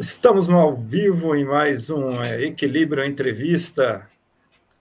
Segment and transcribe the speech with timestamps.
[0.00, 4.08] Estamos no ao vivo em mais um é, Equilíbrio Entrevista,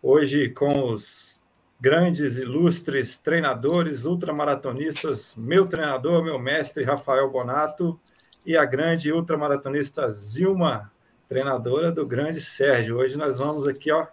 [0.01, 1.43] hoje com os
[1.77, 8.00] grandes, ilustres treinadores, ultramaratonistas, meu treinador, meu mestre Rafael Bonato
[8.45, 10.89] e a grande ultramaratonista Zilma,
[11.27, 12.99] treinadora do grande Sérgio.
[12.99, 14.07] Hoje nós vamos aqui ó,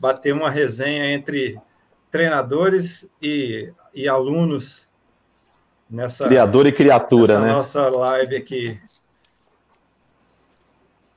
[0.00, 1.56] bater uma resenha entre
[2.10, 4.88] treinadores e, e alunos
[5.88, 7.52] nessa criador e criatura, nessa né?
[7.52, 8.80] nossa live aqui.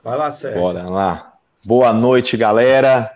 [0.02, 0.60] Vai lá, Sérgio.
[0.60, 1.32] Bora lá.
[1.64, 3.14] Boa noite, galera.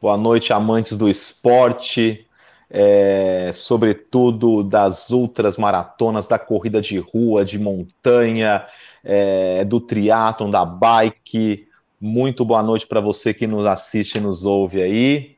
[0.00, 2.26] Boa noite, amantes do esporte,
[2.68, 8.66] é, sobretudo das ultras maratonas, da corrida de rua, de montanha,
[9.04, 11.68] é, do triatlon, da bike.
[12.00, 15.36] Muito boa noite para você que nos assiste e nos ouve aí.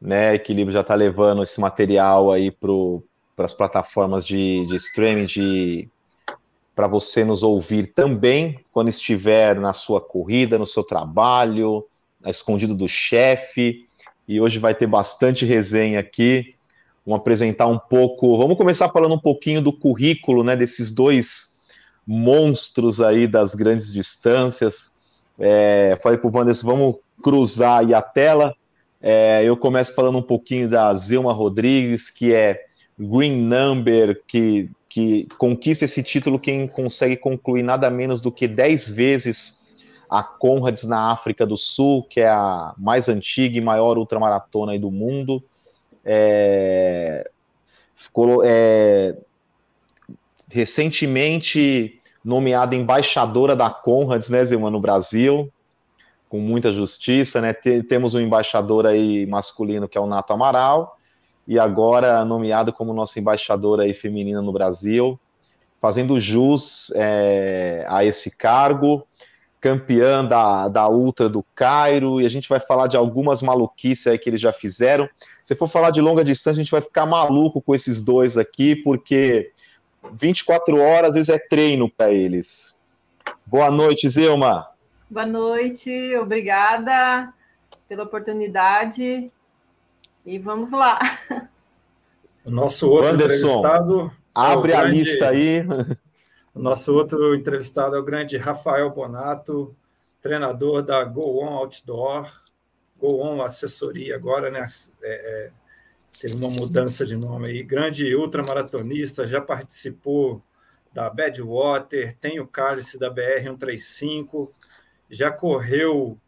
[0.00, 5.88] Né, Equilíbrio já está levando esse material aí para as plataformas de, de streaming de
[6.78, 11.84] para você nos ouvir também quando estiver na sua corrida, no seu trabalho,
[12.24, 13.84] escondido do chefe.
[14.28, 16.54] E hoje vai ter bastante resenha aqui.
[17.04, 18.38] Vamos apresentar um pouco.
[18.38, 21.48] Vamos começar falando um pouquinho do currículo, né, desses dois
[22.06, 24.92] monstros aí das grandes distâncias.
[25.36, 28.54] É, falei para o Wanderson, vamos cruzar aí a tela.
[29.02, 35.28] É, eu começo falando um pouquinho da Zilma Rodrigues, que é Green Number, que que
[35.38, 39.60] conquista esse título quem consegue concluir nada menos do que 10 vezes
[40.10, 44.90] a Conrads na África do Sul, que é a mais antiga e maior ultramaratona do
[44.90, 45.40] mundo.
[46.04, 47.30] É,
[47.94, 49.16] ficou, é,
[50.50, 55.48] recentemente nomeada embaixadora da Conrads, né, Zilma, no Brasil,
[56.28, 57.52] com muita justiça, né?
[57.88, 60.97] Temos um embaixador aí masculino que é o Nato Amaral,
[61.48, 65.18] e agora nomeado como nossa embaixadora aí feminina no Brasil,
[65.80, 69.06] fazendo jus é, a esse cargo,
[69.58, 74.18] campeã da, da Ultra do Cairo, e a gente vai falar de algumas maluquices aí
[74.18, 75.08] que eles já fizeram.
[75.42, 78.76] Se for falar de longa distância, a gente vai ficar maluco com esses dois aqui,
[78.76, 79.50] porque
[80.12, 82.74] 24 horas às vezes é treino para eles.
[83.46, 84.68] Boa noite, Zilma.
[85.08, 87.32] Boa noite, obrigada
[87.88, 89.32] pela oportunidade.
[90.28, 90.98] E vamos lá.
[92.44, 94.12] O nosso outro Anderson, entrevistado.
[94.34, 95.64] Abre é a grande, lista aí.
[96.54, 99.76] O nosso outro entrevistado é o grande Rafael Bonato,
[100.20, 102.28] treinador da Go On Outdoor,
[102.98, 104.66] Go On Assessoria, agora, né?
[105.00, 105.50] É, é,
[106.20, 107.62] teve uma mudança de nome aí.
[107.62, 110.42] Grande ultramaratonista, já participou
[110.92, 114.48] da Badwater, tem o cálice da BR-135,
[115.08, 116.18] já correu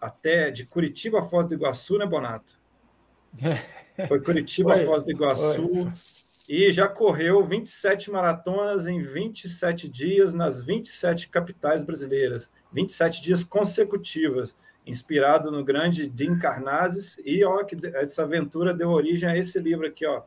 [0.00, 2.59] até de Curitiba a Foz do Iguaçu, né, Bonato?
[4.08, 4.84] Foi Curitiba, Foi.
[4.86, 5.68] Foz do Iguaçu.
[5.68, 5.92] Foi.
[6.48, 12.50] E já correu 27 maratonas em 27 dias nas 27 capitais brasileiras.
[12.72, 14.52] 27 dias consecutivas,
[14.84, 17.20] inspirado no grande Dean Carnazes.
[17.24, 20.22] E ó, que essa aventura deu origem a esse livro aqui, ó.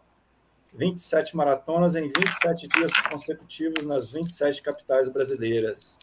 [0.74, 6.00] 27 maratonas em 27 dias consecutivos nas 27 capitais brasileiras.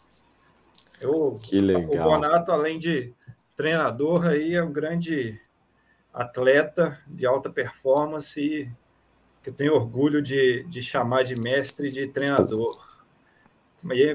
[1.01, 2.07] Eu, que legal.
[2.07, 3.11] O Bonato, além de
[3.55, 5.41] treinador, aí é um grande
[6.13, 8.69] atleta de alta performance e
[9.41, 12.79] que eu tenho orgulho de, de chamar de mestre de treinador.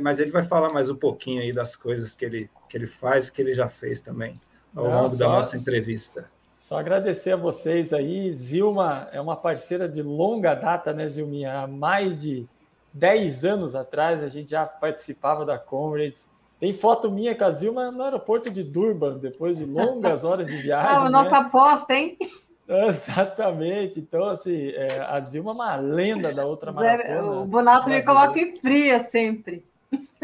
[0.01, 3.29] Mas ele vai falar mais um pouquinho aí das coisas que ele, que ele faz,
[3.29, 4.35] que ele já fez também
[4.75, 6.31] ao Não, longo só, da nossa entrevista.
[6.57, 8.33] Só agradecer a vocês aí.
[8.33, 11.61] Zilma é uma parceira de longa data, né, Zilminha?
[11.61, 12.47] Há mais de
[12.93, 17.91] 10 anos atrás a gente já participava da Comrades tem foto minha com a Zilma
[17.91, 20.97] no aeroporto de Durban, depois de longas horas de viagem.
[20.97, 21.39] Ah, a nossa né?
[21.39, 22.17] aposta, hein?
[22.69, 24.01] Exatamente.
[24.01, 27.43] Então, assim, é, a Zilma é uma lenda da outra maratona.
[27.43, 29.65] O Bonato me coloca em fria sempre.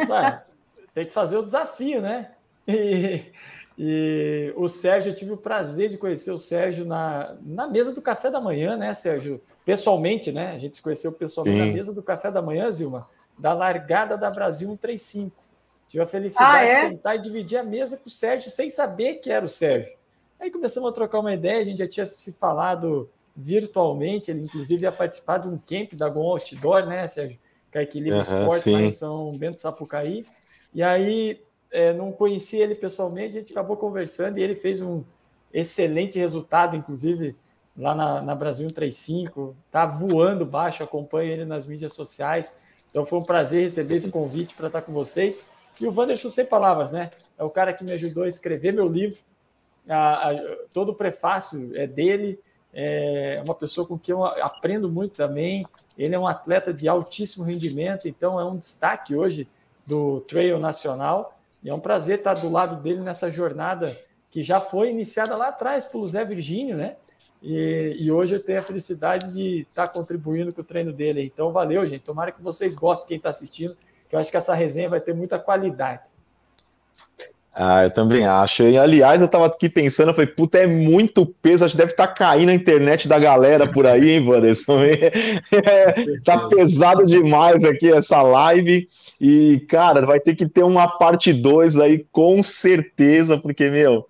[0.09, 0.43] Ué,
[0.95, 2.31] tem que fazer o desafio, né?
[2.67, 3.23] E,
[3.79, 8.03] e, o Sérgio, eu tive o prazer de conhecer o Sérgio na, na mesa do
[8.03, 9.41] café da manhã, né, Sérgio?
[9.65, 10.53] Pessoalmente, né?
[10.53, 11.67] A gente se conheceu pessoalmente Sim.
[11.67, 15.42] na mesa do café da manhã, Zilma, da largada da Brasil 135.
[15.93, 16.85] Tive a felicidade ah, é?
[16.85, 19.93] de sentar e dividir a mesa com o Sérgio sem saber que era o Sérgio.
[20.41, 24.85] Aí começamos a trocar uma ideia, a gente já tinha se falado virtualmente, ele inclusive
[24.85, 27.39] ia participar de um camp da Gon Outdoor, né, Sérgio?
[27.71, 30.25] Que é a Equilíbrio uhum, Esportes lá em São Bento Sapucaí.
[30.73, 31.39] E aí
[31.71, 35.05] é, não conhecia ele pessoalmente, a gente acabou conversando e ele fez um
[35.53, 37.37] excelente resultado, inclusive
[37.77, 42.57] lá na, na Brasil 135, tá voando baixo, acompanho ele nas mídias sociais.
[42.89, 45.45] Então foi um prazer receber esse convite para estar com vocês.
[45.81, 47.11] E o Wanderson sem palavras, né?
[47.39, 49.19] É o cara que me ajudou a escrever meu livro.
[49.89, 50.35] A, a,
[50.73, 52.39] todo o prefácio é dele.
[52.73, 55.67] É uma pessoa com quem eu aprendo muito também.
[55.97, 59.47] Ele é um atleta de altíssimo rendimento, então é um destaque hoje
[59.87, 61.39] do trail nacional.
[61.63, 63.97] E é um prazer estar do lado dele nessa jornada
[64.31, 66.97] que já foi iniciada lá atrás pelo Zé Virgínio, né?
[67.43, 71.25] E, e, hoje eu tenho a felicidade de estar contribuindo com o treino dele.
[71.25, 72.03] Então, valeu, gente.
[72.03, 73.77] Tomara que vocês gostem, quem está assistindo,
[74.13, 76.11] que eu acho que essa resenha vai ter muita qualidade.
[77.51, 78.63] Ah, eu também acho.
[78.63, 81.93] E, aliás, eu estava aqui pensando, eu falei, puta, é muito peso, acho que deve
[81.93, 84.81] estar tá caindo a internet da galera por aí, hein, Wanderson?
[85.51, 88.87] É, tá pesado demais aqui essa live.
[89.19, 94.07] E, cara, vai ter que ter uma parte 2 aí, com certeza, porque, meu,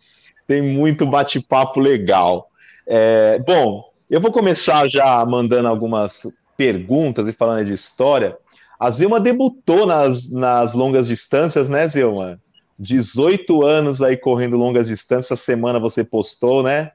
[0.49, 2.49] tem muito bate-papo legal.
[2.89, 6.27] É, bom, eu vou começar já mandando algumas
[6.57, 8.37] perguntas e falando de história.
[8.83, 12.41] A Zilma debutou nas, nas longas distâncias, né, Zilma?
[12.77, 15.31] 18 anos aí correndo longas distâncias.
[15.31, 16.91] Essa semana você postou, né?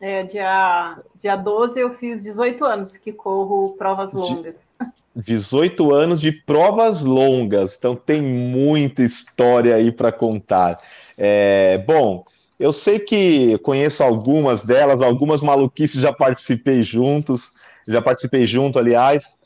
[0.00, 4.72] É, dia, dia 12 eu fiz 18 anos que corro provas longas.
[5.14, 10.76] 18 anos de provas longas, então tem muita história aí para contar.
[11.16, 12.24] É, bom,
[12.58, 17.52] eu sei que conheço algumas delas, algumas maluquices já participei juntos,
[17.86, 19.37] já participei junto, aliás.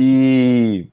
[0.00, 0.86] E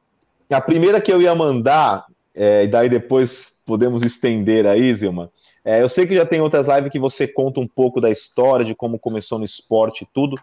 [0.50, 5.30] a primeira que eu ia mandar, é, e daí depois podemos estender aí, Zilma.
[5.64, 8.66] É, eu sei que já tem outras lives que você conta um pouco da história,
[8.66, 10.36] de como começou no esporte e tudo,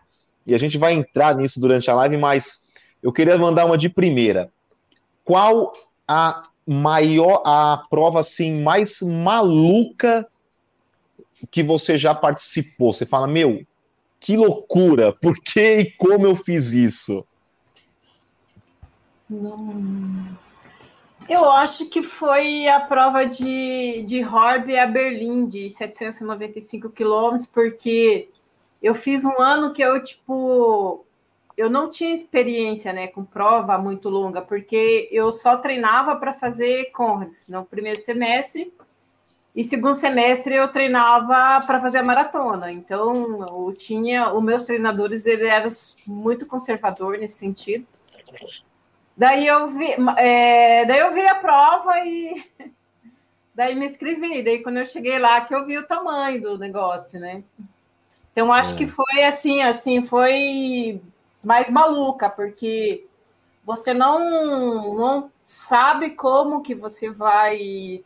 [0.47, 2.62] e a gente vai entrar nisso durante a live, mas
[3.03, 4.49] eu queria mandar uma de primeira.
[5.25, 5.73] Qual
[6.06, 10.25] a maior, a prova assim mais maluca
[11.50, 12.93] que você já participou?
[12.93, 13.67] Você fala, meu,
[14.20, 17.25] que loucura, por que e como eu fiz isso?
[21.29, 28.29] Eu acho que foi a prova de, de Horb a Berlim, de 795 quilômetros, porque
[28.82, 31.05] eu fiz um ano que eu, tipo,
[31.56, 36.90] eu não tinha experiência, né, com prova muito longa, porque eu só treinava para fazer
[36.90, 38.73] Conrads no primeiro semestre,
[39.55, 42.73] e segundo semestre eu treinava para fazer a maratona.
[42.73, 45.69] Então, eu tinha, os meus treinadores ele eram
[46.06, 47.87] muito conservador nesse sentido.
[49.17, 52.44] Daí eu vi, é, daí eu vi a prova e
[53.55, 54.43] daí me inscrevi.
[54.43, 57.43] Daí quando eu cheguei lá que eu vi o tamanho do negócio, né?
[58.32, 58.79] Então acho é.
[58.79, 61.00] que foi assim, assim, foi
[61.44, 63.06] mais maluca, porque
[63.64, 68.03] você não, não sabe como que você vai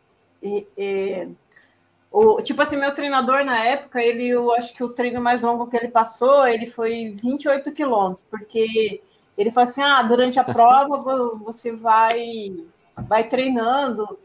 [2.11, 5.67] o, tipo assim, meu treinador na época, ele, eu acho que o treino mais longo
[5.67, 9.03] que ele passou, ele foi 28 quilômetros, porque
[9.37, 12.57] ele falou assim: ah, durante a prova você vai,
[12.97, 14.19] vai treinando.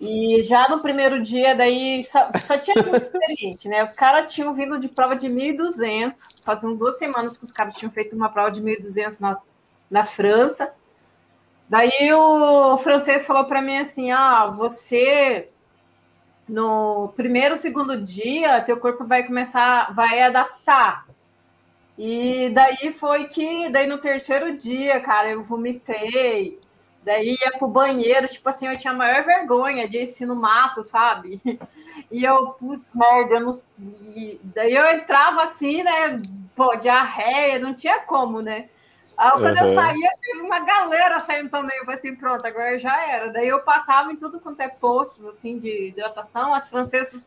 [0.00, 3.82] E já no primeiro dia, daí só, só tinha gente experiente, né?
[3.82, 7.90] Os caras tinham vindo de prova de 1.200, faziam duas semanas que os caras tinham
[7.90, 9.38] feito uma prova de 1.200 na,
[9.90, 10.72] na França.
[11.68, 15.50] Daí o francês falou para mim assim: ah, você
[16.48, 21.06] no primeiro, segundo dia, teu corpo vai começar, vai adaptar.
[21.98, 26.60] E daí foi que, daí no terceiro dia, cara, eu vomitei.
[27.02, 30.84] Daí ia pro banheiro, tipo assim, eu tinha a maior vergonha de ir no mato,
[30.84, 31.40] sabe?
[32.10, 33.60] E eu, putz, merda, eu não.
[34.16, 36.22] E daí eu entrava assim, né?
[36.54, 38.70] Pô, diarreia, não tinha como, né?
[39.14, 39.66] Aí quando uhum.
[39.66, 41.76] eu saía, teve uma galera saindo também.
[41.76, 43.30] Eu falei assim, pronto, agora já era.
[43.30, 46.54] Daí eu passava em tudo quanto é postos, assim, de hidratação.
[46.54, 47.20] As francesas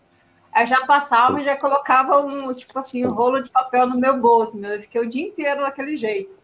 [0.56, 4.18] eu já passava e já colocava um, tipo assim, um rolo de papel no meu
[4.18, 4.58] bolso.
[4.58, 4.72] Meu.
[4.72, 6.42] Eu fiquei o dia inteiro daquele jeito.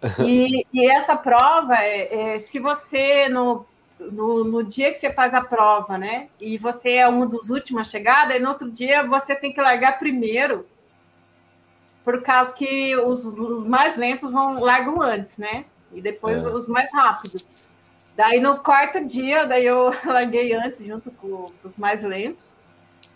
[0.24, 3.66] E, e essa prova, é, é, se você, no,
[3.98, 7.80] no, no, dia que você faz a prova, né, e você é um dos últimos
[7.80, 10.64] a chegar, e no outro dia você tem que largar primeiro
[12.08, 15.66] por causa que os, os, mais lentos vão largam antes, né?
[15.92, 16.48] E depois é.
[16.48, 17.46] os mais rápidos.
[18.16, 22.54] Daí no quarto dia, daí eu larguei antes junto com, os mais lentos.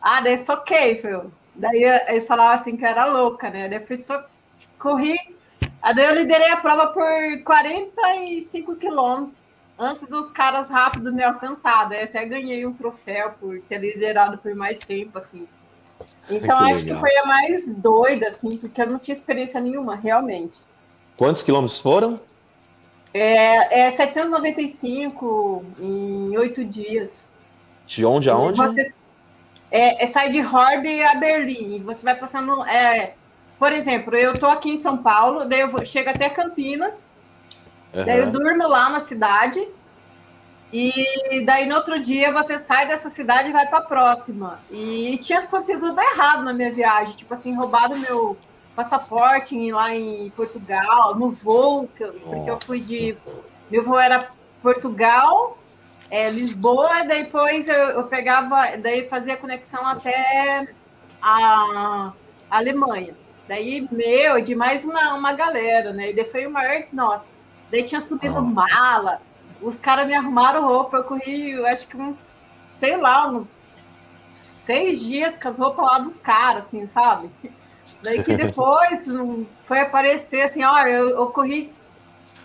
[0.02, 1.32] Ah, daí soquei, filho.
[1.54, 3.68] Daí eles falavam assim que era louca, né?
[3.68, 4.20] Daí eu fui so...
[4.78, 5.16] corri.
[5.94, 9.44] Daí eu liderei a prova por 45 quilômetros
[9.78, 11.88] antes dos caras rápidos me alcançar.
[11.88, 15.46] Daí até ganhei um troféu por ter liderado por mais tempo, assim.
[16.30, 16.94] Então, que acho legal.
[16.94, 20.60] que foi a mais doida, assim, porque eu não tinha experiência nenhuma, realmente.
[21.16, 22.20] Quantos quilômetros foram?
[23.14, 27.28] É, é 795 em oito dias.
[27.86, 28.56] De onde a onde?
[28.56, 28.92] Você,
[29.72, 31.82] é, é sai de Horb a Berlim.
[31.82, 32.62] Você vai passando.
[32.66, 33.14] É,
[33.58, 37.04] por exemplo, eu estou aqui em São Paulo, daí eu vou, chego até Campinas,
[37.94, 38.04] uhum.
[38.04, 39.66] daí eu durmo lá na cidade,
[40.72, 44.58] e daí no outro dia você sai dessa cidade e vai para a próxima.
[44.68, 48.36] E tinha acontecido tudo errado na minha viagem, tipo assim, roubado meu
[48.74, 51.88] passaporte lá em Portugal, no voo,
[52.24, 53.16] porque eu fui de.
[53.70, 54.28] Meu voo era
[54.60, 55.56] Portugal,
[56.12, 60.68] é, Lisboa, depois eu, eu, pegava, daí fazia conexão até
[61.22, 62.12] a,
[62.50, 63.14] Alemanha.
[63.48, 66.10] Daí, meu, de mais uma, uma galera, né?
[66.10, 67.30] E daí foi o maior, nossa.
[67.70, 69.22] Daí tinha subido mala,
[69.62, 72.18] os caras me arrumaram roupa, eu corri, eu acho que uns,
[72.78, 73.48] sei lá, uns
[74.28, 77.30] seis dias com as roupas lá dos caras, assim, sabe?
[78.02, 79.06] Daí que depois
[79.64, 81.72] foi aparecer assim, olha, eu, eu corri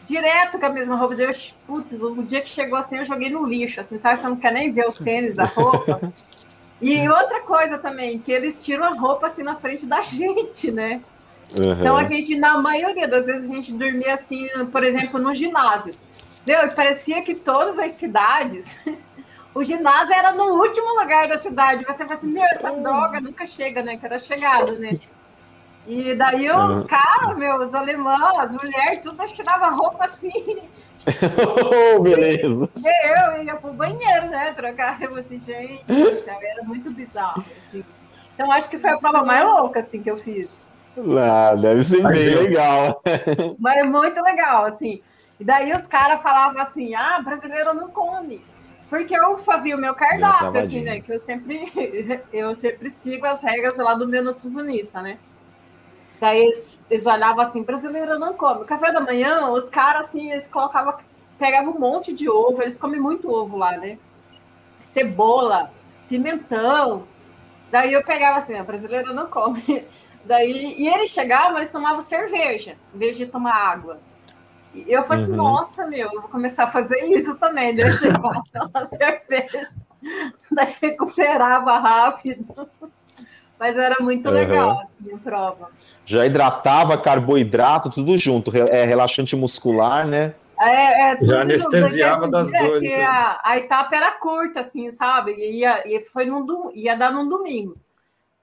[0.08, 1.16] direto com a mesma roupa.
[1.16, 4.18] Deus, putz, o dia que chegou assim, eu joguei no lixo, assim, sabe?
[4.18, 6.12] Você não quer nem ver o tênis da roupa.
[6.80, 11.02] E outra coisa também, que eles tiram a roupa assim na frente da gente, né?
[11.58, 11.72] Uhum.
[11.72, 15.96] Então a gente, na maioria das vezes, a gente dormia assim, por exemplo, no ginásio.
[16.46, 18.86] Meu, parecia que todas as cidades,
[19.56, 21.84] o ginásio era no último lugar da cidade.
[21.84, 23.98] Você fala assim, meu, essa droga nunca chega, né?
[23.98, 25.00] Que era chegada, né?
[25.88, 26.84] E daí os uhum.
[26.84, 30.60] caras, meu, os alemães, as mulheres, tudo tirava roupa assim.
[31.96, 32.70] oh, beleza.
[32.76, 34.52] Eu ia pro banheiro, né?
[34.52, 35.86] Trocar roupa assim, gente.
[36.28, 37.86] Era muito bizarro, assim.
[38.36, 40.50] Então acho que foi a prova mais louca, assim, que eu fiz.
[41.18, 42.42] Ah, deve ser Mas bem eu...
[42.44, 43.02] legal.
[43.58, 45.02] Mas é muito legal, assim.
[45.40, 48.44] E daí os caras falavam assim: ah, brasileiro não come.
[48.90, 51.00] Porque eu fazia o meu cardápio, assim, né?
[51.00, 51.72] Que eu sempre,
[52.34, 55.18] eu sempre sigo as regras lá do meu nutricionista, né?
[56.20, 58.66] Daí eles, eles olhavam assim, brasileiro não come.
[58.66, 60.96] Café da manhã, os caras, assim, eles colocavam,
[61.38, 63.98] pegavam um monte de ovo, eles comem muito ovo lá, né?
[64.80, 65.72] Cebola,
[66.10, 67.08] pimentão.
[67.70, 69.86] Daí eu pegava assim, a brasileira não come.
[70.26, 74.00] Daí, e eles chegavam, eles tomavam cerveja, em vez de tomar água.
[74.74, 75.38] E eu falei assim, uhum.
[75.38, 77.74] nossa, meu, eu vou começar a fazer isso também.
[77.74, 79.70] Daí eu chegava, tomar cerveja,
[80.52, 82.70] daí recuperava rápido.
[83.60, 84.34] Mas era muito uhum.
[84.34, 85.72] legal, assim, a prova.
[86.06, 90.34] Já hidratava carboidrato, tudo junto, é relaxante muscular, né?
[90.60, 92.80] É, é, Já anestesiava das dores.
[92.80, 95.34] Que a, a, etapa era curta, assim, sabe?
[95.34, 97.78] E ia, e foi num, ia dar num domingo.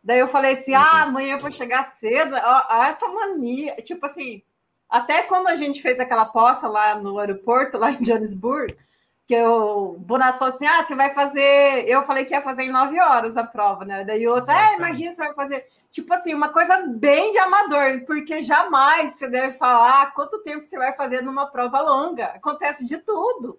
[0.03, 2.37] Daí eu falei assim: ah, amanhã eu vou chegar cedo.
[2.37, 3.75] Ó, essa mania.
[3.77, 4.43] Tipo assim,
[4.89, 8.77] até quando a gente fez aquela poça lá no aeroporto, lá em Johannesburg,
[9.27, 11.89] que o Bonato falou assim: ah, você vai fazer.
[11.89, 14.05] Eu falei que ia fazer em nove horas a prova, né?
[14.05, 15.67] Daí outro, é, imagina, você vai fazer.
[15.91, 20.77] Tipo assim, uma coisa bem de amador, porque jamais você deve falar quanto tempo você
[20.77, 22.27] vai fazer numa prova longa.
[22.27, 23.59] Acontece de tudo.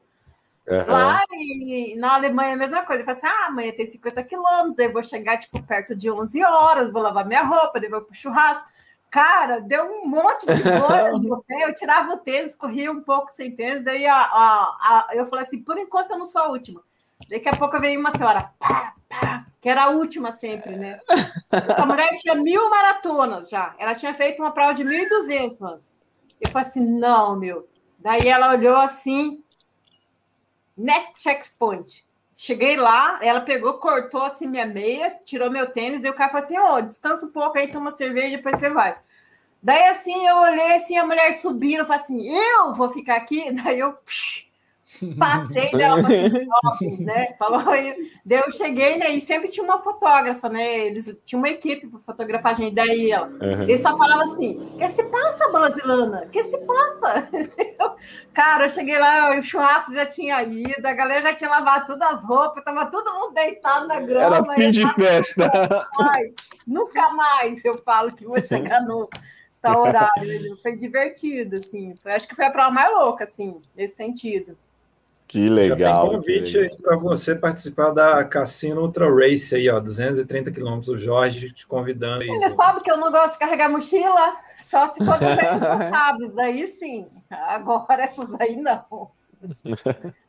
[0.68, 0.86] Uhum.
[0.88, 3.04] Lá em, na Alemanha é a mesma coisa.
[3.04, 6.92] Eu assim: ah, amanhã tem 50 quilômetros, daí vou chegar tipo perto de 11 horas,
[6.92, 8.75] vou lavar minha roupa, daí vou pro churrasco.
[9.16, 11.64] Cara, deu um monte de bolha no pé.
[11.64, 13.82] Eu tirava o tênis, corria um pouco sem tênis.
[13.82, 16.84] Daí a, a, a, eu falei assim: por enquanto eu não sou a última.
[17.30, 21.00] Daqui a pouco veio uma senhora, pá, pá, que era a última sempre, né?
[21.50, 23.74] A mulher tinha mil maratonas já.
[23.78, 25.92] Ela tinha feito uma prova de 1.200.
[26.42, 27.70] Eu falei assim: não, meu.
[27.98, 29.42] Daí ela olhou assim,
[30.76, 32.06] next checkpoint.
[32.36, 36.44] Cheguei lá, ela pegou, cortou assim minha meia, tirou meu tênis, e o cara falou
[36.44, 39.05] assim: Ô, oh, descansa um pouco aí, toma cerveja, depois você vai.
[39.66, 43.52] Daí assim, eu olhei assim, a mulher subindo, falei assim: eu vou ficar aqui?
[43.64, 43.94] Daí eu.
[43.94, 44.46] Psh,
[45.18, 47.36] Passei dela para shoppings, né?
[47.38, 49.10] Falou, daí eu cheguei, né?
[49.10, 50.88] E sempre tinha uma fotógrafa, né?
[50.88, 52.76] Eles tinham uma equipe para fotografar a gente.
[52.76, 53.64] Daí ela, uhum.
[53.64, 56.30] eles só falavam assim: que se passa, brasileira?
[56.32, 57.28] Que se passa?
[57.78, 57.96] Eu,
[58.34, 62.14] cara, eu cheguei lá, o churrasco já tinha ido, a galera já tinha lavado todas
[62.14, 64.38] as roupas, tava todo mundo deitado na grama.
[64.38, 65.52] Era fim de festa.
[66.00, 66.34] Ai,
[66.66, 69.10] nunca mais eu falo que vou chegar no
[69.66, 70.58] tal horário.
[70.62, 71.96] Foi divertido, assim.
[72.06, 74.58] Acho que foi a prova mais louca, assim, nesse sentido.
[75.28, 75.78] Que legal.
[75.78, 80.90] Já tem convite para você participar da Cassino Ultra Race aí, ó, 230 quilômetros.
[80.90, 82.24] O Jorge te convidando.
[82.24, 85.28] Ele sabe que eu não gosto de carregar mochila, só se for dos
[85.90, 87.08] sábios, aí sim.
[87.30, 89.10] Agora essas aí não.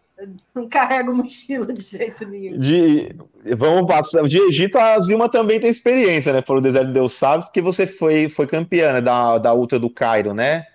[0.54, 2.58] não carrego mochila de jeito nenhum.
[2.58, 3.14] De,
[3.56, 4.26] vamos passar.
[4.26, 6.40] De Egito, a Zilma também tem experiência, né?
[6.40, 9.00] Por o deserto de Deus sabe, porque você foi, foi campeã né?
[9.00, 10.66] da, da Ultra do Cairo, né?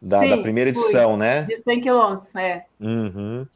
[0.00, 1.18] Da, Sim, da primeira edição, fui.
[1.18, 1.42] né?
[1.42, 2.66] De 100 quilômetros, é.
[2.78, 3.46] Uhum.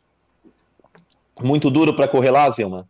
[1.40, 2.88] Muito duro para correr lá, Zilma?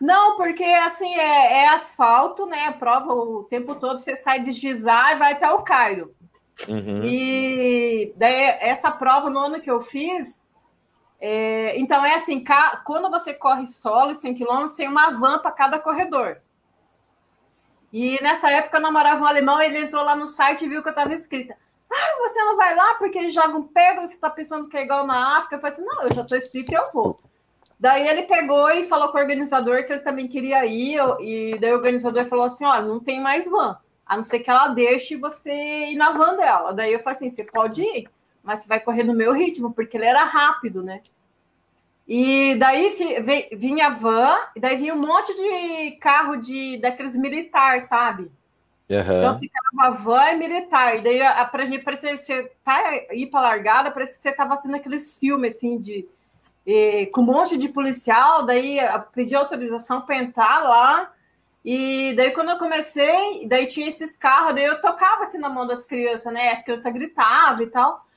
[0.00, 2.70] Não, porque assim é, é, asfalto, né?
[2.78, 6.14] Prova o tempo todo, você sai de Gizar e vai até o Cairo.
[6.68, 7.04] Uhum.
[7.04, 10.44] E daí, essa prova no ano que eu fiz,
[11.20, 12.44] é, então é assim:
[12.84, 16.40] quando você corre solo 100 km, tem uma van para cada corredor.
[17.92, 20.88] E nessa época eu namorava um alemão, ele entrou lá no site e viu que
[20.88, 21.56] eu estava escrita
[21.90, 25.06] ah, você não vai lá porque eles jogam pedra, você está pensando que é igual
[25.06, 25.56] na África.
[25.56, 27.18] Eu falei assim, não, eu já estou escrito e eu vou.
[27.80, 31.72] Daí ele pegou e falou com o organizador que ele também queria ir, e daí
[31.72, 35.14] o organizador falou assim: olha, não tem mais van, a não ser que ela deixe
[35.16, 35.52] você
[35.86, 36.72] ir na van dela.
[36.72, 38.10] Daí eu falei assim: você pode ir,
[38.48, 41.02] mas você vai correr no meu ritmo, porque ele era rápido, né?
[42.08, 42.90] E daí
[43.52, 48.32] vinha van, e daí vinha um monte de carro de daqueles militar, sabe?
[48.88, 49.00] Uhum.
[49.00, 50.96] Então ficava van e militar.
[50.96, 54.56] E daí a, pra gente parecia você para ir para largada, parecia que você estava
[54.56, 56.08] sendo aqueles filmes assim de
[57.12, 58.78] com um monte de policial, daí
[59.14, 61.12] pedi autorização para entrar lá.
[61.62, 65.66] E daí, quando eu comecei, daí tinha esses carros, daí eu tocava assim na mão
[65.66, 66.52] das crianças, né?
[66.52, 68.07] As crianças gritavam e tal.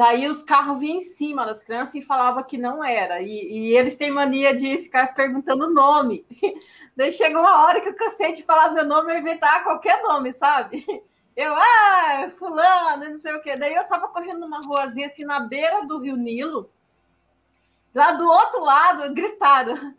[0.00, 3.20] Daí os carros vinham em cima das crianças e falava que não era.
[3.20, 6.24] E, e eles têm mania de ficar perguntando nome.
[6.96, 10.32] daí chegou uma hora que eu cansei de falar meu nome e inventar qualquer nome,
[10.32, 10.82] sabe?
[11.36, 13.56] Eu, ah, fulano, não sei o quê.
[13.56, 16.70] Daí eu tava correndo numa ruazinha assim na beira do Rio Nilo.
[17.94, 19.74] Lá do outro lado, gritaram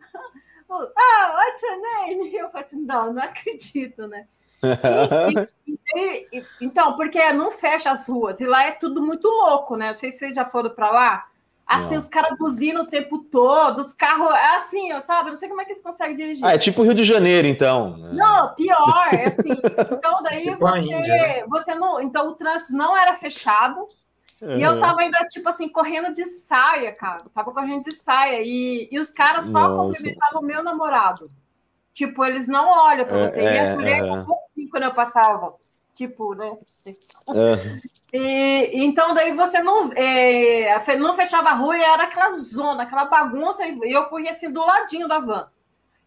[0.70, 2.36] ah, what's your name?
[2.36, 4.27] Eu falei assim, não, não acredito, né?
[5.93, 9.75] E, e, e, então, porque não fecha as ruas, e lá é tudo muito louco,
[9.75, 9.87] né?
[9.87, 11.25] Não sei se vocês já foram para lá.
[11.67, 12.01] Assim, não.
[12.01, 15.29] os caras buzinam o tempo todo, os carros, é assim, eu sabe?
[15.29, 16.45] Não sei como é que eles conseguem dirigir.
[16.45, 17.95] Ah, é tipo Rio de Janeiro, então.
[18.13, 19.51] Não, pior, é assim.
[19.91, 21.45] Então, daí tipo você, Índia, né?
[21.47, 22.01] você não.
[22.01, 23.87] Então, o trânsito não era fechado,
[24.41, 24.57] Uhum.
[24.57, 27.23] E eu tava ainda, tipo assim, correndo de saia, cara.
[27.33, 28.41] tava correndo de saia.
[28.41, 29.83] E, e os caras só Nossa.
[29.83, 31.31] cumprimentavam o meu namorado.
[31.93, 33.39] Tipo, eles não olham pra é, você.
[33.39, 34.23] É, e as é, mulheres uhum.
[34.81, 35.55] Quando eu passava.
[35.93, 36.57] Tipo, né?
[37.27, 37.81] Uhum.
[38.13, 43.05] E, então, daí você não, é, não fechava a rua e era aquela zona, aquela
[43.05, 43.65] bagunça.
[43.65, 45.50] E eu corria assim do ladinho da van.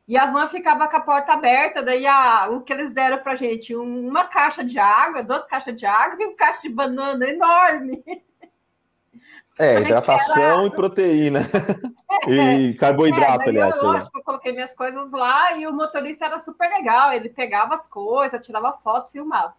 [0.06, 3.36] E a van ficava com a porta aberta, daí a, o que eles deram pra
[3.36, 8.04] gente, uma caixa de água, duas caixas de água e um caixa de banana enorme.
[9.58, 10.66] É, hidratação era...
[10.66, 11.40] e proteína.
[12.28, 13.76] É, e carboidrato, é, aliás.
[13.76, 17.12] Eu, lógico, eu coloquei minhas coisas lá e o motorista era super legal.
[17.12, 19.52] Ele pegava as coisas, tirava foto, filmava.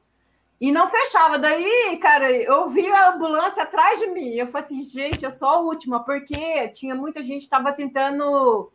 [0.59, 1.37] E não fechava.
[1.37, 4.35] Daí, cara, eu vi a ambulância atrás de mim.
[4.35, 8.71] Eu falei assim, gente, eu sou a última, porque tinha muita gente que estava tentando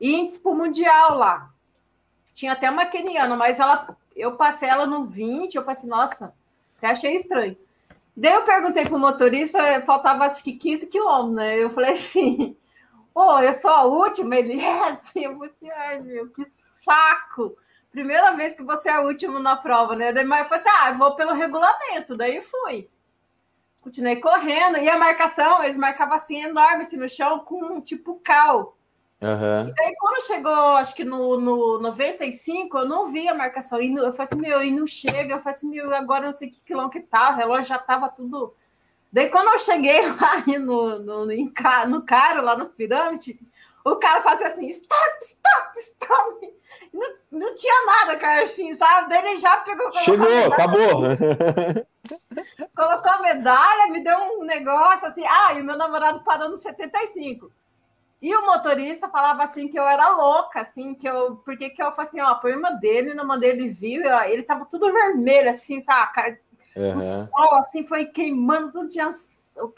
[0.00, 1.50] índice para o Mundial lá.
[2.34, 6.34] Tinha até uma keniana, mas ela, eu passei ela no 20, eu falei assim, nossa,
[6.78, 7.56] até achei estranho.
[8.16, 11.62] Daí eu perguntei para o motorista, faltava acho que 15 quilômetros, né?
[11.62, 12.56] Eu falei assim,
[13.14, 14.36] pô, eu sou a última?
[14.36, 16.44] Ele é assim, eu falei assim, ai meu, que
[16.84, 17.56] saco!
[17.90, 20.12] Primeira vez que você é o último na prova, né?
[20.12, 22.88] Daí eu falei assim, ah, eu vou pelo regulamento, daí fui.
[23.82, 28.76] Continuei correndo, e a marcação, eles marcavam assim enorme assim, no chão com tipo cal.
[29.22, 29.68] Uhum.
[29.68, 33.80] E aí, quando chegou, acho que no, no 95, eu não vi a marcação.
[33.80, 35.34] E eu falei assim, meu, e não chega.
[35.34, 37.36] Eu falei assim, meu, agora não sei que quilômetro que tava.
[37.36, 38.52] O relógio já tava tudo.
[39.12, 43.38] Daí, quando eu cheguei lá no, no, no, no caro, lá nas pirâmides,
[43.84, 46.54] o cara fazia assim, stop, stop, stop.
[46.92, 49.08] Não, não tinha nada, cara, assim, sabe?
[49.08, 49.92] Daí ele já pegou.
[49.98, 51.02] Chegou, acabou.
[52.74, 55.24] colocou a medalha, me deu um negócio assim.
[55.26, 57.52] Ah, e o meu namorado parou no 75.
[58.22, 61.34] E o motorista falava assim que eu era louca, assim, que eu.
[61.44, 64.64] Porque que eu falei assim, ó, a irmã dele, na mão dele viu, ele tava
[64.64, 66.38] tudo vermelho, assim, sabe?
[66.76, 66.96] Uhum.
[66.96, 69.10] O sol, assim, foi queimando, tudo tinha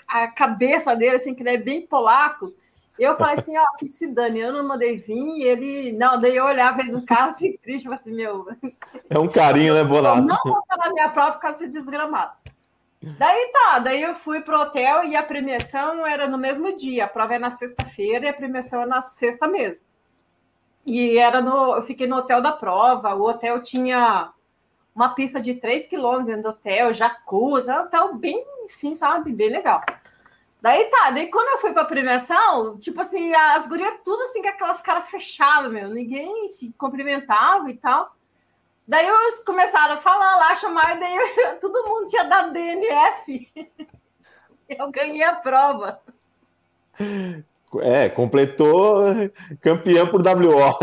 [0.07, 2.47] a cabeça dele, assim, que ele é bem polaco.
[2.99, 5.93] Eu falei assim, ó, que se dane, eu não mandei vir, ele.
[5.93, 8.47] Não, daí eu olhava ele no carro assim, triste, falei assim, meu.
[9.09, 10.21] É um carinho, né, Bonato?
[10.21, 12.33] Não vou na minha própria por causa desse desgramado.
[13.19, 17.05] Daí tá, daí eu fui pro hotel e a premiação era no mesmo dia.
[17.05, 19.85] A prova é na sexta-feira e a premiação é na sexta mesmo.
[20.87, 23.15] E era no, eu fiquei no hotel da prova.
[23.15, 24.33] O hotel tinha
[24.95, 29.51] uma pista de 3 quilômetros dentro do hotel, jacuzzi, um hotel bem, sim, sabe, bem
[29.51, 29.81] legal.
[30.63, 34.49] Daí tá, daí quando eu fui pra premiação, tipo assim, as gurias tudo assim com
[34.49, 38.15] aquelas caras fechadas, meu, ninguém se cumprimentava e tal.
[38.87, 43.51] Daí eles começaram a falar lá, chamar, daí eu, todo mundo tinha dado DNF.
[44.67, 46.01] Eu ganhei a prova.
[47.83, 49.05] É, completou
[49.61, 50.79] campeão por WO.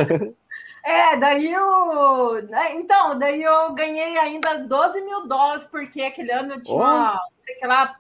[0.84, 2.44] É, daí eu.
[2.48, 7.14] Né, então, daí eu ganhei ainda 12 mil dólares, porque aquele ano eu tinha, oh.
[7.14, 8.00] não sei que lá,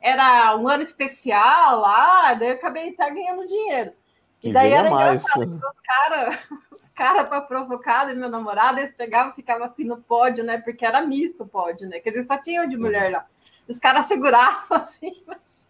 [0.00, 3.92] era um ano especial lá, daí eu acabei até ganhando dinheiro.
[4.42, 5.22] E daí era mais.
[5.22, 6.38] engraçado, os caras,
[6.72, 10.58] os cara, para provocar e meu namorado, eles pegavam e ficavam assim no pódio, né?
[10.58, 12.00] Porque era misto o pódio, né?
[12.00, 13.26] Quer dizer, só tinha de mulher lá.
[13.68, 15.66] Os caras seguravam assim, mas,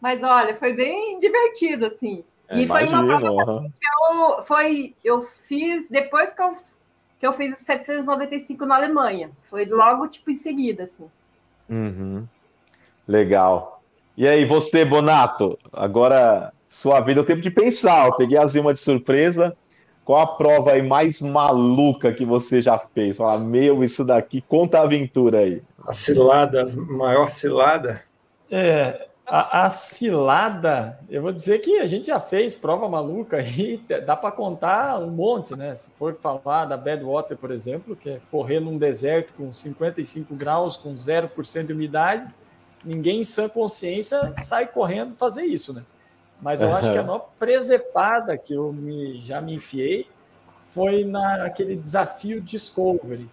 [0.00, 2.24] mas, olha, foi bem divertido, assim.
[2.48, 6.50] É, e foi uma prova que eu, foi, eu fiz depois que eu,
[7.20, 9.30] que eu fiz 795 na Alemanha.
[9.44, 11.08] Foi logo, tipo, em seguida, assim.
[11.68, 12.26] Uhum.
[13.06, 13.80] Legal.
[14.16, 15.56] E aí, você, Bonato?
[15.72, 18.06] Agora sua vida, é o tempo de pensar.
[18.06, 19.56] Eu peguei a Zima de surpresa.
[20.04, 23.16] Qual a prova aí mais maluca que você já fez?
[23.16, 25.62] Fala, meu, isso daqui, conta a aventura aí.
[25.84, 28.02] A cilada, a maior cilada?
[28.48, 33.80] É, A, a, cilada, eu vou dizer que a gente já fez prova maluca aí,
[34.06, 35.72] dá para contar um monte, né?
[35.74, 40.76] Se for falar da Badwater, por exemplo, que é correr num deserto com 55 graus,
[40.76, 42.26] com 0% de umidade,
[42.84, 45.84] ninguém em sã consciência sai correndo fazer isso, né?
[46.40, 50.06] Mas eu acho que a maior presepada que eu me, já me enfiei
[50.68, 53.28] foi naquele desafio Discovery,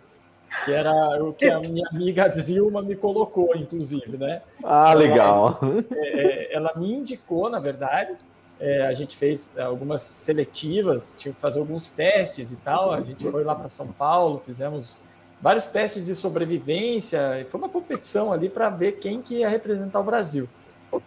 [0.65, 4.41] que era o que a minha amiga Zilma me colocou, inclusive, né?
[4.63, 5.59] Ah, legal.
[5.91, 8.17] É, é, ela me indicou, na verdade,
[8.59, 12.91] é, a gente fez algumas seletivas, tinha que fazer alguns testes e tal.
[12.91, 14.99] A gente foi lá para São Paulo, fizemos
[15.39, 17.45] vários testes de sobrevivência.
[17.49, 20.49] Foi uma competição ali para ver quem que ia representar o Brasil.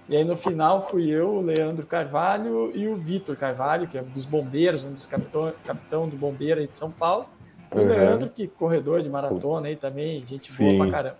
[0.08, 4.02] E aí no final fui eu, o Leandro Carvalho e o Vitor Carvalho, que é
[4.02, 7.26] dos bombeiros, um dos capitão, capitão do bombeiro aí de São Paulo.
[7.70, 7.86] O uhum.
[7.86, 10.76] Leandro, que corredor de maratona aí também, gente Sim.
[10.76, 11.18] boa pra caramba.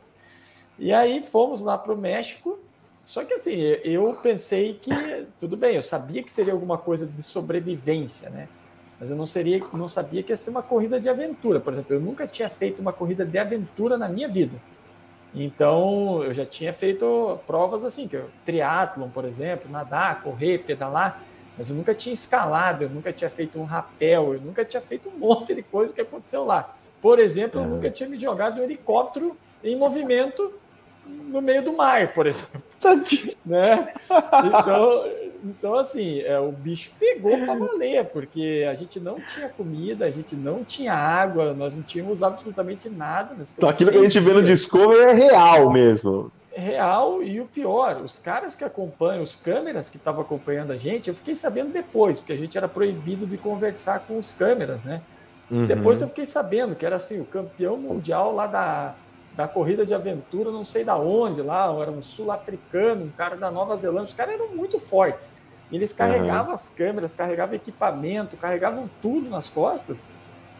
[0.78, 2.59] E aí fomos lá para o México.
[3.02, 3.54] Só que assim,
[3.85, 4.90] eu pensei que
[5.38, 8.48] tudo bem, eu sabia que seria alguma coisa de sobrevivência, né?
[8.98, 11.59] Mas eu não seria, não sabia que ia ser uma corrida de aventura.
[11.59, 14.56] Por exemplo, eu nunca tinha feito uma corrida de aventura na minha vida.
[15.34, 21.22] Então, eu já tinha feito provas assim, que triatlon, por exemplo, nadar, correr, pedalar,
[21.56, 25.08] mas eu nunca tinha escalado, eu nunca tinha feito um rapel, eu nunca tinha feito
[25.08, 26.74] um monte de coisa que aconteceu lá.
[27.00, 30.52] Por exemplo, eu nunca tinha me jogado um helicóptero em movimento
[31.06, 32.62] no meio do mar, por exemplo.
[33.44, 33.92] Né?
[34.44, 35.04] Então,
[35.42, 40.10] então, assim, é, o bicho pegou para valer, porque a gente não tinha comida, a
[40.10, 43.34] gente não tinha água, nós não tínhamos absolutamente nada.
[43.56, 46.30] Então, aquilo que a gente vê no Discovery é real mesmo.
[46.52, 51.08] Real, e o pior, os caras que acompanham, os câmeras que estavam acompanhando a gente,
[51.08, 55.00] eu fiquei sabendo depois, porque a gente era proibido de conversar com os câmeras, né?
[55.50, 55.64] Uhum.
[55.64, 58.94] Depois eu fiquei sabendo que era assim, o campeão mundial lá da,
[59.36, 63.50] da corrida de aventura, não sei da onde lá, era um sul-africano, um cara da
[63.50, 65.30] Nova Zelândia, os caras eram muito fortes.
[65.72, 66.54] Eles carregavam uhum.
[66.54, 70.04] as câmeras, carregavam equipamento, carregavam tudo nas costas.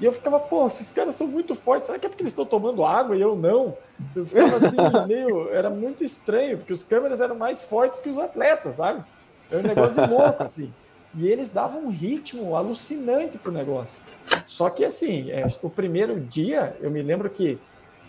[0.01, 2.47] E eu ficava, pô, esses caras são muito fortes, será que é porque eles estão
[2.47, 3.77] tomando água e eu não?
[4.15, 5.51] Eu ficava assim, meio.
[5.51, 9.05] Era muito estranho, porque os câmeras eram mais fortes que os atletas, sabe?
[9.51, 10.73] Era um negócio de louco, assim.
[11.15, 14.01] E eles davam um ritmo alucinante pro negócio.
[14.45, 17.59] Só que, assim, é, o primeiro dia, eu me lembro que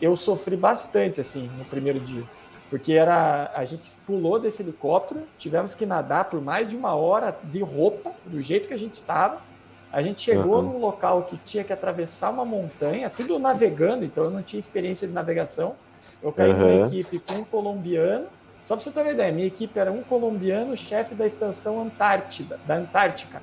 [0.02, 2.24] eu sofri bastante assim no primeiro dia,
[2.70, 7.38] porque era a gente pulou desse helicóptero, tivemos que nadar por mais de uma hora
[7.44, 9.40] de roupa, do jeito que a gente estava.
[9.94, 10.74] A gente chegou uhum.
[10.74, 15.06] num local que tinha que atravessar uma montanha, tudo navegando, então eu não tinha experiência
[15.06, 15.76] de navegação.
[16.24, 16.78] Eu caí uhum.
[16.78, 18.28] uma equipe com um colombiano.
[18.64, 22.58] Só para você ter uma ideia, minha equipe era um colombiano, chefe da estação Antártida,
[22.66, 23.42] da Antártica,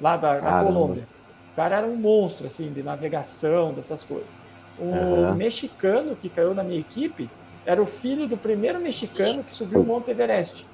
[0.00, 1.06] lá da, da Colômbia.
[1.52, 4.40] O cara era um monstro, assim, de navegação, dessas coisas.
[4.78, 5.34] O uhum.
[5.34, 7.28] mexicano que caiu na minha equipe
[7.64, 10.66] era o filho do primeiro mexicano que subiu o Monte Everest.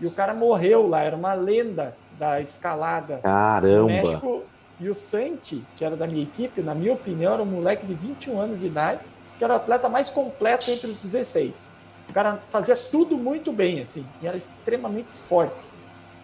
[0.00, 3.80] E o cara morreu lá, era uma lenda da escalada Caramba.
[3.80, 4.42] no México.
[4.78, 7.94] E o Santi, que era da minha equipe, na minha opinião, era um moleque de
[7.94, 9.00] 21 anos de idade,
[9.38, 11.70] que era o atleta mais completo entre os 16.
[12.08, 15.66] O cara fazia tudo muito bem, assim, e era extremamente forte.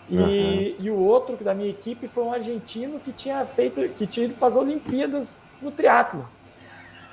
[0.08, 0.74] E, uhum.
[0.78, 4.34] e o outro da minha equipe foi um argentino que tinha feito, que tinha ido
[4.34, 6.28] para as Olimpíadas no triatlo.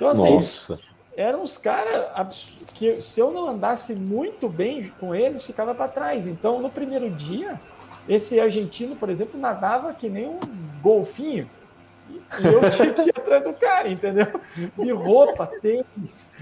[0.00, 0.78] Então, assim, Nossa.
[1.14, 6.26] eram uns caras que se eu não andasse muito bem com eles, ficava para trás.
[6.26, 7.60] Então, no primeiro dia,
[8.08, 10.40] esse argentino, por exemplo, nadava que nem um
[10.82, 11.50] golfinho.
[12.08, 14.26] E eu tinha que ir atrás do cara, entendeu?
[14.78, 16.32] De roupa, tênis.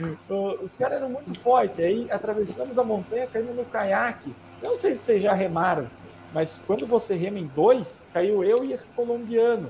[0.62, 1.80] Os caras eram muito fortes.
[1.80, 4.32] Aí atravessamos a montanha, caímos no caiaque.
[4.62, 5.90] Eu não sei se vocês já remaram,
[6.32, 9.68] mas quando você rema em dois, caiu eu e esse colombiano,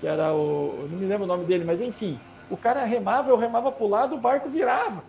[0.00, 0.78] que era o.
[0.80, 2.18] Eu não me lembro o nome dele, mas enfim.
[2.50, 5.02] O cara remava, eu remava para o lado, o barco virava.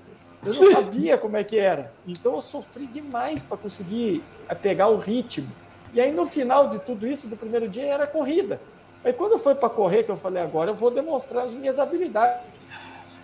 [0.46, 1.92] Eu não sabia como é que era.
[2.08, 5.48] Então eu sofri demais para conseguir eh, pegar o ritmo.
[5.94, 8.60] E aí no final de tudo isso, do primeiro dia, era corrida.
[9.04, 12.42] Aí quando foi para correr, que eu falei, agora eu vou demonstrar as minhas habilidades.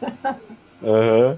[0.83, 1.37] Uhum.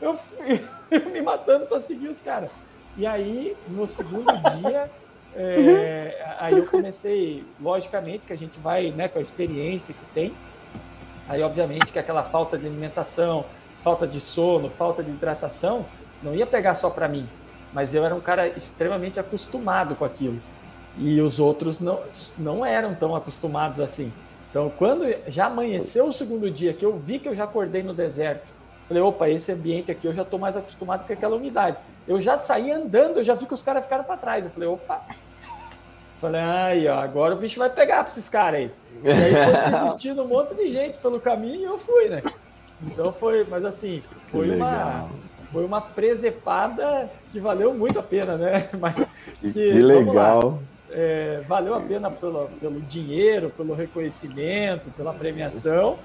[0.00, 0.60] Eu fui
[0.92, 2.52] eu me matando para seguir os caras.
[2.96, 4.90] E aí, no segundo dia,
[5.34, 10.34] é, aí eu comecei, logicamente, que a gente vai né, com a experiência que tem,
[11.30, 13.44] Aí, obviamente, que aquela falta de alimentação,
[13.80, 15.86] falta de sono, falta de hidratação,
[16.20, 17.28] não ia pegar só para mim,
[17.72, 20.42] mas eu era um cara extremamente acostumado com aquilo.
[20.98, 22.00] E os outros não,
[22.36, 24.12] não eram tão acostumados assim.
[24.50, 27.94] Então, quando já amanheceu o segundo dia, que eu vi que eu já acordei no
[27.94, 28.52] deserto,
[28.88, 31.76] falei, opa, esse ambiente aqui eu já estou mais acostumado com aquela umidade.
[32.08, 34.46] Eu já saí andando, eu já vi que os caras ficaram para trás.
[34.46, 35.00] Eu falei, opa.
[36.20, 38.70] Falei, aí, ó, agora o bicho vai pegar para esses caras aí.
[39.02, 42.22] E aí foi existindo um monte de gente pelo caminho e eu fui, né?
[42.82, 45.08] Então foi, mas assim, foi uma,
[45.50, 48.68] foi uma presepada que valeu muito a pena, né?
[48.78, 49.08] Mas
[49.40, 50.58] que, que legal.
[50.90, 55.98] É, valeu a pena pelo, pelo dinheiro, pelo reconhecimento, pela premiação,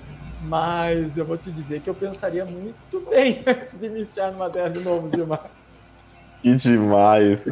[0.43, 4.47] mas eu vou te dizer que eu pensaria muito bem antes de me enfiar numa
[4.47, 5.49] dessa de novo, Zilmar.
[6.45, 7.43] Que demais.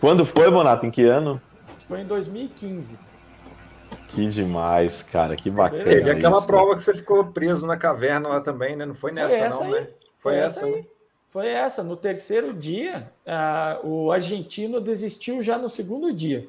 [0.00, 0.84] Quando foi, Bonato?
[0.84, 1.40] Em que ano?
[1.72, 2.98] Isso foi em 2015.
[4.08, 5.84] Que demais, cara, que bacana.
[5.84, 6.48] Teve aquela isso.
[6.48, 8.84] prova que você ficou preso na caverna lá também, né?
[8.84, 9.80] Não foi nessa, foi não, aí.
[9.82, 9.86] né?
[10.18, 10.72] Foi, foi essa, aí.
[10.72, 10.84] Né?
[11.30, 11.84] Foi essa.
[11.84, 16.48] No terceiro dia, uh, o argentino desistiu já no segundo dia.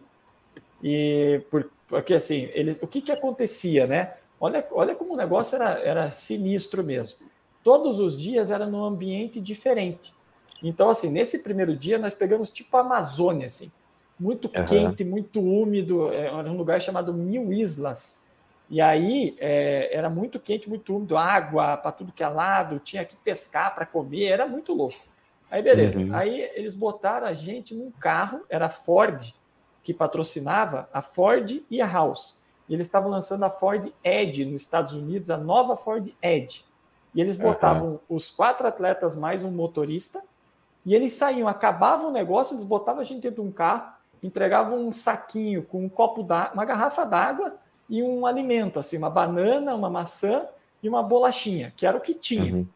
[0.83, 4.15] E por, porque assim, eles, o que, que acontecia, né?
[4.41, 7.19] Olha, olha como o negócio era, era sinistro mesmo.
[7.63, 10.16] Todos os dias era num ambiente diferente.
[10.61, 13.71] Então, assim, nesse primeiro dia nós pegamos tipo a Amazônia, assim
[14.19, 14.65] muito uhum.
[14.65, 18.27] quente, muito úmido, é, era um lugar chamado Mil Islas.
[18.69, 23.05] E aí é, era muito quente, muito úmido, água para tudo que é lado, tinha
[23.05, 24.97] que pescar para comer, era muito louco.
[25.49, 25.99] Aí beleza.
[25.99, 26.13] Uhum.
[26.13, 29.33] Aí eles botaram a gente num carro, era a Ford
[29.83, 32.35] que patrocinava, a Ford e a House.
[32.67, 36.65] E eles estavam lançando a Ford Edge nos Estados Unidos, a nova Ford Edge.
[37.15, 37.99] E eles botavam uhum.
[38.09, 40.21] os quatro atletas mais um motorista,
[40.87, 43.91] e eles saíam, acabavam o negócio, eles botavam a gente dentro de um carro,
[44.23, 47.57] entregava um saquinho com um copo d'água, uma garrafa d'água
[47.89, 50.47] e um alimento, assim, uma banana, uma maçã
[50.81, 52.53] e uma bolachinha, que era o que tinha.
[52.53, 52.67] Uhum.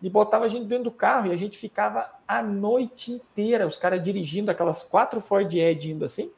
[0.00, 3.76] E botava a gente dentro do carro e a gente ficava a noite inteira, os
[3.76, 6.32] caras dirigindo aquelas quatro Ford Edge indo assim,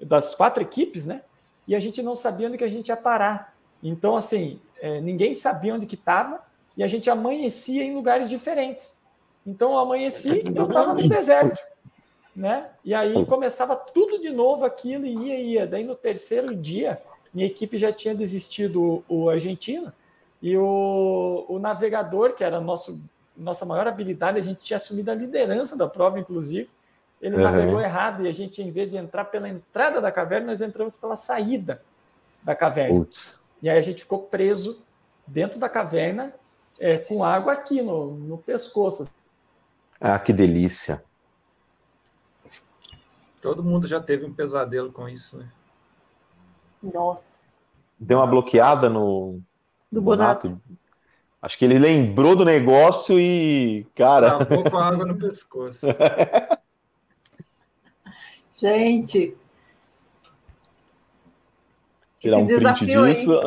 [0.00, 1.22] das quatro equipes, né?
[1.66, 3.52] E a gente não sabia onde que a gente ia parar.
[3.82, 6.40] Então, assim, é, ninguém sabia onde que estava
[6.76, 9.01] e a gente amanhecia em lugares diferentes.
[9.46, 11.60] Então, eu amanheci e eu estava no deserto
[12.34, 12.70] né?
[12.84, 15.66] E aí começava tudo de novo aquilo e ia, ia.
[15.66, 16.98] Daí no terceiro dia,
[17.32, 19.92] minha equipe já tinha desistido o, o argentino
[20.40, 22.98] e o, o navegador, que era nosso,
[23.36, 26.68] nossa maior habilidade, a gente tinha assumido a liderança da prova, inclusive.
[27.20, 27.42] Ele uhum.
[27.42, 30.96] navegou errado e a gente, em vez de entrar pela entrada da caverna, nós entramos
[30.96, 31.80] pela saída
[32.42, 33.06] da caverna.
[33.62, 34.82] E aí a gente ficou preso
[35.24, 36.34] dentro da caverna
[36.80, 39.08] é, com água aqui no, no pescoço.
[40.04, 41.00] Ah, que delícia.
[43.40, 45.48] Todo mundo já teve um pesadelo com isso, né?
[46.82, 47.38] Nossa.
[48.00, 49.38] Deu uma bloqueada no.
[49.92, 50.48] Do Bonato.
[50.48, 50.62] Bonato.
[51.40, 54.44] Acho que ele lembrou do negócio e, cara.
[54.44, 55.86] Travou com a água no pescoço.
[58.58, 59.36] Gente.
[62.18, 63.40] Tirar um print disso.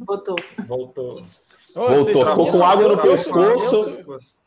[0.00, 0.36] Voltou.
[0.66, 1.24] Voltou.
[1.72, 2.26] Voltou.
[2.26, 4.39] Ficou com água no pescoço.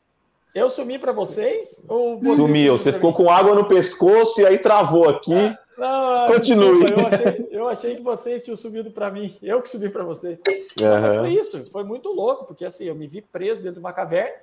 [0.53, 1.83] Eu sumi para vocês?
[1.89, 2.77] Ou Sumiu.
[2.77, 5.33] Você ficou com água no pescoço e aí travou aqui.
[5.77, 6.83] Não, Continue.
[6.83, 9.35] Desculpa, eu, achei, eu, achei, que vocês tinham subido para mim.
[9.41, 10.39] Eu que subi para vocês.
[10.47, 11.01] Uhum.
[11.01, 11.71] Mas foi isso.
[11.71, 14.35] Foi muito louco, porque assim, eu me vi preso dentro de uma caverna,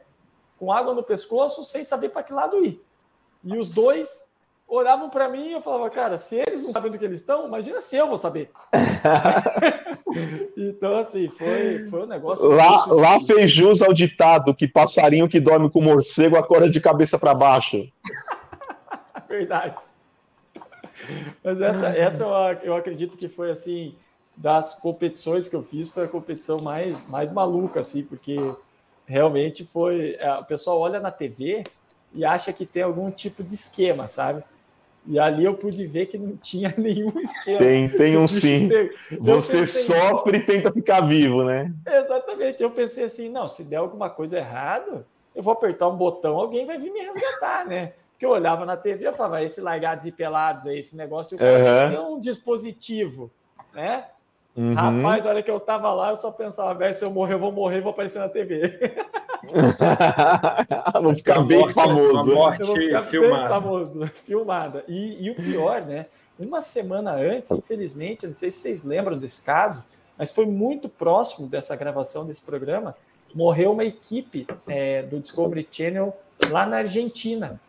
[0.58, 2.82] com água no pescoço, sem saber para que lado ir.
[3.44, 4.29] E os dois
[4.70, 7.46] olhavam para mim e eu falava, cara, se eles não sabem do que eles estão,
[7.46, 8.50] imagina se eu vou saber.
[10.56, 12.48] então, assim, foi, foi um negócio.
[12.48, 17.18] Lá, lá fez jus ao ditado que passarinho que dorme com morcego acorda de cabeça
[17.18, 17.88] para baixo.
[19.28, 19.74] Verdade.
[21.42, 23.96] Mas essa, essa eu, eu acredito que foi assim,
[24.36, 28.36] das competições que eu fiz, foi a competição mais, mais maluca, assim, porque
[29.04, 30.16] realmente foi.
[30.20, 31.64] É, o pessoal olha na TV
[32.14, 34.44] e acha que tem algum tipo de esquema, sabe?
[35.06, 37.58] E ali eu pude ver que não tinha nenhum esquema.
[37.58, 38.68] Tem, tem um sim.
[39.20, 41.72] Você pensei, sofre e tenta ficar vivo, né?
[41.86, 42.62] Exatamente.
[42.62, 46.66] Eu pensei assim, não, se der alguma coisa errada, eu vou apertar um botão, alguém
[46.66, 47.92] vai vir me resgatar, né?
[48.12, 51.40] Porque eu olhava na TV e falava, esse largados e pelados aí, esse negócio, o
[51.40, 51.90] uhum.
[51.90, 53.30] tem um dispositivo,
[53.72, 54.04] né?
[54.56, 54.74] Uhum.
[54.74, 57.52] Rapaz, olha que eu tava lá, eu só pensava, velho, se eu morrer, eu vou
[57.52, 58.78] morrer, vou aparecer na TV.
[61.00, 62.34] vou ficar bem morte, famoso.
[62.34, 63.48] morte ficar filmada.
[63.48, 64.84] famoso, filmada.
[64.88, 66.06] E, e, o pior, né?
[66.38, 69.84] Uma semana antes, infelizmente, não sei se vocês lembram desse caso,
[70.18, 72.96] mas foi muito próximo dessa gravação desse programa,
[73.34, 76.16] morreu uma equipe é, do Discovery Channel
[76.50, 77.60] lá na Argentina,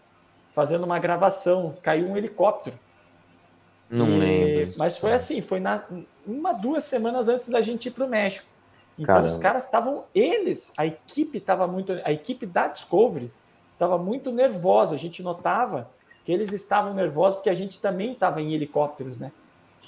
[0.53, 1.75] fazendo uma gravação.
[1.81, 2.77] Caiu um helicóptero.
[3.89, 4.75] Não e, lembro.
[4.77, 5.83] Mas foi assim, foi na,
[6.25, 8.47] uma, duas semanas antes da gente ir para o México.
[8.97, 9.31] Então Caramba.
[9.31, 13.31] os caras estavam, eles, a equipe estava muito, a equipe da Discovery
[13.73, 14.95] estava muito nervosa.
[14.95, 15.87] A gente notava
[16.23, 19.31] que eles estavam nervosos porque a gente também estava em helicópteros, né?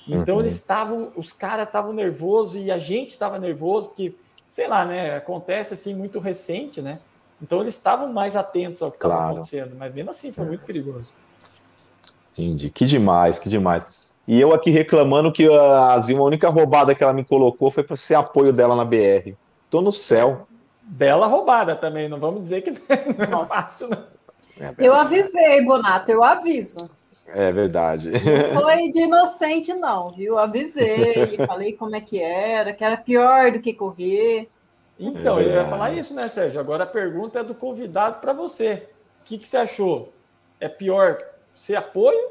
[0.07, 0.41] Então uhum.
[0.41, 4.15] eles estavam, os caras estavam nervosos e a gente estava nervoso porque,
[4.49, 5.17] sei lá, né?
[5.17, 6.99] Acontece assim muito recente, né?
[7.41, 9.31] Então eles estavam mais atentos ao que estava claro.
[9.31, 11.13] acontecendo, mas mesmo assim foi muito perigoso.
[12.31, 12.69] Entendi.
[12.69, 13.85] Que demais, que demais.
[14.27, 17.83] E eu aqui reclamando que a Zilma, a única roubada que ela me colocou foi
[17.83, 19.33] para ser apoio dela na BR.
[19.69, 20.47] Tô no céu.
[20.81, 22.71] bela roubada também, não vamos dizer que
[23.17, 23.53] não é Nossa.
[23.53, 24.13] fácil, não.
[24.59, 26.89] É eu avisei, Bonato, eu aviso.
[27.27, 28.11] É verdade.
[28.11, 30.37] Não foi de inocente, não, viu?
[30.37, 34.47] Avisei, falei como é que era, que era pior do que correr.
[34.99, 36.61] Então, é ele vai falar isso, né, Sérgio?
[36.61, 38.87] Agora a pergunta é do convidado para você.
[39.21, 40.13] O que, que você achou?
[40.59, 41.17] É pior
[41.53, 42.29] ser apoio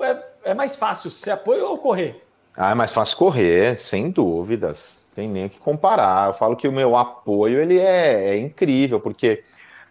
[0.00, 2.22] é, é mais fácil ser apoio ou correr?
[2.56, 5.06] Ah, é mais fácil correr, sem dúvidas.
[5.14, 6.28] Tem nem o que comparar.
[6.28, 9.42] Eu falo que o meu apoio ele é, é incrível, porque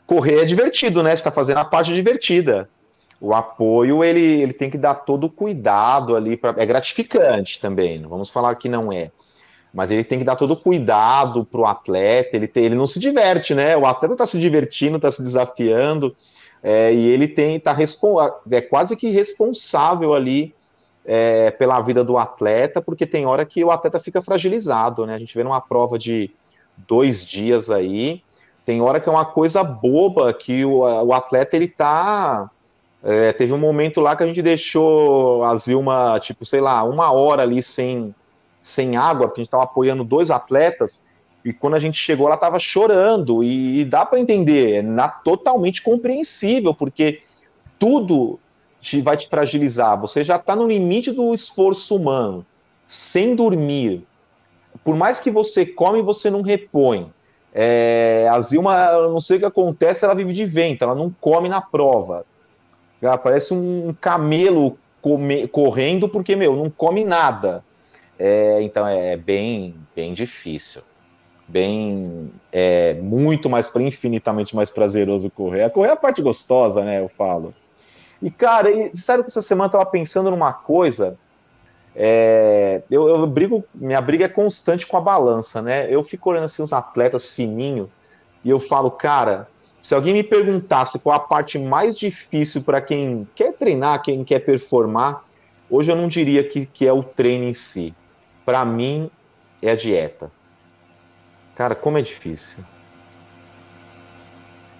[0.05, 1.11] correr é divertido, né?
[1.11, 2.69] Você está fazendo a parte divertida.
[3.21, 6.37] O apoio ele, ele tem que dar todo o cuidado ali.
[6.37, 6.53] Pra...
[6.57, 9.11] É gratificante também, vamos falar que não é.
[9.73, 12.35] Mas ele tem que dar todo o cuidado para o atleta.
[12.35, 13.77] Ele, tem, ele não se diverte, né?
[13.77, 16.15] O atleta está se divertindo, está se desafiando.
[16.61, 17.75] É, e ele tem tá
[18.51, 20.53] é quase que responsável ali
[21.05, 25.15] é, pela vida do atleta, porque tem hora que o atleta fica fragilizado, né?
[25.15, 26.29] A gente vê numa prova de
[26.87, 28.21] dois dias aí,
[28.65, 32.49] tem hora que é uma coisa boba que o, o atleta ele tá.
[33.01, 37.11] É, teve um momento lá que a gente deixou a Zilma, tipo, sei lá, uma
[37.11, 38.13] hora ali sem,
[38.61, 41.03] sem água, porque a gente estava apoiando dois atletas,
[41.43, 45.07] e quando a gente chegou, ela estava chorando, e, e dá para entender, é na,
[45.07, 47.21] totalmente compreensível, porque
[47.77, 48.39] tudo
[48.79, 49.99] te, vai te fragilizar.
[49.99, 52.45] Você já está no limite do esforço humano,
[52.85, 54.05] sem dormir.
[54.83, 57.11] Por mais que você come, você não repõe.
[57.53, 61.49] É, a Zilma, não sei o que acontece, ela vive de vento, ela não come
[61.49, 62.25] na prova.
[63.01, 67.63] Ela parece um camelo come, correndo porque, meu, não come nada.
[68.17, 70.81] É, então é bem, bem difícil.
[71.49, 75.63] Bem, é muito mais, infinitamente mais prazeroso correr.
[75.63, 77.01] A correr é a parte gostosa, né?
[77.01, 77.55] Eu falo.
[78.21, 81.17] E, cara, e, sério que essa semana eu tava pensando numa coisa.
[81.95, 85.91] É, eu, eu, brigo, minha briga é constante com a balança, né?
[85.91, 87.89] Eu fico olhando assim os atletas fininho
[88.43, 89.47] e eu falo, cara,
[89.81, 94.39] se alguém me perguntasse qual a parte mais difícil para quem quer treinar, quem quer
[94.39, 95.25] performar,
[95.67, 97.95] hoje eu não diria que, que é o treino em si.
[98.45, 99.09] Para mim,
[99.61, 100.31] é a dieta.
[101.59, 102.63] Cara, como é difícil.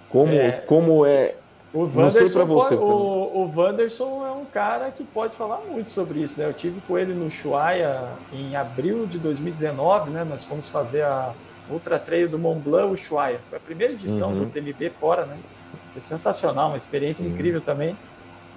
[0.08, 1.34] Como é, como é
[1.74, 6.20] o Wanderson, você, pode, o, o Wanderson é um cara que pode falar muito sobre
[6.20, 6.46] isso, né?
[6.46, 10.24] Eu tive com ele no Chuaia em abril de 2019, né?
[10.24, 11.34] Nós fomos fazer a
[11.68, 13.40] Ultra Trail do Mont Blanc, o Chuaia.
[13.50, 14.46] Foi a primeira edição uhum.
[14.46, 15.36] do TMB fora, né?
[15.92, 17.34] Foi sensacional, uma experiência Sim.
[17.34, 17.94] incrível também.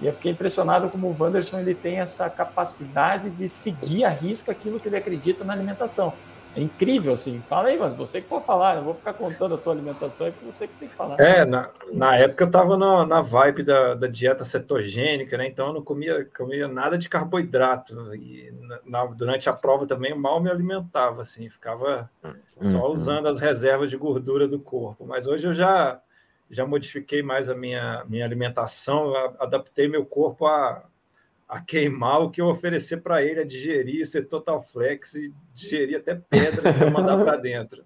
[0.01, 4.53] E eu fiquei impressionado como o Wanderson ele tem essa capacidade de seguir a risca
[4.53, 6.13] aquilo que ele acredita na alimentação.
[6.55, 7.41] É incrível, assim.
[7.49, 10.33] Fala aí, mas você que pode falar, eu vou ficar contando a tua alimentação, é
[10.45, 11.19] você que tem que falar.
[11.19, 15.47] É, na, na época eu estava na, na vibe da, da dieta cetogênica, né?
[15.47, 18.13] Então eu não comia, comia nada de carboidrato.
[18.15, 18.53] E
[18.85, 22.09] na, durante a prova também eu mal me alimentava, assim, ficava
[22.61, 22.93] só uhum.
[22.93, 25.05] usando as reservas de gordura do corpo.
[25.07, 25.99] Mas hoje eu já,
[26.51, 30.83] já modifiquei mais a minha, minha alimentação, adaptei meu corpo a
[31.53, 35.99] a queimar o que eu oferecer para ele, a digerir, ser total flex e digerir
[35.99, 37.85] até pedras para mandar para dentro.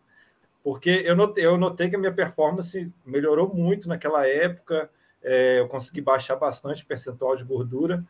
[0.63, 4.89] Porque eu notei, eu notei que a minha performance melhorou muito naquela época,
[5.21, 8.05] é, eu consegui baixar bastante percentual de gordura,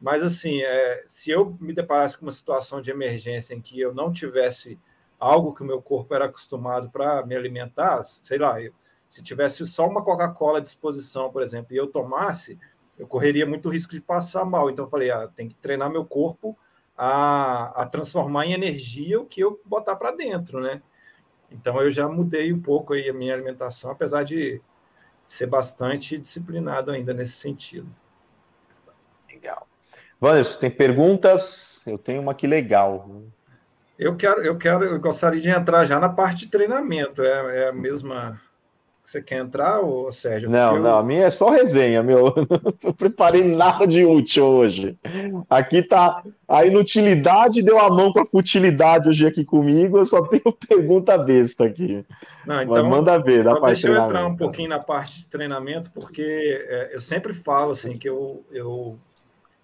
[0.00, 3.92] mas assim, é, se eu me deparasse com uma situação de emergência em que eu
[3.92, 4.78] não tivesse
[5.18, 8.54] algo que o meu corpo era acostumado para me alimentar, sei lá,
[9.08, 12.56] se tivesse só uma Coca-Cola à disposição, por exemplo, e eu tomasse,
[13.02, 14.70] eu correria muito risco de passar mal.
[14.70, 16.56] Então, eu falei, ah, tem que treinar meu corpo
[16.96, 20.80] a, a transformar em energia o que eu botar para dentro, né?
[21.50, 24.62] Então, eu já mudei um pouco aí a minha alimentação, apesar de
[25.26, 27.92] ser bastante disciplinado ainda nesse sentido.
[29.28, 29.66] Legal.
[30.22, 31.84] Wanderson, tem perguntas?
[31.84, 33.24] Eu tenho uma aqui legal.
[33.98, 37.20] Eu quero, eu quero, eu gostaria de entrar já na parte de treinamento.
[37.20, 38.40] É, é a mesma
[39.12, 40.48] você quer entrar, ô, Sérgio?
[40.48, 40.82] Não, eu...
[40.82, 42.34] não, a minha é só resenha, meu.
[42.82, 44.98] Não preparei nada de útil hoje.
[45.50, 49.98] Aqui tá a inutilidade deu a mão com a futilidade hoje aqui comigo.
[49.98, 52.04] Eu só tenho pergunta besta aqui.
[52.46, 55.28] Não, então, Mas manda ver, dá então Deixa eu entrar um pouquinho na parte de
[55.28, 58.98] treinamento, porque é, eu sempre falo assim que eu, eu,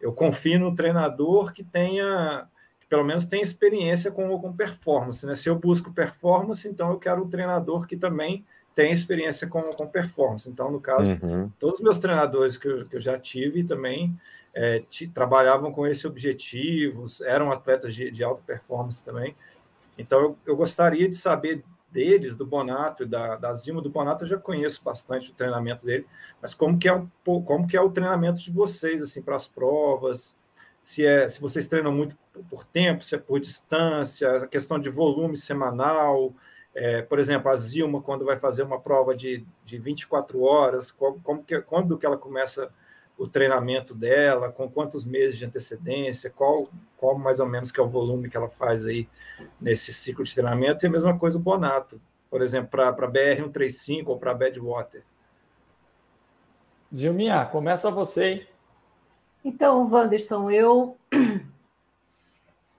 [0.00, 2.46] eu confio no treinador que tenha
[2.88, 5.26] pelo menos tenha experiência com, com performance.
[5.26, 5.34] Né?
[5.34, 8.46] Se eu busco performance, então eu quero um treinador que também
[8.78, 10.48] tem experiência com, com performance.
[10.48, 11.50] Então, no caso, uhum.
[11.58, 14.16] todos os meus treinadores que eu, que eu já tive também
[14.54, 19.34] é, trabalhavam com esse objetivo, eram atletas de, de alta performance também.
[19.98, 23.82] Então, eu, eu, gostaria de saber deles, do Bonato da, da Zima.
[23.82, 26.06] Do Bonato eu já conheço bastante o treinamento dele,
[26.40, 29.48] mas como que é, um, como que é o treinamento de vocês, assim, para as
[29.48, 30.36] provas,
[30.80, 32.16] se, é, se vocês treinam muito
[32.48, 36.32] por tempo, se é por distância, a questão de volume semanal,
[36.80, 41.20] É, por exemplo, a Zilma, quando vai fazer uma prova de, de 24 horas, como,
[41.22, 42.70] como que, quando que ela começa
[43.18, 47.82] o treinamento dela, com quantos meses de antecedência, qual, qual mais ou menos que é
[47.82, 49.08] o volume que ela faz aí
[49.60, 52.00] nesse ciclo de treinamento, e a mesma coisa o Bonato,
[52.30, 55.02] por exemplo, para BR-135 ou para Badwater.
[56.94, 58.46] Zilminha, começa você, hein?
[59.44, 60.96] Então, Wanderson, eu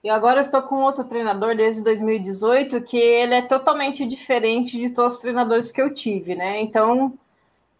[0.02, 5.14] eu agora estou com outro treinador desde 2018 que ele é totalmente diferente de todos
[5.14, 6.60] os treinadores que eu tive, né?
[6.60, 7.18] Então,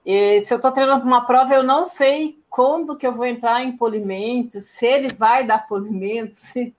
[0.05, 3.77] se eu estou treinando uma prova, eu não sei quando que eu vou entrar em
[3.77, 6.75] polimento, se ele vai dar polimento, se...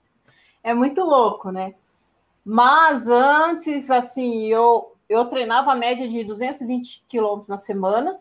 [0.62, 1.74] é muito louco, né?
[2.44, 8.18] Mas antes, assim, eu, eu treinava a média de 220 quilômetros na semana.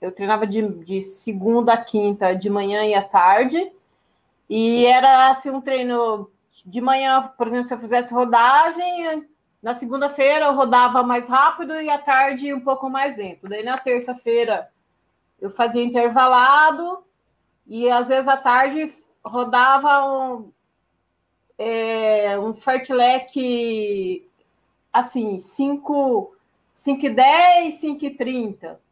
[0.00, 3.72] Eu treinava de, de segunda a quinta, de manhã e à tarde.
[4.48, 6.30] E era assim um treino
[6.64, 9.28] de manhã, por exemplo, se eu fizesse rodagem,
[9.62, 13.48] na segunda-feira eu rodava mais rápido e à tarde um pouco mais lento.
[13.48, 14.70] Daí na terça-feira
[15.40, 17.04] eu fazia intervalado
[17.66, 18.92] e às vezes à tarde
[19.24, 20.52] rodava um,
[21.58, 24.28] é, um fartlek
[24.92, 26.36] assim, 5,
[26.72, 28.83] 5 e 10, 5 e 30.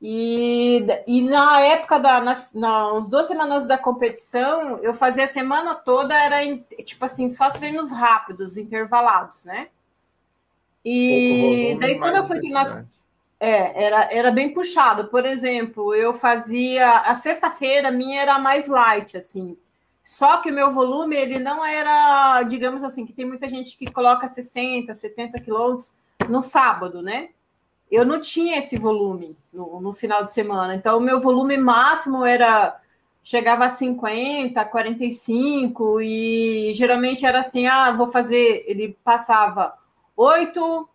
[0.00, 5.74] E, e na época da nas, nas duas semanas da competição, eu fazia a semana
[5.74, 6.38] toda, era
[6.84, 9.68] tipo assim, só treinos rápidos, intervalados, né?
[10.84, 12.86] E daí quando eu fui treinar.
[13.38, 15.08] É, era, era bem puxado.
[15.08, 17.00] Por exemplo, eu fazia.
[17.00, 19.58] A sexta-feira minha era mais light, assim.
[20.02, 23.90] Só que o meu volume, ele não era, digamos assim, que tem muita gente que
[23.90, 25.94] coloca 60, 70 quilos
[26.28, 27.30] no sábado, né?
[27.90, 30.74] Eu não tinha esse volume no, no, final de semana.
[30.74, 32.80] Então, o meu volume máximo era
[33.22, 38.64] chegava a 50, 45, e geralmente era assim: ah, vou fazer.
[38.66, 39.74] Ele passava
[40.16, 40.88] 8,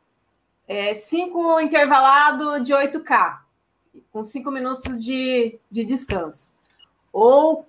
[0.68, 3.40] é, 5 intervalado de 8K,
[4.12, 6.54] com 5 minutos de, de descanso.
[7.14, 7.66] Ou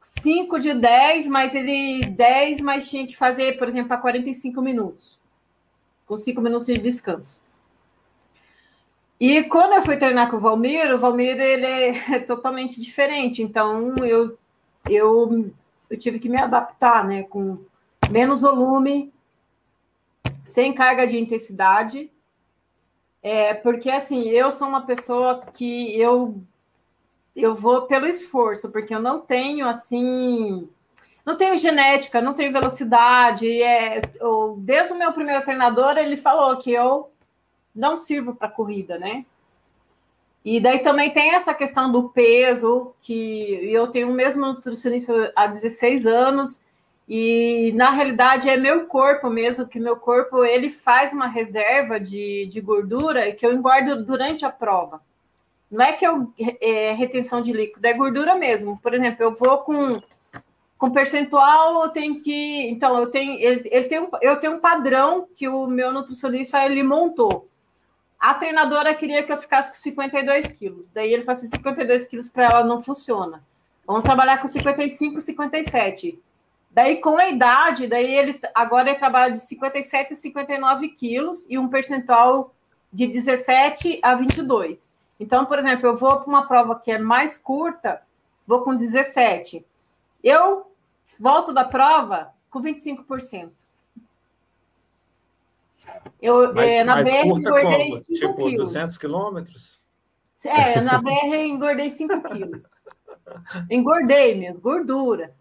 [0.00, 5.18] 5 de 10, mas ele 10, mas tinha que fazer, por exemplo, a 45 minutos,
[6.06, 7.38] com 5 minutos de descanso.
[9.18, 13.42] E quando eu fui treinar com o Valmir, o Valmir ele é totalmente diferente.
[13.42, 14.38] Então eu,
[14.88, 15.50] eu,
[15.88, 17.22] eu tive que me adaptar, né?
[17.22, 17.58] Com
[18.10, 19.12] menos volume,
[20.44, 22.10] sem carga de intensidade.
[23.22, 26.40] É, porque assim, eu sou uma pessoa que eu
[27.34, 30.66] eu vou pelo esforço, porque eu não tenho assim,
[31.24, 33.46] não tenho genética, não tenho velocidade.
[33.62, 37.10] É, eu, desde o meu primeiro treinador, ele falou que eu
[37.76, 39.24] não sirvo para corrida, né?
[40.44, 45.46] E daí também tem essa questão do peso, que eu tenho o mesmo nutricionista há
[45.46, 46.62] 16 anos,
[47.08, 52.46] e na realidade é meu corpo mesmo, que meu corpo ele faz uma reserva de,
[52.46, 55.00] de gordura que eu engordo durante a prova.
[55.70, 58.78] Não é que eu é, retenção de líquido, é gordura mesmo.
[58.78, 60.00] Por exemplo, eu vou com
[60.78, 64.60] com percentual eu tenho que então eu tenho ele, ele tem um, eu tenho um
[64.60, 67.48] padrão que o meu nutricionista ele montou
[68.18, 70.88] a treinadora queria que eu ficasse com 52 quilos.
[70.88, 73.44] Daí ele falou assim: 52 quilos para ela não funciona.
[73.86, 76.20] Vamos trabalhar com 55, 57.
[76.70, 81.56] Daí, com a idade, daí ele agora ele trabalha de 57 a 59 quilos e
[81.56, 82.52] um percentual
[82.92, 84.88] de 17 a 22.
[85.18, 88.02] Então, por exemplo, eu vou para uma prova que é mais curta,
[88.46, 89.64] vou com 17.
[90.22, 90.70] Eu
[91.18, 93.50] volto da prova com 25%.
[96.20, 98.72] Eu, mais, é, na BR engordei 5 tipo, quilos.
[98.72, 99.80] 200 quilômetros?
[100.44, 102.68] É, na BR engordei 5 quilos.
[103.70, 105.34] Engordei mesmo, gordura.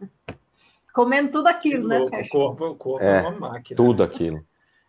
[0.94, 2.28] Comendo tudo aquilo, né, Sérgio?
[2.28, 3.76] O corpo, o corpo é, é uma máquina.
[3.76, 4.44] Tudo aquilo.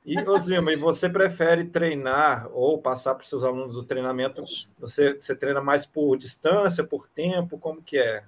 [0.04, 4.44] E, Osima, e você prefere treinar ou passar para os seus alunos o treinamento?
[4.78, 7.58] Você, você treina mais por distância, por tempo?
[7.58, 8.22] Como que é?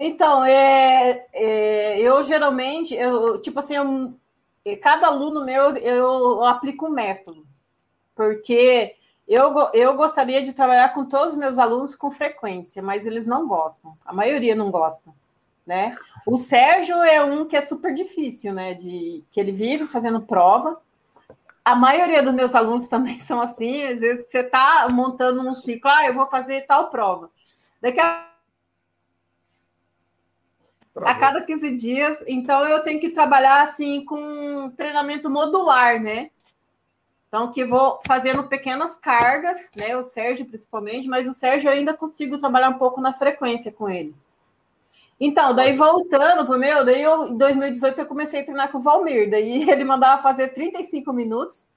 [0.00, 4.12] Então, é, é, eu geralmente, eu, tipo assim, eu,
[4.82, 7.46] cada aluno meu eu aplico um método,
[8.14, 8.94] porque
[9.26, 13.46] eu, eu gostaria de trabalhar com todos os meus alunos com frequência, mas eles não
[13.46, 15.10] gostam, a maioria não gosta.
[15.66, 15.96] Né?
[16.26, 18.74] O Sérgio é um que é super difícil, né?
[18.74, 20.80] De que ele vive fazendo prova.
[21.64, 23.84] A maioria dos meus alunos também são assim.
[23.84, 27.30] Às vezes você está montando um ciclo, ah, eu vou fazer tal prova.
[27.80, 28.29] Daqui a
[31.04, 32.18] a cada 15 dias.
[32.26, 36.30] Então, eu tenho que trabalhar assim com treinamento modular, né?
[37.28, 39.96] Então, que vou fazendo pequenas cargas, né?
[39.96, 43.88] O Sérgio, principalmente, mas o Sérgio eu ainda consigo trabalhar um pouco na frequência com
[43.88, 44.14] ele.
[45.20, 48.78] Então, daí voltando para o meu, daí eu, em 2018 eu comecei a treinar com
[48.78, 51.68] o Valmir, daí ele mandava fazer 35 minutos,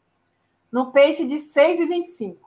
[0.72, 2.38] no pace de 6,25.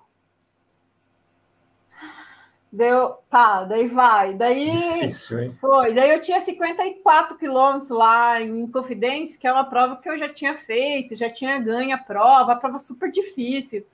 [2.77, 4.35] Deu, tá, daí vai.
[4.35, 5.59] Daí Difícil, hein?
[5.59, 5.95] foi.
[5.95, 10.29] Daí eu tinha 54 quilômetros lá em Confidentes, que é uma prova que eu já
[10.29, 13.87] tinha feito, já tinha ganho a prova, a prova super difícil.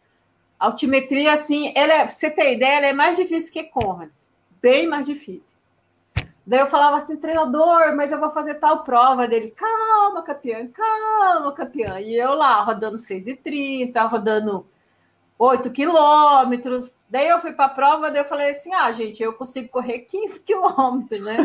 [0.58, 4.32] Altimetria, assim, ela é, você ter ideia, ela é mais difícil que Conrads.
[4.60, 5.56] Bem mais difícil.
[6.44, 9.54] Daí eu falava assim, treinador, mas eu vou fazer tal prova dele.
[9.56, 12.00] Calma, campeã, calma, campeã.
[12.00, 14.66] E eu lá, rodando 6,30, rodando
[15.38, 16.94] 8 quilômetros.
[17.12, 19.98] Daí eu fui para a prova, daí eu falei assim: ah, gente, eu consigo correr
[19.98, 21.36] 15 quilômetros, né?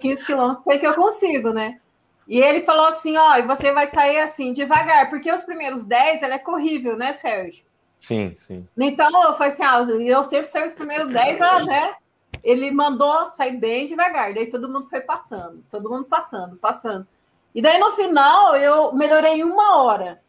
[0.00, 1.78] 15 quilômetros, sei que eu consigo, né?
[2.26, 6.24] E ele falou assim: ó, e você vai sair assim, devagar, porque os primeiros 10
[6.24, 7.64] ela é corrível, né, Sérgio?
[7.96, 8.66] Sim, sim.
[8.76, 11.94] Então eu falei assim: ah, eu sempre saio os primeiros 10, ah, né?
[12.42, 17.06] Ele mandou sair bem devagar, daí todo mundo foi passando, todo mundo passando, passando.
[17.54, 20.20] E daí no final eu melhorei uma hora.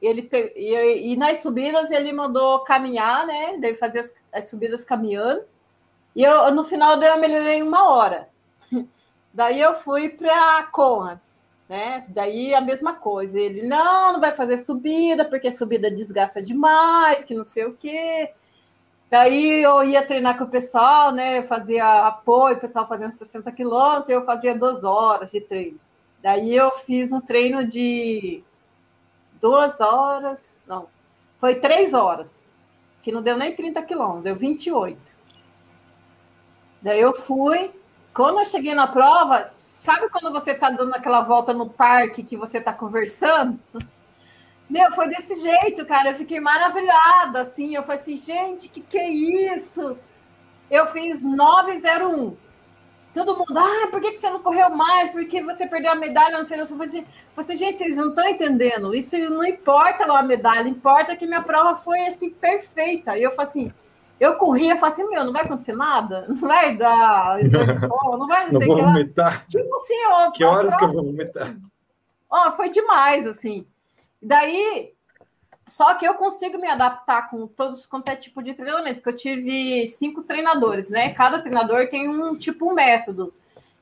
[0.00, 3.56] Ele e, e nas subidas ele mandou caminhar, né?
[3.58, 5.42] Daí fazer as, as subidas caminhando.
[6.14, 8.28] E eu no final eu melhorei uma hora.
[9.34, 12.04] Daí eu fui para Conrads, né?
[12.08, 13.38] Daí a mesma coisa.
[13.38, 18.32] Ele não, não vai fazer subida porque subida desgasta demais, que não sei o quê.
[19.10, 21.38] Daí eu ia treinar com o pessoal, né?
[21.38, 25.80] Eu fazia apoio, o pessoal fazendo 60 quilômetros, eu fazia duas horas de treino.
[26.22, 28.42] Daí eu fiz um treino de
[29.40, 30.88] duas horas, não,
[31.38, 32.44] foi três horas,
[33.02, 34.98] que não deu nem 30 quilômetros, deu 28.
[36.82, 37.72] Daí eu fui,
[38.14, 42.36] quando eu cheguei na prova, sabe quando você está dando aquela volta no parque que
[42.36, 43.58] você está conversando?
[44.68, 46.10] Meu, foi desse jeito, cara.
[46.10, 47.74] Eu fiquei maravilhada, assim.
[47.74, 49.96] Eu falei assim, gente, que que é isso?
[50.70, 52.36] Eu fiz 901.
[53.18, 55.10] Todo mundo, ah, por que, que você não correu mais?
[55.10, 56.38] Por que você perdeu a medalha?
[56.38, 56.76] Não sei, não sei.
[57.00, 58.94] Eu falei assim, gente, vocês não estão entendendo.
[58.94, 63.18] Isso não importa lá a medalha, importa que minha prova foi assim, perfeita.
[63.18, 63.72] E eu falei assim,
[64.20, 66.26] eu corria, eu falei assim, meu, não vai acontecer nada?
[66.30, 69.44] Não vai dar, não vai não, não vou vomitar.
[69.46, 70.30] Tipo assim, ó.
[70.30, 71.56] Que horas prova, que eu vou vomitar?
[72.30, 73.66] Ó, foi demais, assim.
[74.22, 74.92] Daí,
[75.68, 79.16] só que eu consigo me adaptar com todos quanto é tipo de treinamento, que eu
[79.16, 81.10] tive cinco treinadores, né?
[81.10, 83.32] Cada treinador tem um tipo um método.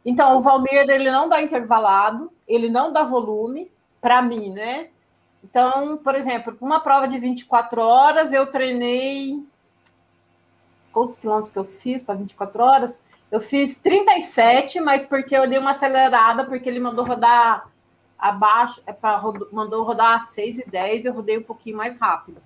[0.04, 3.70] Então, o Valmir ele não dá intervalado, ele não dá volume
[4.00, 4.88] para mim, né?
[5.42, 9.42] Então, por exemplo, uma prova de 24 horas, eu treinei
[10.92, 13.00] quantos quilômetros que eu fiz para 24 horas?
[13.30, 17.68] Eu fiz 37, mas porque eu dei uma acelerada, porque ele mandou rodar
[18.18, 19.20] abaixo, é para
[19.52, 22.40] mandou rodar 6 e 10, eu rodei um pouquinho mais rápido.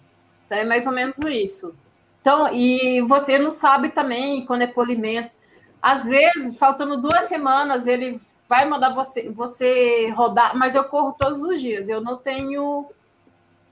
[0.47, 1.75] Então é mais ou menos isso.
[2.21, 5.37] Então, e você não sabe também quando é polimento.
[5.81, 11.41] Às vezes, faltando duas semanas, ele vai mandar você, você rodar, mas eu corro todos
[11.41, 12.91] os dias, eu não tenho.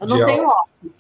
[0.01, 0.95] Eu não tenho óculos.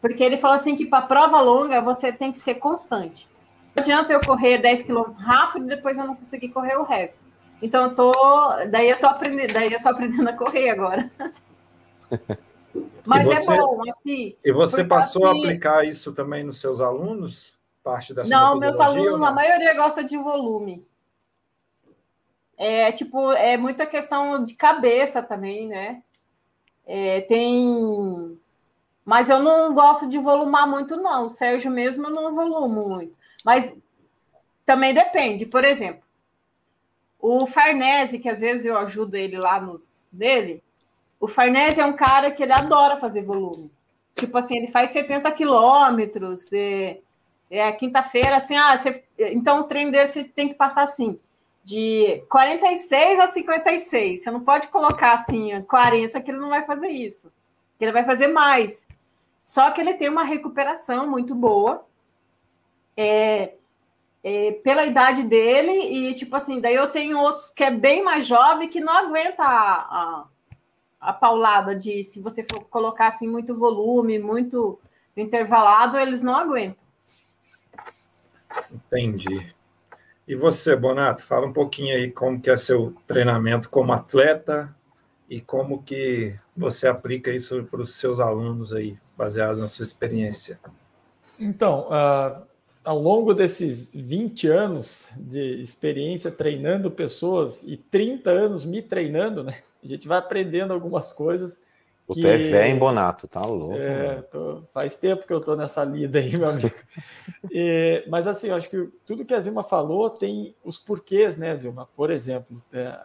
[0.00, 3.26] Porque ele falou assim que para prova longa você tem que ser constante.
[3.74, 7.21] Não adianta eu correr 10 quilômetros rápido e depois eu não conseguir correr o resto.
[7.62, 8.12] Então eu tô,
[8.70, 11.08] daí eu tô aprendendo, daí eu tô aprendendo a correr agora.
[13.06, 14.36] Mas é você, é bom, assim.
[14.44, 17.54] E você passou assim, a aplicar isso também nos seus alunos?
[17.82, 19.26] Parte dessa Não, meus alunos, não?
[19.26, 20.86] a maioria gosta de volume.
[22.56, 26.02] É tipo, é muita questão de cabeça também, né?
[26.86, 28.38] É, tem.
[29.04, 31.26] Mas eu não gosto de volumar muito, não.
[31.26, 33.16] O Sérgio mesmo eu não volumo muito.
[33.44, 33.76] Mas
[34.64, 35.44] também depende.
[35.44, 36.04] Por exemplo,
[37.22, 40.62] o Farnese, que às vezes eu ajudo ele lá nos dele,
[41.20, 43.70] o Farnese é um cara que ele adora fazer volume.
[44.16, 46.98] Tipo assim, ele faz 70 quilômetros, é,
[47.48, 51.18] é quinta-feira, assim, ah, você, então o treino dele você tem que passar assim,
[51.62, 54.22] de 46 a 56.
[54.22, 57.32] Você não pode colocar assim, 40, que ele não vai fazer isso.
[57.78, 58.84] Que ele vai fazer mais.
[59.44, 61.86] Só que ele tem uma recuperação muito boa.
[62.96, 63.54] É,
[64.24, 68.26] é, pela idade dele, e tipo assim, daí eu tenho outros que é bem mais
[68.26, 70.24] jovem que não aguenta a, a,
[71.00, 74.78] a paulada de se você for colocar assim muito volume, muito
[75.16, 76.82] intervalado, eles não aguentam.
[78.70, 79.52] Entendi.
[80.26, 84.74] E você, Bonato, fala um pouquinho aí como que é seu treinamento como atleta
[85.28, 90.60] e como que você aplica isso para os seus alunos aí, baseado na sua experiência.
[91.40, 92.46] Então, uh,
[92.84, 99.58] ao longo desses 20 anos de experiência treinando pessoas e 30 anos me treinando, né?
[99.82, 101.62] A gente vai aprendendo algumas coisas.
[102.06, 103.76] O que, é em Bonato, tá louco.
[103.76, 106.74] É, tô, faz tempo que eu tô nessa lida aí, meu amigo.
[107.50, 111.54] e, mas assim, eu acho que tudo que a Zilma falou tem os porquês, né,
[111.54, 111.88] Zilma?
[111.96, 112.98] Por exemplo, é,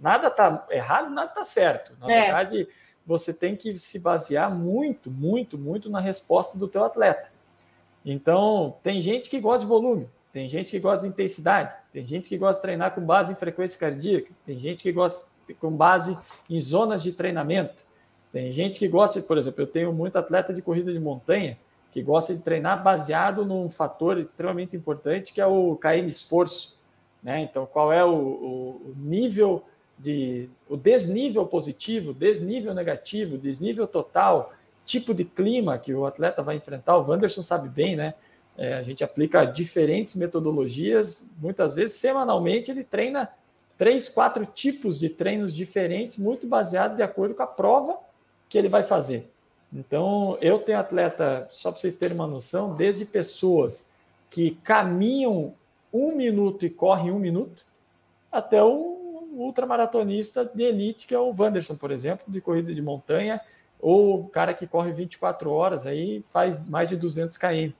[0.00, 1.92] nada tá errado, nada tá certo.
[2.00, 2.22] Na é.
[2.22, 2.68] verdade,
[3.06, 7.30] você tem que se basear muito, muito, muito na resposta do teu atleta.
[8.10, 12.28] Então, tem gente que gosta de volume, tem gente que gosta de intensidade, tem gente
[12.28, 15.28] que gosta de treinar com base em frequência cardíaca, tem gente que gosta
[15.60, 16.16] com base
[16.48, 17.86] em zonas de treinamento.
[18.32, 21.58] Tem gente que gosta, por exemplo, eu tenho muito atleta de corrida de montanha
[21.90, 26.76] que gosta de treinar baseado num fator extremamente importante que é o KM esforço.
[27.22, 27.40] Né?
[27.42, 29.64] Então, qual é o, o, nível
[29.98, 30.48] de.
[30.68, 34.52] o desnível positivo, desnível negativo, desnível total,
[34.88, 36.96] tipo de clima que o atleta vai enfrentar.
[36.96, 38.14] O Wanderson sabe bem, né?
[38.56, 43.30] É, a gente aplica diferentes metodologias, muitas vezes semanalmente ele treina
[43.76, 47.96] três, quatro tipos de treinos diferentes, muito baseado de acordo com a prova
[48.48, 49.30] que ele vai fazer.
[49.72, 53.92] Então, eu tenho atleta, só para vocês terem uma noção, desde pessoas
[54.30, 55.54] que caminham
[55.92, 57.64] um minuto e correm um minuto,
[58.32, 63.40] até um ultramaratonista de elite, que é o Wanderson, por exemplo, de corrida de montanha,
[63.80, 67.72] ou o cara que corre 24 horas, aí faz mais de 200 km.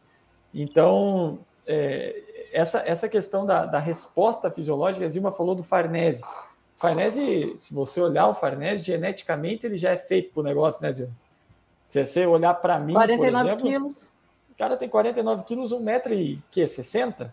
[0.55, 6.25] Então, é, essa, essa questão da, da resposta fisiológica, a Zilma falou do Farnese.
[6.77, 10.93] Farnese, se você olhar o Farnese, geneticamente ele já é feito para o negócio, né,
[10.93, 11.15] Zilma?
[11.89, 14.13] Se você olhar para mim, 49 por exemplo, quilos.
[14.51, 17.31] O cara tem 49 quilos, 1,60m.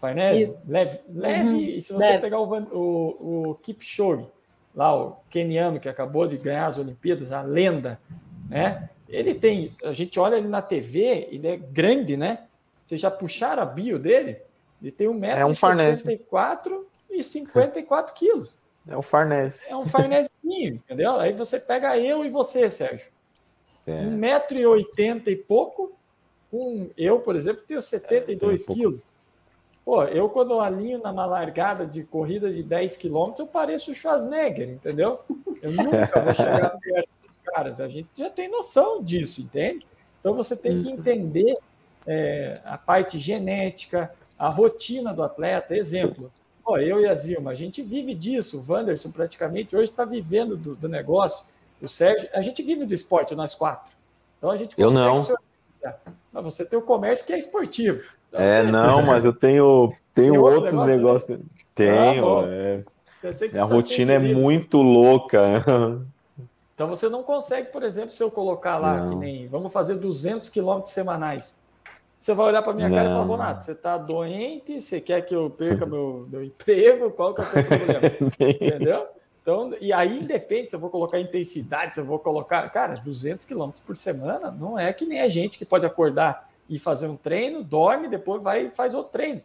[0.00, 0.70] Farnese?
[0.70, 1.00] Leve.
[1.08, 1.48] Leve.
[1.48, 1.56] Uhum.
[1.56, 2.18] E se você leve.
[2.18, 4.26] pegar o, o, o Kipchoge,
[4.74, 8.00] lá o keniano que acabou de ganhar as Olimpíadas, a lenda,
[8.48, 8.88] né?
[9.08, 12.46] Ele tem, a gente olha ele na TV, ele é grande, né?
[12.84, 14.38] Vocês já puxaram a bio dele?
[14.80, 18.58] Ele tem 1,64m é um e 54 quilos.
[18.88, 19.70] É um Farnese.
[19.70, 20.30] É um Farnesinho,
[20.84, 21.20] entendeu?
[21.20, 23.12] Aí você pega eu e você, Sérgio.
[23.86, 24.02] É.
[24.02, 25.92] 1,80m e pouco.
[26.52, 29.06] Um, eu, por exemplo, tenho 72 é, quilos.
[29.84, 34.68] Pô, eu quando alinho numa largada de corrida de 10 quilômetros, eu pareço o Schwarzenegger,
[34.70, 35.18] entendeu?
[35.60, 37.80] Eu nunca vou chegar perto dos caras.
[37.80, 39.86] A gente já tem noção disso, entende?
[40.20, 40.94] Então você tem que uhum.
[40.94, 41.56] entender
[42.06, 45.74] é, a parte genética, a rotina do atleta.
[45.74, 46.32] Exemplo,
[46.64, 48.60] pô, eu e a Zilma, a gente vive disso.
[48.60, 51.52] O Wanderson praticamente hoje está vivendo do, do negócio
[51.82, 53.92] o Sérgio, a gente vive do esporte, nós quatro.
[54.38, 54.96] Então a gente consegue.
[54.96, 55.96] Eu não.
[56.32, 58.04] Mas você tem o comércio que é esportivo.
[58.32, 61.28] Então, é, não, mas eu tenho, tenho outros, outros negócios.
[61.28, 61.52] negócios.
[61.74, 62.38] Tenho.
[62.40, 62.80] Ah, é.
[63.60, 65.62] A rotina é muito louca.
[66.74, 69.10] Então você não consegue, por exemplo, se eu colocar lá não.
[69.10, 71.62] que nem vamos fazer 200 quilômetros semanais.
[72.18, 72.96] Você vai olhar para minha não.
[72.96, 77.10] cara e falar, Bonato, você está doente, você quer que eu perca meu, meu emprego,
[77.10, 78.00] qual que é o seu problema?
[78.40, 79.06] Entendeu?
[79.40, 82.68] Então, e aí independe se eu vou colocar intensidade, se eu vou colocar.
[82.70, 86.78] Cara, 200 quilômetros por semana não é que nem a gente que pode acordar e
[86.78, 89.40] fazer um treino, dorme, depois vai e faz outro treino.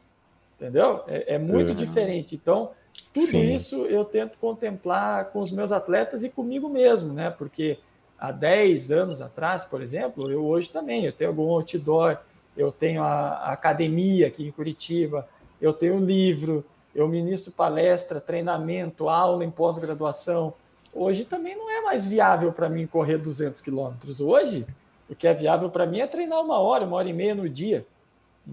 [0.56, 1.04] Entendeu?
[1.08, 1.76] É, é muito uhum.
[1.76, 2.36] diferente.
[2.36, 2.72] Então,
[3.14, 3.54] tudo Sim.
[3.54, 7.30] isso eu tento contemplar com os meus atletas e comigo mesmo, né?
[7.30, 7.78] Porque
[8.18, 12.18] há 10 anos atrás, por exemplo, eu hoje também, eu tenho algum outdoor,
[12.56, 15.28] eu tenho a, academia aqui em Curitiba,
[15.62, 20.54] eu tenho livro, eu ministro palestra, treinamento, aula em pós-graduação.
[20.94, 24.20] Hoje também não é mais viável para mim correr 200 quilômetros.
[24.20, 24.66] Hoje,
[25.10, 27.48] o que é viável para mim é treinar uma hora, uma hora e meia no
[27.48, 27.86] dia.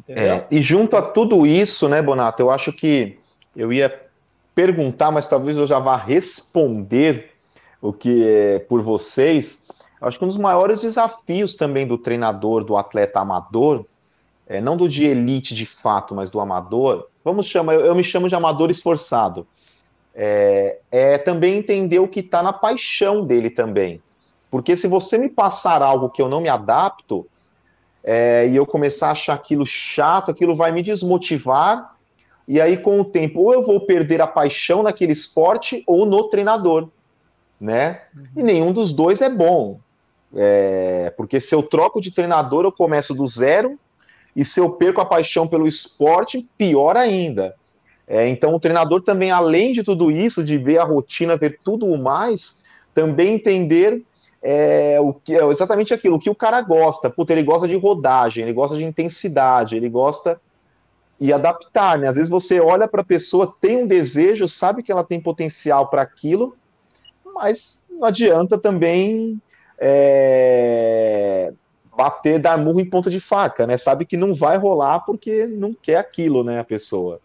[0.09, 3.19] É, e junto a tudo isso, né, Bonato, eu acho que
[3.55, 4.03] eu ia
[4.55, 7.33] perguntar, mas talvez eu já vá responder
[7.81, 9.65] o que é por vocês.
[10.01, 13.85] Acho que um dos maiores desafios também do treinador, do atleta amador,
[14.47, 18.05] é, não do de elite de fato, mas do amador, vamos chamar, eu, eu me
[18.05, 19.47] chamo de amador esforçado,
[20.15, 24.01] é, é também entender o que está na paixão dele também.
[24.55, 27.27] Porque se você me passar algo que eu não me adapto,
[28.05, 31.97] é, e eu começar a achar aquilo chato, aquilo vai me desmotivar,
[32.47, 36.29] e aí com o tempo, ou eu vou perder a paixão naquele esporte, ou no
[36.29, 36.89] treinador,
[37.61, 38.03] né?
[38.15, 38.27] Uhum.
[38.37, 39.81] E nenhum dos dois é bom.
[40.33, 43.77] É, porque se eu troco de treinador, eu começo do zero,
[44.37, 47.57] e se eu perco a paixão pelo esporte, pior ainda.
[48.07, 51.87] É, então, o treinador também, além de tudo isso, de ver a rotina, ver tudo
[51.87, 52.63] o mais,
[52.95, 54.01] também entender
[54.47, 57.09] é, o que, é exatamente aquilo, o que o cara gosta.
[57.09, 60.39] Puta, ele gosta de rodagem, ele gosta de intensidade, ele gosta
[61.19, 62.09] e adaptar, né?
[62.09, 65.89] Às vezes você olha para a pessoa, tem um desejo, sabe que ela tem potencial
[65.89, 66.55] para aquilo,
[67.35, 69.41] mas não adianta também
[69.79, 71.51] é,
[71.97, 73.79] bater, dar murro em ponta de faca, né?
[73.79, 77.19] Sabe que não vai rolar porque não quer aquilo, né, a pessoa.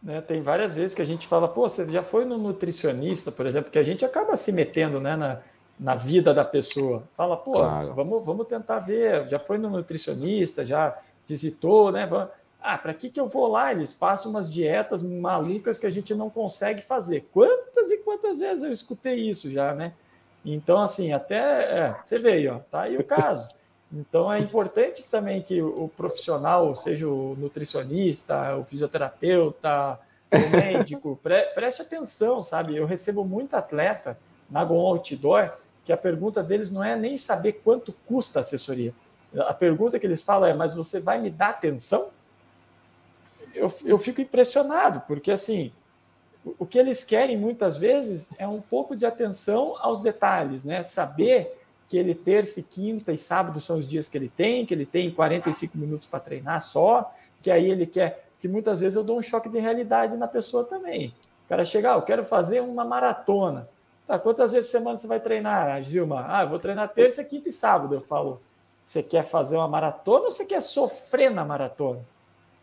[0.00, 3.44] Né, tem várias vezes que a gente fala, pô, você já foi no nutricionista, por
[3.44, 5.40] exemplo, que a gente acaba se metendo, né, na,
[5.80, 7.04] na vida da pessoa.
[7.16, 7.94] Fala, pô, claro.
[7.94, 10.94] vamos, vamos tentar ver, já foi no nutricionista, já
[11.26, 12.08] visitou, né?
[12.62, 13.72] Ah, para que, que eu vou lá?
[13.72, 17.26] Eles passam umas dietas malucas que a gente não consegue fazer.
[17.32, 19.94] Quantas e quantas vezes eu escutei isso já, né?
[20.44, 23.48] Então, assim, até é, você aí, ó, tá aí o caso.
[23.90, 29.98] Então é importante também que o profissional, seja o nutricionista, o fisioterapeuta,
[30.30, 32.76] o médico, pre preste atenção, sabe?
[32.76, 34.16] Eu recebo muito atleta
[34.48, 35.50] na Go Outdoor
[35.90, 38.94] que a pergunta deles não é nem saber quanto custa a assessoria.
[39.38, 42.10] A pergunta que eles falam é: mas você vai me dar atenção?
[43.52, 45.72] Eu, eu fico impressionado, porque assim,
[46.56, 50.80] o que eles querem muitas vezes é um pouco de atenção aos detalhes, né?
[50.84, 54.86] Saber que ele terça, quinta e sábado são os dias que ele tem, que ele
[54.86, 57.12] tem 45 minutos para treinar só,
[57.42, 58.28] que aí ele quer.
[58.38, 61.12] Que muitas vezes eu dou um choque de realidade na pessoa também.
[61.46, 63.68] O cara chega, ah, eu quero fazer uma maratona.
[64.10, 66.26] Tá, quantas vezes por semana você vai treinar, Gilma?
[66.28, 67.94] Ah, eu vou treinar terça, quinta e sábado.
[67.94, 68.40] Eu falo,
[68.84, 72.00] você quer fazer uma maratona ou você quer sofrer na maratona?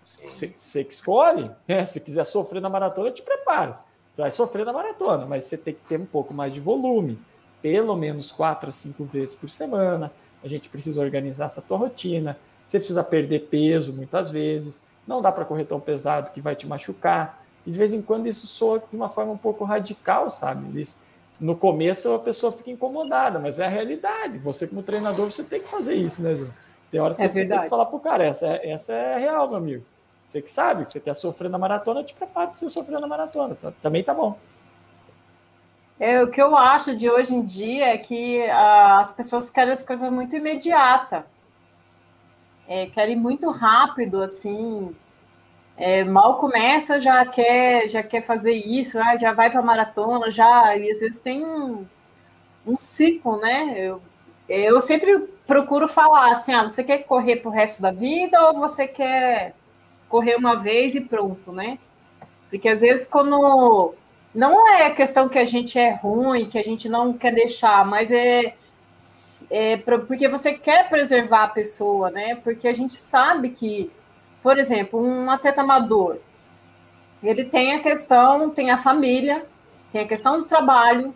[0.04, 1.86] Você, você que escolhe, né?
[1.86, 3.76] Se quiser sofrer na maratona, eu te preparo.
[4.12, 7.18] Você vai sofrer na maratona, mas você tem que ter um pouco mais de volume,
[7.62, 10.12] pelo menos quatro a cinco vezes por semana.
[10.44, 12.38] A gente precisa organizar essa tua rotina.
[12.66, 14.86] Você precisa perder peso muitas vezes.
[15.08, 17.42] Não dá para correr tão pesado que vai te machucar.
[17.66, 20.68] E de vez em quando isso soa de uma forma um pouco radical, sabe?
[20.68, 21.08] Eles,
[21.40, 24.38] no começo a pessoa fica incomodada, mas é a realidade.
[24.40, 26.48] Você, como treinador, você tem que fazer isso, né, Zé?
[26.92, 27.62] Tem horas que é você verdade.
[27.62, 29.86] tem que falar pro cara, essa é, essa é real, meu amigo.
[30.24, 33.08] Você que sabe que você quer sofrer na maratona, te prepara para você sofrer na
[33.08, 33.56] maratona.
[33.56, 34.38] Tá, também tá bom.
[36.00, 39.74] É, o que eu acho de hoje em dia é que ah, as pessoas querem
[39.74, 41.26] as coisas muito imediata.
[42.68, 44.96] É, querem muito rápido, assim.
[45.78, 50.76] É, mal começa, já quer, já quer fazer isso, ah, já vai para maratona, já.
[50.76, 51.86] E às vezes tem um,
[52.66, 53.76] um ciclo, né?
[53.78, 54.02] Eu,
[54.50, 58.56] eu sempre procuro falar assim: ah, você quer correr para o resto da vida ou
[58.60, 59.56] você quer
[60.10, 61.80] correr uma vez e pronto, né?
[62.50, 63.94] Porque às vezes quando
[64.34, 68.12] não é questão que a gente é ruim, que a gente não quer deixar, mas
[68.12, 68.56] é,
[69.50, 72.36] é porque você quer preservar a pessoa, né?
[72.36, 73.92] Porque a gente sabe que,
[74.48, 76.20] por exemplo, um atleta amador,
[77.22, 79.46] ele tem a questão, tem a família,
[79.92, 81.14] tem a questão do trabalho,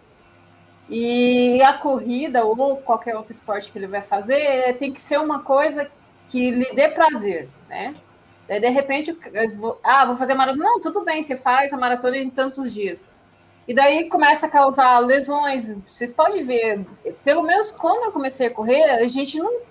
[0.90, 5.40] e a corrida ou qualquer outro esporte que ele vai fazer tem que ser uma
[5.40, 5.90] coisa
[6.28, 7.94] que lhe dê prazer, né?
[8.50, 9.18] De repente,
[9.56, 10.66] vou, ah, vou fazer maratona.
[10.66, 13.10] Não, tudo bem, você faz a maratona em tantos dias.
[13.66, 15.74] E daí começa a causar lesões.
[15.86, 16.86] Vocês podem ver,
[17.24, 19.71] pelo menos quando eu comecei a correr, a gente não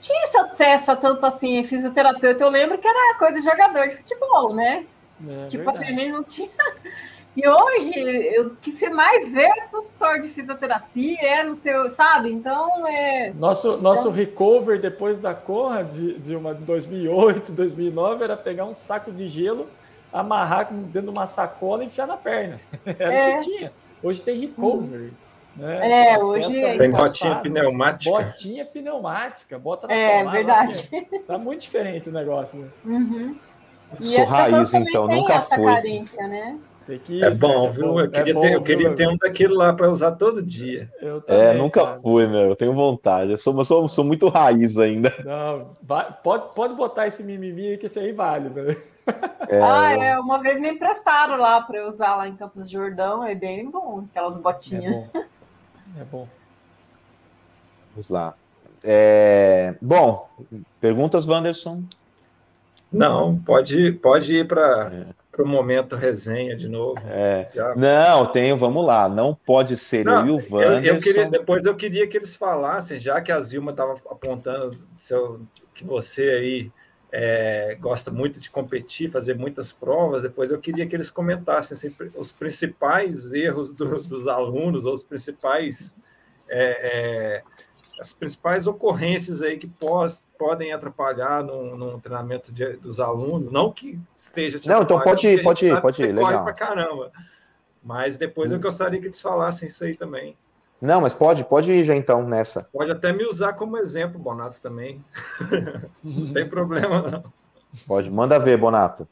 [0.00, 2.42] tinha esse acesso a tanto assim, fisioterapeuta.
[2.42, 4.86] Eu lembro que era coisa de jogador de futebol, né?
[5.28, 5.84] É, tipo verdade.
[5.84, 6.50] assim, a gente não tinha.
[7.36, 12.28] E hoje, o que você mais vê é consultor de fisioterapia, é no seu, sabe?
[12.28, 13.32] Então, é...
[13.34, 14.12] Nosso, nosso é...
[14.12, 19.68] recover depois da Conrad, de uma 2008, 2009, era pegar um saco de gelo,
[20.12, 22.60] amarrar dentro de uma sacola e enfiar na perna.
[22.84, 23.36] Era é.
[23.36, 23.72] o que tinha.
[24.02, 25.12] Hoje tem recover.
[25.56, 26.12] Né?
[26.12, 28.10] É, hoje tem botinha pneumática.
[28.10, 30.88] Botinha pneumática, bota na É, verdade.
[31.26, 32.68] Tá muito diferente o negócio, né?
[32.84, 33.36] Uhum.
[33.98, 35.64] Sou raiz, então, nunca fui.
[35.64, 36.58] Carência, né?
[37.22, 38.00] é bom, viu?
[38.00, 40.90] Eu queria, é bom, ter, eu queria ter um daquilo lá para usar todo dia.
[41.00, 42.00] É, também, é, nunca cara.
[42.00, 42.48] fui, meu.
[42.48, 43.32] Eu tenho vontade.
[43.32, 45.12] Eu sou, sou, sou muito raiz ainda.
[45.24, 48.76] Não, vai, pode, pode botar esse mimimi que esse aí vale, né?
[49.48, 50.18] É, ah, é.
[50.18, 53.24] Uma vez me emprestaram lá para eu usar lá em Campos de Jordão.
[53.24, 54.94] É bem bom, aquelas botinhas.
[54.94, 55.24] É bom.
[55.98, 56.28] É bom.
[57.90, 58.34] Vamos lá.
[58.82, 60.28] É, bom,
[60.80, 61.82] perguntas, Wanderson?
[62.92, 64.90] Não, pode, pode ir para.
[64.92, 67.00] É para o momento resenha de novo.
[67.08, 67.48] É.
[67.54, 67.74] Já...
[67.74, 69.08] Não, tenho, vamos lá.
[69.08, 70.86] Não pode ser não, eu e o Wanderson.
[70.86, 74.76] Eu, eu queria, depois eu queria que eles falassem, já que a Zilma estava apontando
[74.98, 75.40] seu,
[75.72, 76.72] que você aí
[77.12, 81.88] é, gosta muito de competir, fazer muitas provas, depois eu queria que eles comentassem assim,
[82.18, 85.94] os principais erros do, dos alunos, ou os principais.
[86.48, 87.42] É, é,
[88.00, 94.00] as principais ocorrências aí que pós, podem atrapalhar no, treinamento de, dos alunos, não que
[94.14, 96.42] esteja te Não, então pode ir, pode ir, pode ir, legal.
[96.42, 97.12] Pra caramba.
[97.82, 98.54] Mas depois hum.
[98.54, 100.34] eu gostaria que eles falassem isso aí também.
[100.80, 102.68] Não, mas pode, pode ir já então nessa.
[102.72, 105.04] Pode até me usar como exemplo, Bonato, também.
[106.02, 107.22] não tem problema, não.
[107.86, 109.06] Pode, manda ver, Bonato.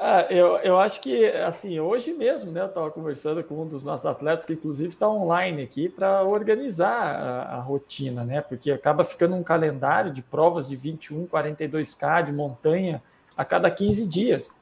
[0.00, 3.82] Ah, eu, eu acho que, assim, hoje mesmo, né, eu estava conversando com um dos
[3.82, 9.04] nossos atletas, que inclusive está online aqui, para organizar a, a, rotina, né, porque acaba
[9.04, 13.02] ficando um calendário de provas de 21, 42K de montanha
[13.36, 14.56] a cada 15 dias.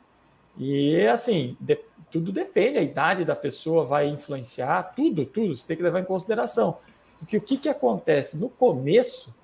[0.56, 1.78] E, assim, de,
[2.16, 6.04] tudo depende, a idade da pessoa vai influenciar, tudo, tudo, você tem que levar em
[6.04, 6.78] consideração.
[7.18, 8.38] Porque o que, que acontece?
[8.38, 9.34] No começo,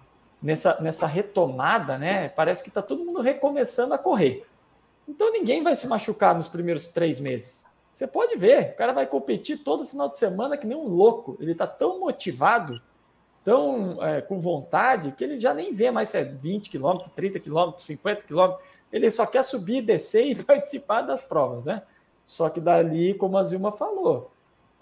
[0.42, 4.46] nessa, nessa retomada, né, parece que está todo mundo recomeçando a correr.
[5.06, 7.66] Então ninguém vai se machucar nos primeiros três meses.
[7.92, 11.36] Você pode ver, o cara vai competir todo final de semana que nem um louco.
[11.38, 12.80] Ele está tão motivado,
[13.44, 17.38] tão é, com vontade, que ele já nem vê mais se é 20 km, 30
[17.38, 18.54] km, 50 km.
[18.90, 21.82] Ele só quer subir, descer e participar das provas, né?
[22.24, 24.30] Só que dali, como a Zilma falou,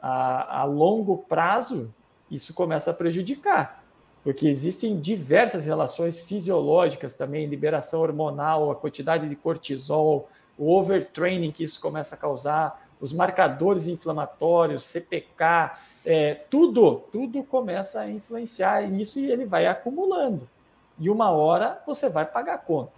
[0.01, 1.93] a, a longo prazo,
[2.31, 3.83] isso começa a prejudicar,
[4.23, 10.29] porque existem diversas relações fisiológicas também, liberação hormonal, a quantidade de cortisol,
[10.59, 15.73] o overtraining que isso começa a causar, os marcadores inflamatórios, CPK,
[16.05, 20.47] é, tudo, tudo começa a influenciar nisso e ele vai acumulando.
[20.99, 22.93] E uma hora você vai pagar a conta.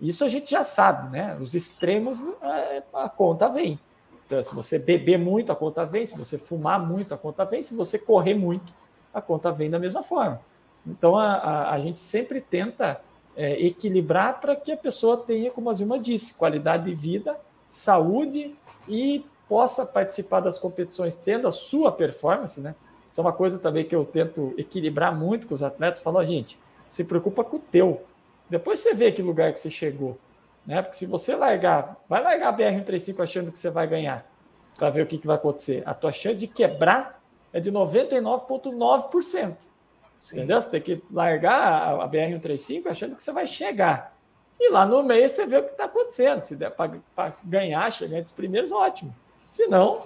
[0.00, 1.36] Isso a gente já sabe, né?
[1.40, 3.78] Os extremos, é, a conta vem.
[4.26, 6.04] Então, se você beber muito, a conta vem.
[6.04, 7.62] Se você fumar muito, a conta vem.
[7.62, 8.72] Se você correr muito,
[9.12, 10.40] a conta vem da mesma forma.
[10.86, 13.00] Então, a, a, a gente sempre tenta
[13.36, 17.38] é, equilibrar para que a pessoa tenha, como a Zilma disse, qualidade de vida,
[17.68, 18.54] saúde
[18.88, 22.74] e possa participar das competições tendo a sua performance, né?
[23.10, 26.02] Isso é uma coisa também que eu tento equilibrar muito com os atletas.
[26.02, 26.58] Falo, gente,
[26.90, 28.02] se preocupa com o teu.
[28.54, 30.16] Depois você vê que lugar que você chegou.
[30.64, 30.80] Né?
[30.80, 34.24] Porque se você largar, vai largar a BR-135 achando que você vai ganhar,
[34.78, 35.82] para ver o que, que vai acontecer.
[35.84, 37.20] A tua chance de quebrar
[37.52, 39.56] é de 99,9%.
[40.32, 40.60] Entendeu?
[40.60, 44.16] Você tem que largar a BR-135 achando que você vai chegar.
[44.58, 46.40] E lá no meio você vê o que está acontecendo.
[46.42, 49.12] Se der para ganhar, chegar entre os primeiros, ótimo.
[49.50, 50.00] Se não,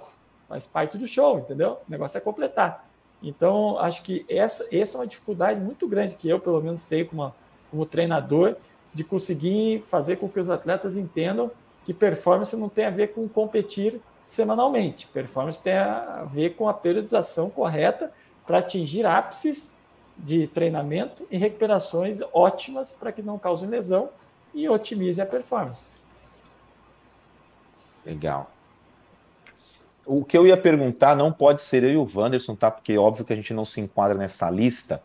[0.47, 1.73] faz parte do show, entendeu?
[1.87, 2.89] O negócio é completar.
[3.21, 7.05] Então, acho que essa, essa é uma dificuldade muito grande que eu, pelo menos, tenho
[7.05, 7.31] como,
[7.69, 8.55] como treinador,
[8.93, 11.51] de conseguir fazer com que os atletas entendam
[11.85, 15.07] que performance não tem a ver com competir semanalmente.
[15.07, 18.11] Performance tem a ver com a periodização correta
[18.45, 19.79] para atingir ápices
[20.17, 24.09] de treinamento e recuperações ótimas para que não cause lesão
[24.53, 25.89] e otimize a performance.
[28.05, 28.51] Legal.
[30.05, 32.71] O que eu ia perguntar não pode ser eu e o Wanderson, tá?
[32.71, 35.01] Porque é óbvio que a gente não se enquadra nessa lista.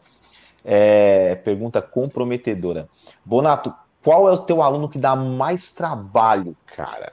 [0.64, 2.88] É, pergunta comprometedora.
[3.24, 7.12] Bonato, qual é o teu aluno que dá mais trabalho, cara?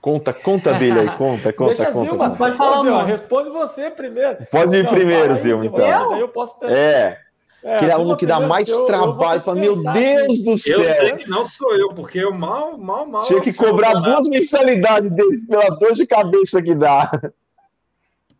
[0.00, 2.00] Conta, conta dele aí, conta, conta, Deixa conta.
[2.00, 2.36] Zilma, conta.
[2.36, 4.38] pode falar, Zilma, responde você primeiro.
[4.50, 6.10] Pode ir Não, primeiro, Zilma, então.
[6.10, 7.18] daí Eu posso É,
[7.62, 9.40] É, aquele aluno que dá mais eu- eu trabalho.
[9.40, 10.84] Fala, que meu Deus do Eu céu.
[10.84, 13.22] sei que não sou eu, porque eu mal, mal, mal.
[13.22, 17.10] Tinha que cobrar duas mensalidades deles pela dor de cabeça que dá.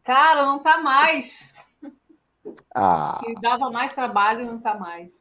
[0.05, 1.54] Cara, não tá mais.
[2.75, 5.13] Ah, Que dava mais trabalho, não tá mais.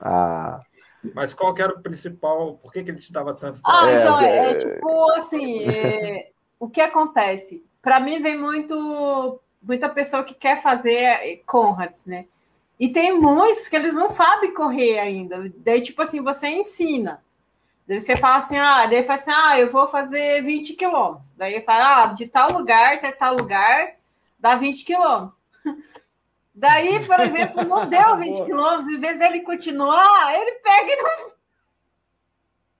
[0.00, 0.64] ah.
[1.14, 2.58] Mas qual que era o principal?
[2.58, 3.92] Por que, que ele te dava tanto Ah, trabalho?
[3.92, 7.64] É, então é, é- é tipo assim, é, o que acontece?
[7.80, 12.26] Para mim vem muito muita pessoa que quer fazer Conrads, né?
[12.80, 15.52] E tem muitos que eles não sabem correr ainda.
[15.58, 17.22] Daí tipo assim, você ensina.
[17.86, 21.32] Daí você fala assim, ah, daí fala assim, ah, eu vou fazer 20 quilômetros.
[21.36, 23.96] Daí fala, ah, de tal lugar até tal lugar
[24.40, 25.38] dá 20 quilômetros.
[26.54, 31.32] Daí, por exemplo, não deu 20 quilômetros, em vez dele continuar, ele pega e não,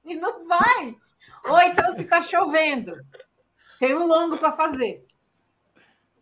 [0.13, 0.97] e não vai.
[1.45, 2.95] Ou então, se está chovendo,
[3.79, 5.05] tem um longo para fazer.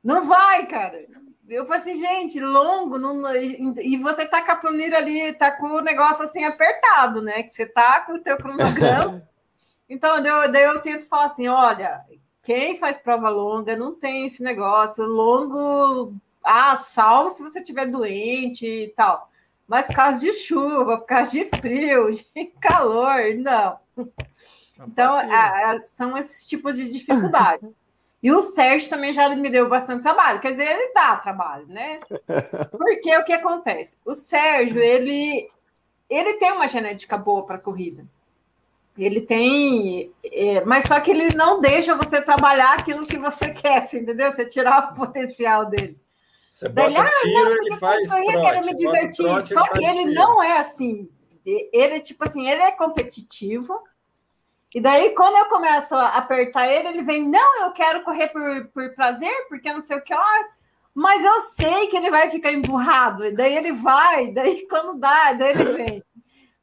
[0.03, 0.99] Não vai, cara.
[1.49, 3.35] Eu falei assim, gente, longo, não...
[3.35, 7.43] e você tá com a planilha ali, tá com o negócio assim apertado, né?
[7.43, 9.29] Que você tá com o teu cronograma.
[9.93, 12.01] Então, daí eu, daí eu tento falar assim: olha,
[12.45, 15.05] quem faz prova longa não tem esse negócio.
[15.05, 16.15] Longo,
[16.45, 19.31] ah, salvo se você estiver doente e tal.
[19.67, 23.79] Mas por causa de chuva, por causa de frio, de calor, não.
[24.87, 27.69] Então, a- a- são esses tipos de dificuldade.
[28.23, 30.41] E o Sérgio também já me deu bastante trabalho.
[30.41, 32.01] Quer dizer, ele dá trabalho, né?
[32.71, 33.97] Porque o que acontece?
[34.05, 35.51] O Sérgio, ele,
[36.09, 38.05] ele tem uma genética boa para corrida.
[38.99, 43.87] Ele tem, é, mas só que ele não deixa você trabalhar aquilo que você quer,
[43.87, 44.31] você entendeu?
[44.33, 45.97] Você tirar o potencial dele.
[46.61, 48.55] Você bota ah, tiro, ele Eu faz quero me trote.
[48.55, 49.25] Bota divertir.
[49.25, 50.15] trote, Só ele que ele tiro.
[50.15, 51.09] não é assim.
[51.47, 53.83] Ele, tipo assim, ele é competitivo.
[54.75, 58.67] E daí, quando eu começo a apertar ele, ele vem, não, eu quero correr por,
[58.75, 60.49] por prazer, porque não sei o que lá.
[60.95, 63.25] Mas eu sei que ele vai ficar emburrado.
[63.25, 66.05] E daí ele vai, daí quando dá, daí ele vem.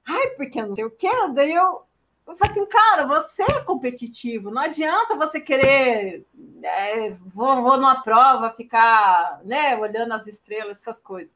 [0.08, 1.10] Ai, porque não sei o que.
[1.30, 1.87] Daí eu,
[2.28, 4.52] eu falo assim, cara, você é competitivo.
[4.52, 6.26] Não adianta você querer.
[6.62, 11.32] é, vou, vou numa prova, ficar né, olhando as estrelas, essas coisas.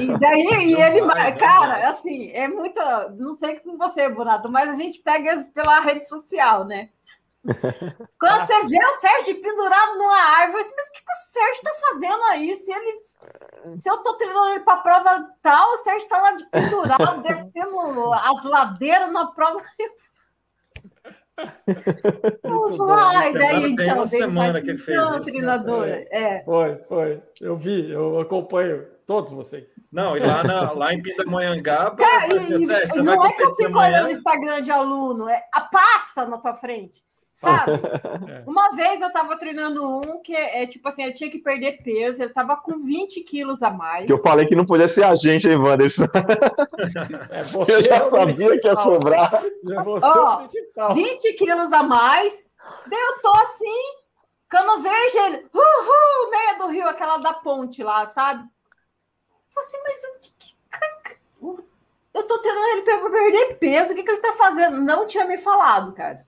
[0.00, 1.00] E daí, e ele,
[1.38, 2.80] cara, assim, é muito.
[3.16, 6.90] Não sei com você, Bonato, mas a gente pega pela rede social, né?
[8.20, 11.54] Quando você vê o Sérgio pendurado numa árvore, você pensa, o que, que o Sérgio
[11.54, 12.54] está fazendo aí?
[12.54, 16.48] Se, ele, se eu tô treinando ele para prova tal, o Sérgio está lá de
[16.50, 19.60] pendurado, descendo as ladeiras na prova.
[22.76, 23.96] Vai, daí Tem então.
[23.96, 25.86] uma semana que ele fez isso, treinador.
[25.86, 26.04] né?
[26.10, 26.44] É.
[26.44, 27.22] Foi, foi.
[27.40, 29.64] Eu vi, eu acompanho todos vocês.
[29.90, 33.54] Não, e lá, na, lá em Pindamonhangaba, Cara, falei assim, e- não é que eu
[33.56, 34.10] fico olhando o?
[34.10, 37.72] Instagram de aluno, é a passa na tua frente, sabe?
[38.28, 38.44] É.
[38.46, 42.22] Uma vez eu tava treinando um que é tipo assim, ele tinha que perder peso,
[42.22, 44.06] ele tava com 20 quilos a mais.
[44.06, 46.04] Que eu falei que não podia ser a gente, hein, Wanderson?
[47.30, 49.34] É, você Eu já é sabia que ia sobrar.
[49.44, 50.94] É você Ó, o principal.
[50.94, 52.48] 20 quilos a mais.
[52.86, 53.82] Daí eu tô assim,
[54.48, 58.42] cano verde, ele, uhul, meia do rio, aquela da ponte lá, sabe?
[58.44, 61.62] Eu falei assim, mas o que, que-
[62.14, 64.80] Eu tô treinando ele pra perder peso, o que, que ele tá fazendo?
[64.80, 66.20] Não tinha me falado, cara.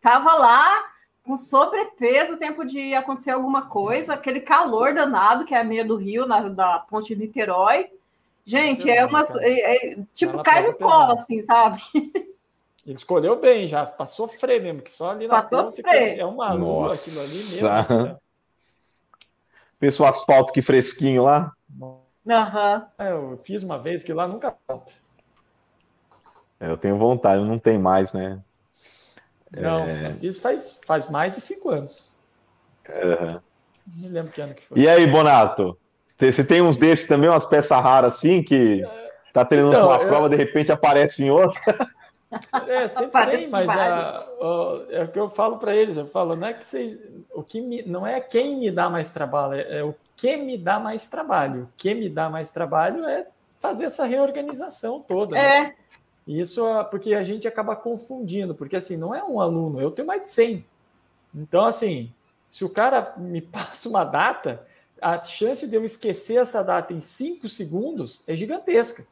[0.00, 0.90] Tava lá
[1.22, 5.96] com sobrepeso, tempo de acontecer alguma coisa, aquele calor danado, que é a meia do
[5.96, 7.90] rio, na, da ponte de Niterói.
[8.44, 9.22] Gente, é uma.
[9.38, 11.80] é- é- tipo, Ela cai no colo, assim, sabe?
[11.94, 16.52] Ele escolheu bem já, pra sofrer mesmo, que só ali na Pra ponte é uma
[16.52, 17.08] lua Nossa.
[17.08, 17.36] aquilo ali
[19.78, 20.02] mesmo.
[20.02, 21.52] O asfalto que fresquinho lá.
[22.28, 22.86] Aham.
[22.98, 24.92] É, eu fiz uma vez que lá nunca volta.
[26.58, 28.40] É, Eu tenho vontade, não tem mais, né?
[29.52, 30.12] Não, É.
[30.14, 32.14] fiz faz, faz mais de cinco anos.
[32.88, 33.42] Aham.
[33.86, 34.78] Não me lembro que ano que foi.
[34.78, 35.76] E aí, Bonato?
[36.18, 38.82] Você tem uns desses também, umas peças raras assim, que
[39.32, 41.60] tá treinando Então, com uma eu- prova, de repente aparece em outra?
[42.68, 45.96] É, sempre Parece tem, mas a- a- é o que eu falo para eles.
[45.96, 47.02] Eu falo, não é que vocês,
[47.34, 50.56] o que me, não é quem me dá mais trabalho, é, é o que me
[50.56, 51.62] dá mais trabalho.
[51.64, 53.26] O que me dá mais trabalho é
[53.58, 55.34] fazer essa reorganização toda.
[55.34, 55.74] né?
[56.38, 60.06] Isso é porque a gente acaba confundindo, porque assim, não é um aluno, eu tenho
[60.06, 60.64] mais de 100.
[61.34, 62.12] Então, assim,
[62.48, 64.64] se o cara me passa uma data,
[65.02, 69.04] a chance de eu esquecer essa data em 5 segundos é gigantesca,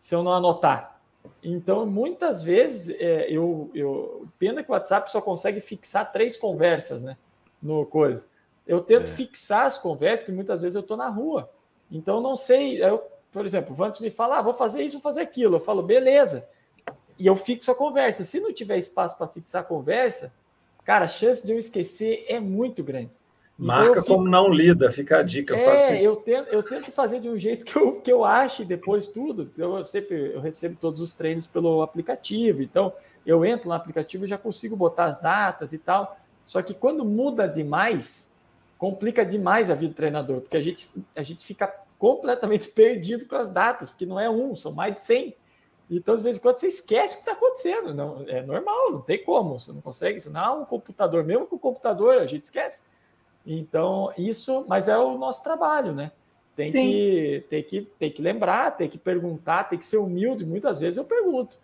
[0.00, 1.00] se eu não anotar.
[1.42, 4.26] Então, muitas vezes, é, eu, eu.
[4.38, 7.16] Pena que o WhatsApp só consegue fixar três conversas, né?
[7.62, 8.26] No coisa.
[8.66, 9.14] Eu tento É.
[9.14, 11.48] fixar as conversas, porque muitas vezes eu estou na rua.
[11.90, 12.82] Então, não sei.
[12.82, 13.02] Eu,
[13.32, 15.56] por exemplo, o Vantes me fala, ah, vou fazer isso, vou fazer aquilo.
[15.56, 16.46] Eu falo, beleza.
[17.18, 18.24] E eu fixo a conversa.
[18.24, 20.34] Se não tiver espaço para fixar a conversa,
[20.84, 23.16] cara, a chance de eu esquecer é muito grande.
[23.56, 25.54] Marca eu fico- como não lida, fica a dica.
[25.54, 26.04] Eu faço é, isso.
[26.04, 29.50] eu tento, eu tento fazer de um jeito que eu, que eu ache depois tudo.
[29.56, 32.92] Eu sempre eu recebo todos os treinos pelo aplicativo, então
[33.24, 36.18] eu entro no aplicativo e já consigo botar as datas e tal.
[36.44, 38.34] Só que quando muda demais,
[38.76, 43.36] complica demais a vida do treinador, porque a gente, a gente fica completamente perdido com
[43.36, 45.34] as datas, porque não é um, são mais de 100.
[45.90, 47.94] Então, de vez em quando, você esquece o que está acontecendo.
[47.94, 49.60] Não, é normal, não tem como.
[49.60, 52.82] Você não consegue ensinar um computador, mesmo com o computador, a gente esquece.
[53.46, 56.10] Então, isso, mas é o nosso trabalho, né?
[56.56, 56.88] Tem Sim.
[56.88, 60.46] que, tem, que, tem que lembrar, tem que perguntar, tem que ser humilde.
[60.46, 61.58] Muitas vezes eu pergunto: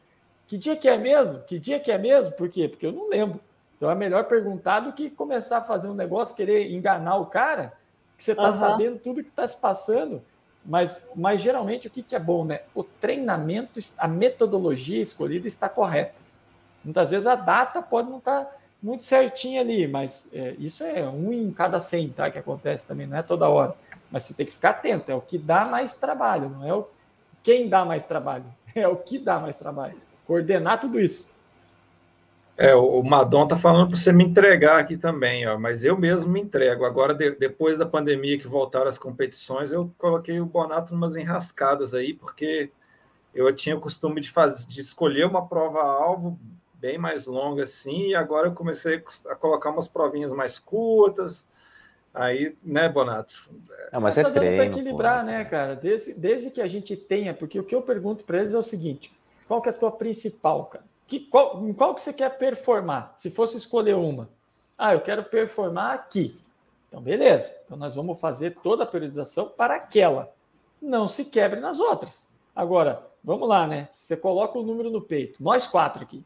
[0.47, 1.41] que dia que é mesmo?
[1.45, 2.33] Que dia que é mesmo?
[2.35, 2.69] Por quê?
[2.69, 3.41] Porque eu não lembro.
[3.77, 7.73] Então é melhor perguntar do que começar a fazer um negócio, querer enganar o cara,
[8.19, 8.53] que você está Aham.
[8.53, 10.23] sabendo tudo que está se passando.
[10.65, 12.61] Mas, mas geralmente o que, que é bom, né?
[12.75, 16.15] O treinamento, a metodologia escolhida está correta.
[16.85, 18.51] Muitas vezes a data pode não estar
[18.83, 22.31] muito certinha ali, mas é, isso é um em cada 100, tá?
[22.31, 23.75] Que acontece também, não é toda hora.
[24.11, 26.87] Mas você tem que ficar atento, é o que dá mais trabalho, não é o
[27.43, 28.45] quem dá mais trabalho,
[28.75, 29.97] é o que dá mais trabalho.
[30.27, 31.33] Coordenar tudo isso.
[32.63, 36.31] É, o Madon tá falando para você me entregar aqui também, ó, mas eu mesmo
[36.31, 36.85] me entrego.
[36.85, 41.95] Agora, de- depois da pandemia que voltaram as competições, eu coloquei o Bonato umas enrascadas
[41.95, 42.71] aí, porque
[43.35, 46.39] eu tinha o costume de, fazer, de escolher uma prova-alvo
[46.75, 51.47] bem mais longa assim, e agora eu comecei a colocar umas provinhas mais curtas.
[52.15, 53.35] Aí, né, Bonato?
[53.93, 54.77] Ah, mas tá é dando para treino.
[54.77, 55.33] equilibrar, pô.
[55.33, 55.77] né, cara?
[55.77, 58.63] Desde, desde que a gente tenha, porque o que eu pergunto para eles é o
[58.63, 59.11] seguinte:
[59.49, 60.90] qual que é a tua principal, cara?
[61.11, 63.13] Que, qual, em qual que você quer performar?
[63.17, 64.29] Se fosse escolher uma,
[64.79, 66.41] ah, eu quero performar aqui.
[66.87, 67.53] Então, beleza.
[67.65, 70.33] Então, nós vamos fazer toda a periodização para aquela.
[70.81, 72.31] Não se quebre nas outras.
[72.55, 73.89] Agora, vamos lá, né?
[73.91, 75.43] Você coloca o número no peito.
[75.43, 76.25] Nós quatro aqui.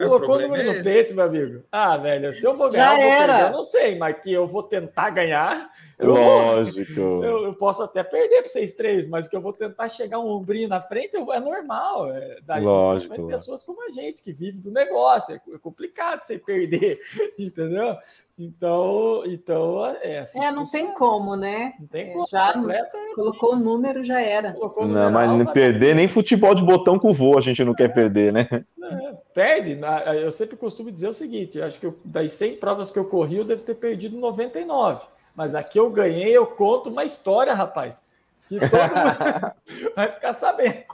[0.00, 1.62] É, o Colocou o problema número é no peito, meu amigo.
[1.70, 3.32] Ah, velho, se eu vou ganhar, Já eu vou era.
[3.34, 6.16] perder, eu não sei, mas que eu vou tentar ganhar, eu vou.
[6.16, 7.00] Lógico.
[7.22, 10.26] Eu, eu posso até perder para vocês três, mas que eu vou tentar chegar um
[10.28, 12.10] ombrinho na frente eu- é normal.
[12.12, 13.28] É, daí, Lógico, lógico.
[13.28, 15.34] pessoas como a gente, que vive do negócio.
[15.34, 16.98] É, é complicado você perder,
[17.38, 17.94] entendeu?
[18.42, 20.42] Então, então é assim.
[20.42, 21.74] é, não tem como, né?
[21.78, 22.26] Não tem É, como.
[22.26, 24.54] já atleta é Colocou o número, já era.
[24.54, 27.92] colocou Não, mas não perder nem futebol de botão com voo a gente não quer
[27.92, 28.48] perder, né?
[28.50, 29.78] É, perde.
[30.22, 33.36] Eu sempre costumo dizer o seguinte: acho que eu, das 100 provas que eu corri,
[33.36, 35.04] eu devo ter perdido 99.
[35.36, 38.04] Mas aqui eu ganhei, eu conto uma história, rapaz.
[38.48, 39.52] Que todo mundo
[39.94, 40.84] vai ficar sabendo.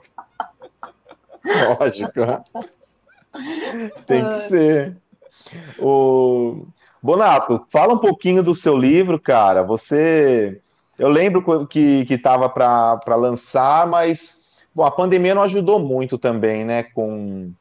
[1.78, 2.20] Lógico.
[4.04, 4.96] Tem que ser.
[5.78, 6.66] O
[7.06, 9.62] Bonato, fala um pouquinho do seu livro, cara.
[9.62, 10.60] Você,
[10.98, 14.42] eu lembro que estava para lançar, mas
[14.74, 17.52] bom, a pandemia não ajudou muito também, né, com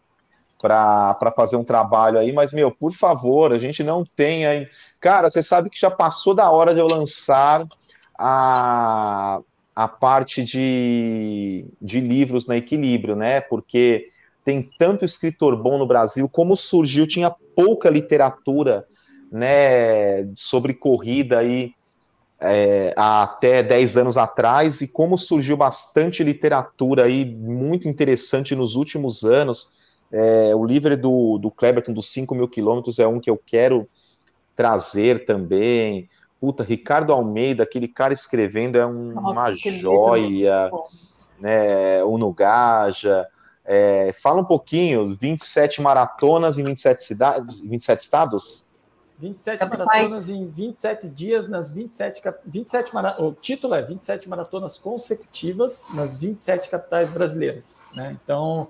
[0.58, 4.68] para fazer um trabalho aí, mas, meu, por favor, a gente não tem aí.
[5.00, 7.68] Cara, você sabe que já passou da hora de eu lançar
[8.18, 9.42] a,
[9.76, 13.42] a parte de, de livros na Equilíbrio, né?
[13.42, 14.08] Porque
[14.44, 18.88] tem tanto escritor bom no Brasil, como surgiu, tinha pouca literatura
[19.36, 21.74] né, sobre corrida aí
[22.40, 29.24] é, até 10 anos atrás, e como surgiu bastante literatura aí muito interessante nos últimos
[29.24, 29.74] anos
[30.12, 33.88] é, o livro do, do Kleberton dos 5 mil quilômetros é um que eu quero
[34.56, 36.10] trazer também.
[36.40, 40.72] Puta, Ricardo Almeida, aquele cara escrevendo é um, Nossa, uma joia,
[41.40, 42.04] né?
[42.04, 43.28] O Nugaja.
[43.66, 48.65] É, fala um pouquinho, 27 maratonas em 27 cidades, 27 estados?
[49.20, 49.80] 27 Capaz.
[49.80, 53.22] maratonas em 27 dias nas 27 27 mara...
[53.22, 58.18] o título é 27 maratonas consecutivas nas 27 capitais brasileiras, né?
[58.22, 58.68] Então,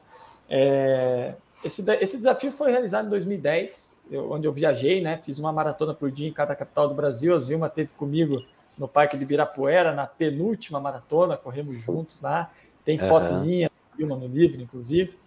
[0.50, 1.34] é,
[1.64, 5.20] esse, esse desafio foi realizado em 2010, eu, onde eu viajei, né?
[5.24, 7.36] Fiz uma maratona por dia em cada capital do Brasil.
[7.36, 8.44] A Zilma teve comigo
[8.78, 12.52] no Parque de Ibirapuera, na penúltima maratona, corremos juntos lá.
[12.84, 13.42] Tem foto uhum.
[13.42, 15.18] minha, Zilma no livro, inclusive.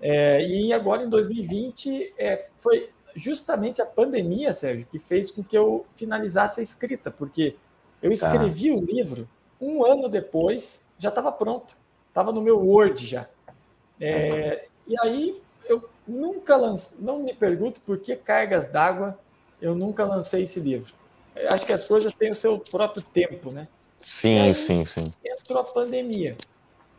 [0.00, 5.56] É, e agora, em 2020, é, foi justamente a pandemia, Sérgio, que fez com que
[5.56, 7.56] eu finalizasse a escrita, porque
[8.02, 8.14] eu tá.
[8.14, 9.28] escrevi o livro
[9.60, 11.76] um ano depois, já estava pronto,
[12.08, 13.28] estava no meu Word já.
[14.00, 19.18] É, e aí eu nunca lancei, não me pergunto por que cargas d'água
[19.60, 20.94] eu nunca lancei esse livro.
[21.36, 23.68] Eu acho que as coisas têm o seu próprio tempo, né?
[24.00, 25.12] Sim, aí, sim, sim.
[25.24, 26.36] Entrou a pandemia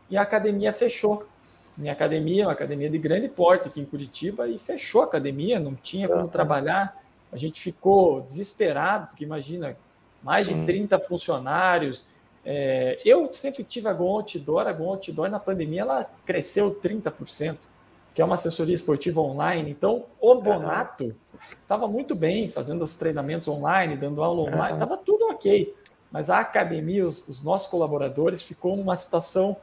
[0.09, 1.25] e a academia fechou.
[1.77, 5.75] Minha academia, uma academia de grande porte aqui em Curitiba, e fechou a academia, não
[5.75, 7.01] tinha como trabalhar.
[7.31, 9.77] A gente ficou desesperado, porque imagina,
[10.21, 10.59] mais sim.
[10.59, 12.05] de 30 funcionários,
[12.43, 17.57] é, eu sempre tive a Gon Outdoor, a Gon Outdoor na pandemia ela cresceu 30%,
[18.13, 19.71] que é uma assessoria esportiva online.
[19.71, 21.15] Então, o Bonato
[21.61, 25.73] estava muito bem fazendo os treinamentos online, dando aula online, estava tudo ok.
[26.11, 29.55] Mas a academia, os, os, nossos colaboradores, ficou numa situação.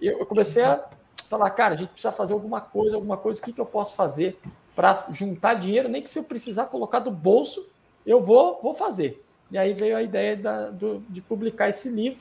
[0.00, 0.82] Eu comecei a
[1.30, 3.94] falar, cara, a gente precisa fazer alguma coisa, alguma coisa, o que, que eu posso
[3.94, 4.36] fazer
[4.74, 7.64] para juntar dinheiro, nem que se eu precisar colocar do bolso,
[8.04, 9.24] eu vou, vou fazer.
[9.48, 12.20] E aí veio a ideia da, do, de publicar esse livro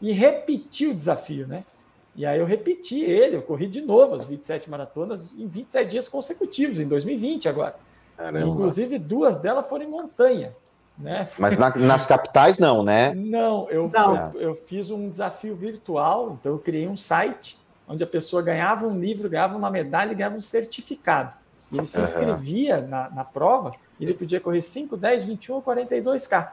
[0.00, 1.64] e repetir o desafio, né?
[2.14, 6.08] E aí eu repeti ele, eu corri de novo as 27 maratonas em 27 dias
[6.08, 7.74] consecutivos, em 2020 agora.
[8.16, 8.46] Caramba.
[8.46, 10.52] Inclusive, duas delas foram em montanha.
[10.96, 11.28] Né?
[11.40, 13.12] Mas na, nas capitais não, né?
[13.16, 14.32] Não, eu, não.
[14.34, 17.58] Eu, eu, fiz um desafio virtual, então eu criei um site
[17.88, 21.36] onde a pessoa ganhava um livro, ganhava uma medalha e ganhava um certificado.
[21.70, 22.88] E ele se inscrevia uhum.
[22.88, 26.52] na, na prova, ele podia correr 5, 10, 21 ou 42K.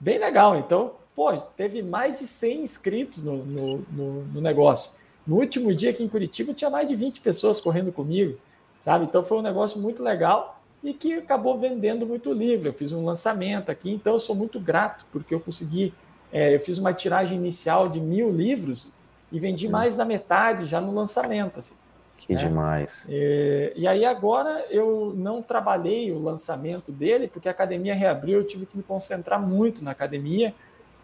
[0.00, 0.58] Bem legal.
[0.58, 4.92] Então, pô, teve mais de 100 inscritos no, no, no, no negócio.
[5.26, 8.38] No último dia aqui em Curitiba tinha mais de 20 pessoas correndo comigo,
[8.78, 9.06] sabe?
[9.06, 12.68] Então foi um negócio muito legal e que acabou vendendo muito livro.
[12.68, 15.94] Eu fiz um lançamento aqui, então eu sou muito grato porque eu consegui.
[16.30, 18.92] É, eu fiz uma tiragem inicial de mil livros
[19.34, 21.58] e vendi mais da metade já no lançamento.
[21.58, 21.74] Assim.
[22.16, 22.40] Que né?
[22.40, 23.04] demais.
[23.10, 28.46] E, e, aí agora eu não trabalhei o lançamento dele, porque a academia reabriu, eu
[28.46, 30.54] tive que me concentrar muito na academia.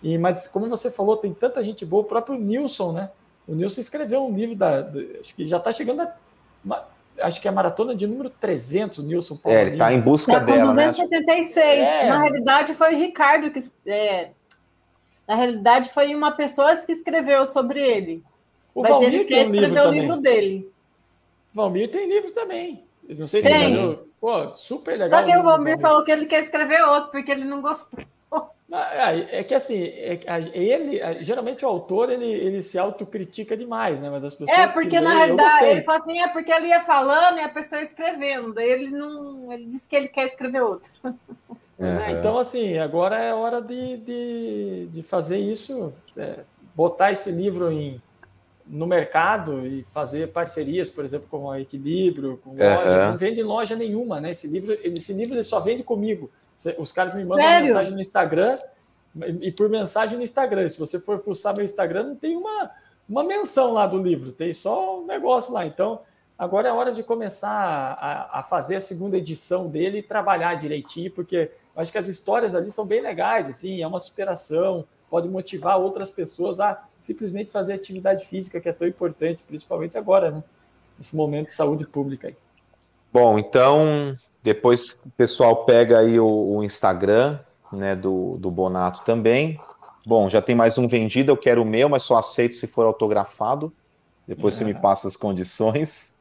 [0.00, 3.10] E, mas como você falou, tem tanta gente boa, o próprio Nilson, né?
[3.48, 4.80] O Nilson escreveu um livro da.
[4.80, 6.14] da acho que já está chegando a.
[6.64, 6.84] Uma,
[7.20, 9.58] acho que é a maratona de número 300, o Nilson Paulo.
[9.58, 10.66] É, ele está em busca tá dela.
[10.66, 11.82] 276.
[11.82, 12.04] Né?
[12.04, 12.08] É.
[12.08, 13.58] Na realidade, foi o Ricardo que.
[13.86, 14.30] É,
[15.30, 18.20] na realidade, foi uma pessoa que escreveu sobre ele.
[18.74, 20.68] O mas Valmir ele quer escrever o livro dele.
[21.54, 22.82] Valmir tem livro também.
[23.16, 23.74] Não sei tem.
[23.74, 25.08] se você Pô, super legal.
[25.08, 28.04] Só que o Valmir falou que ele quer escrever outro, porque ele não gostou.
[28.72, 30.20] Ah, é que assim, é,
[30.52, 34.10] ele geralmente o autor ele, ele se autocritica demais, né?
[34.10, 34.58] Mas as pessoas.
[34.58, 37.82] É, porque na realidade ele fala assim, é porque ele ia falando e a pessoa
[37.82, 38.52] escrevendo.
[38.52, 39.52] Daí ele não.
[39.52, 40.92] Ele disse que ele quer escrever outro.
[41.80, 46.40] É, então, assim, agora é hora de, de, de fazer isso, é,
[46.74, 48.00] botar esse livro em,
[48.66, 53.10] no mercado e fazer parcerias, por exemplo, com a Equilíbrio, com loja.
[53.10, 54.30] Não vende em loja nenhuma, né?
[54.30, 56.30] Esse livro, esse livro ele só vende comigo.
[56.78, 57.66] Os caras me mandam Sério?
[57.66, 58.58] mensagem no Instagram
[59.40, 60.68] e por mensagem no Instagram.
[60.68, 62.70] Se você for fuçar meu Instagram, não tem uma,
[63.08, 65.64] uma menção lá do livro, tem só um negócio lá.
[65.64, 66.00] Então,
[66.38, 71.10] agora é hora de começar a, a fazer a segunda edição dele e trabalhar direitinho,
[71.10, 71.50] porque
[71.80, 76.10] acho que as histórias ali são bem legais, assim, é uma superação, pode motivar outras
[76.10, 80.44] pessoas a simplesmente fazer atividade física, que é tão importante, principalmente agora, né?
[80.96, 82.36] Nesse momento de saúde pública aí.
[83.12, 87.38] Bom, então depois o pessoal pega aí o, o Instagram
[87.72, 89.58] né, do, do Bonato também.
[90.06, 92.86] Bom, já tem mais um vendido, eu quero o meu, mas só aceito se for
[92.86, 93.72] autografado.
[94.26, 96.14] Depois você me passa as condições.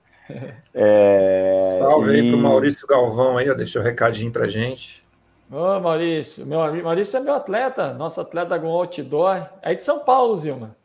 [0.76, 2.22] É, Salve e...
[2.22, 5.04] aí pro Maurício Galvão aí, ó, deixa o um recadinho pra gente.
[5.52, 10.36] Ô, Maurício, meu Maurício é meu atleta, nosso atleta com outdoor, aí de São Paulo,
[10.36, 10.76] Zilma.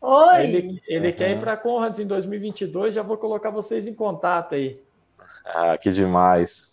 [0.00, 0.44] Oi!
[0.44, 1.14] Ele, ele uhum.
[1.14, 4.80] quer ir para Conrads em 2022, já vou colocar vocês em contato aí.
[5.44, 6.72] Ah, que demais.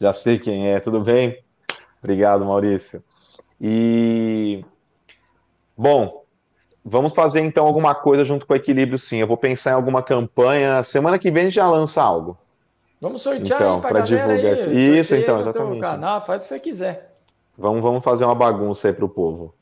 [0.00, 1.42] Já sei quem é, tudo bem?
[1.98, 3.02] Obrigado, Maurício.
[3.60, 4.64] E
[5.76, 6.22] bom,
[6.84, 9.16] vamos fazer então alguma coisa junto com o equilíbrio, sim.
[9.16, 10.82] Eu vou pensar em alguma campanha.
[10.84, 12.38] Semana que vem a gente já lança algo.
[13.06, 14.34] Vamos sortear então, para divulgar.
[14.34, 14.98] Aí.
[14.98, 15.80] Isso, então, exatamente.
[15.80, 17.16] Canal, faz o que você quiser.
[17.56, 19.54] Vamos, vamos fazer uma bagunça aí para o povo.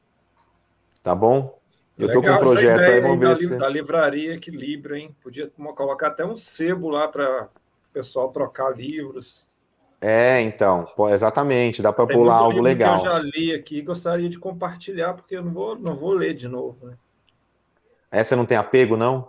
[1.03, 1.59] Tá bom?
[1.99, 3.59] Eu tô com um projeto aí, vamos ver da, se...
[3.59, 5.15] da livraria Equilíbrio, hein?
[5.23, 5.47] Podia
[5.77, 9.47] colocar até um sebo lá para o pessoal trocar livros.
[10.01, 12.99] É, então, exatamente, dá para pular algo legal.
[12.99, 16.33] Que eu já li aqui gostaria de compartilhar, porque eu não vou, não vou ler
[16.33, 16.87] de novo.
[16.87, 16.95] Né?
[18.11, 19.29] Essa não tem apego, não?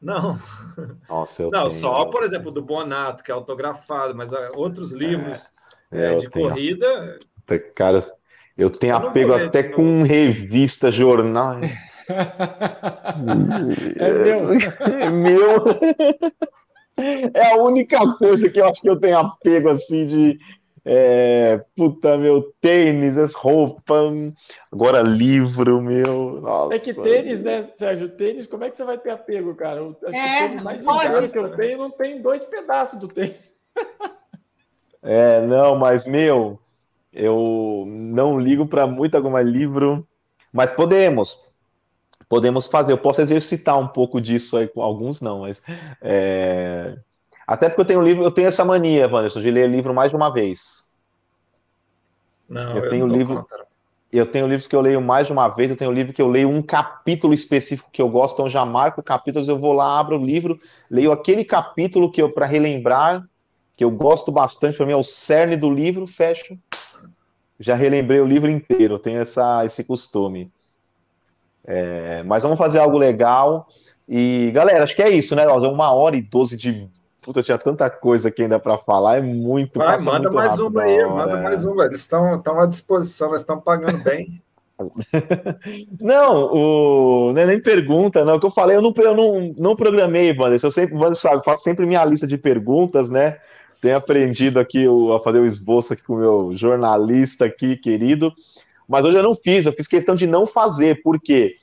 [0.00, 0.38] Não.
[1.08, 1.80] Nossa, eu Não, tenho.
[1.80, 5.52] só, por exemplo, do Bonato, que é autografado, mas ah, outros livros
[5.90, 6.48] é, é, de tenho.
[6.48, 7.18] corrida.
[7.74, 8.04] Cara,
[8.56, 11.56] eu tenho eu apego até com revista, jornal.
[13.96, 14.52] é meu.
[14.52, 15.64] É meu.
[17.32, 20.36] É a única coisa que eu acho que eu tenho apego assim de
[20.90, 24.10] é, puta, meu tênis, as roupas,
[24.72, 26.40] agora livro, meu.
[26.40, 26.76] Nossa.
[26.76, 28.08] É que tênis, né, Sérgio?
[28.08, 29.84] Tênis, como é que você vai ter apego, cara?
[29.84, 33.52] O, é, o mais pode, que eu tenho não tem dois pedaços do tênis.
[35.00, 36.58] É, não, mas, meu,
[37.12, 40.04] eu não ligo para muito alguma livro,
[40.52, 41.40] mas podemos.
[42.28, 45.62] Podemos fazer, eu posso exercitar um pouco disso aí, com alguns não, mas
[46.02, 46.98] é,
[47.48, 50.16] até porque eu tenho livro, eu tenho essa mania, Wanderson, de ler livro mais de
[50.16, 50.86] uma vez.
[52.46, 53.46] Não, eu, eu tenho livro.
[54.12, 56.28] Eu tenho livros que eu leio mais de uma vez, eu tenho livro que eu
[56.28, 60.18] leio um capítulo específico que eu gosto, então já marco capítulos, eu vou lá, abro
[60.18, 60.58] o livro,
[60.90, 63.22] leio aquele capítulo que eu para relembrar,
[63.76, 66.58] que eu gosto bastante, para mim é o cerne do livro, fecho.
[67.60, 70.50] Já relembrei o livro inteiro, eu tenho essa, esse costume.
[71.64, 73.68] É, mas vamos fazer algo legal.
[74.06, 75.46] E, galera, acho que é isso, né?
[75.46, 76.88] Uma hora e doze de
[77.28, 79.78] Puta, tinha tanta coisa que ainda para falar, é muito.
[79.78, 81.84] Vai, manda muito mais uma aí, manda mais uma.
[81.84, 84.40] Eles estão à disposição, eles estão pagando bem.
[86.00, 88.36] não, o não é nem pergunta, não.
[88.36, 90.68] O que eu falei, eu não, eu não, não programei, Wanderson.
[90.68, 93.36] Eu sempre, sabe, faço sempre minha lista de perguntas, né?
[93.78, 98.32] Tenho aprendido aqui o, a fazer o esboço aqui com o meu jornalista aqui, querido.
[98.88, 101.56] Mas hoje eu não fiz, eu fiz questão de não fazer, porque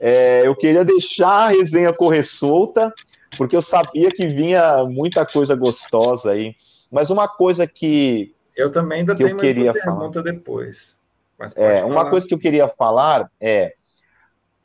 [0.00, 2.90] é, eu queria deixar a resenha correr solta
[3.36, 6.54] porque eu sabia que vinha muita coisa gostosa aí.
[6.90, 8.34] Mas uma coisa que.
[8.54, 10.32] Eu também ainda que tenho eu queria pergunta falar.
[10.32, 10.98] depois.
[11.56, 13.74] é, uma coisa que eu queria falar é.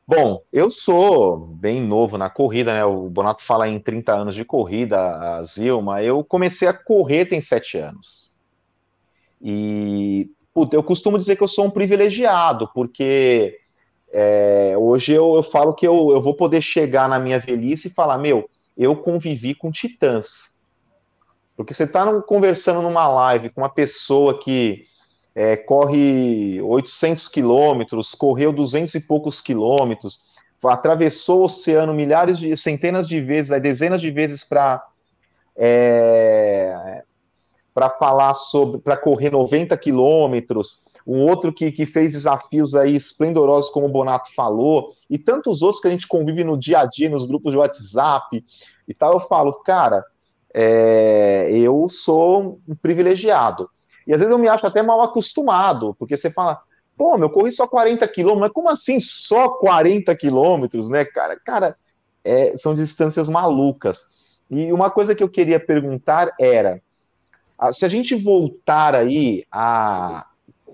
[0.05, 2.85] Bom, eu sou bem novo na corrida, né?
[2.85, 6.01] O Bonato fala em 30 anos de corrida, a Zilma.
[6.01, 8.31] Eu comecei a correr tem 7 anos.
[9.41, 13.57] E, puta, eu costumo dizer que eu sou um privilegiado, porque
[14.11, 17.93] é, hoje eu, eu falo que eu, eu vou poder chegar na minha velhice e
[17.93, 20.55] falar: meu, eu convivi com titãs.
[21.55, 24.85] Porque você está conversando numa live com uma pessoa que
[25.33, 30.21] é, corre 800 quilômetros, correu 200 e poucos quilômetros,
[30.65, 34.83] atravessou o oceano milhares de, centenas de vezes, dezenas de vezes para
[35.55, 37.03] é,
[37.73, 43.71] para falar sobre, para correr 90 quilômetros, um outro que, que fez desafios aí esplendorosos,
[43.71, 47.09] como o Bonato falou, e tantos outros que a gente convive no dia a dia,
[47.09, 48.43] nos grupos de WhatsApp
[48.85, 50.03] e tal, eu falo, cara,
[50.53, 53.69] é, eu sou um privilegiado.
[54.05, 56.61] E às vezes eu me acho até mal acostumado, porque você fala,
[56.97, 61.39] pô, meu, corri só 40 quilômetros, mas como assim só 40 quilômetros, né, cara?
[61.39, 61.77] Cara,
[62.21, 64.05] é, são distâncias malucas.
[64.51, 66.81] E uma coisa que eu queria perguntar era,
[67.71, 70.26] se a gente voltar aí a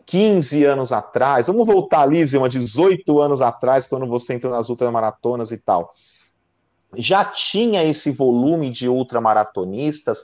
[0.05, 5.51] 15 anos atrás, vamos voltar ali, Zilma, 18 anos atrás, quando você entrou nas ultramaratonas
[5.51, 5.93] e tal,
[6.95, 10.19] já tinha esse volume de ultramaratonistas,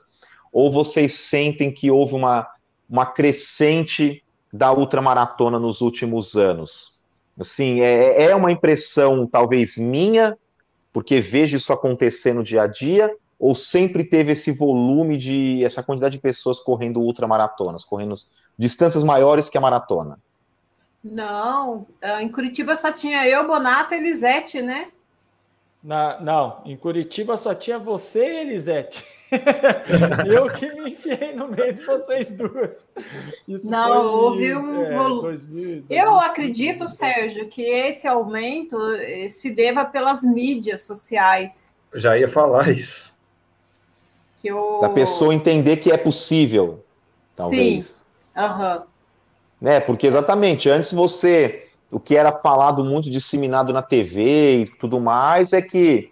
[0.51, 2.47] ou vocês sentem que houve uma,
[2.89, 6.93] uma crescente da ultramaratona nos últimos anos?
[7.39, 10.37] Assim, é, é uma impressão talvez minha,
[10.91, 15.81] porque vejo isso acontecer no dia a dia, ou sempre teve esse volume de essa
[15.81, 18.15] quantidade de pessoas correndo ultramaratonas, correndo
[18.57, 20.19] distâncias maiores que a maratona?
[21.01, 24.89] Não, ah, em Curitiba só tinha eu, Bonato e Elisete, né?
[25.81, 29.05] Na, não, em Curitiba só tinha você e Elisete.
[30.27, 32.89] eu que me enfiei no meio de vocês duas.
[33.47, 35.85] Isso Não, foi, houve um é, volume.
[35.89, 41.75] Eu acredito, Sérgio, que esse aumento eh, se deva pelas mídias sociais.
[41.93, 43.15] Eu já ia falar isso.
[44.41, 44.79] Que eu...
[44.81, 46.83] Da pessoa entender que é possível,
[47.35, 48.05] talvez.
[48.35, 48.41] Sim.
[48.41, 48.81] Uhum.
[49.59, 49.79] Né?
[49.79, 51.65] Porque exatamente, antes você.
[51.91, 56.11] O que era falado muito disseminado na TV e tudo mais é que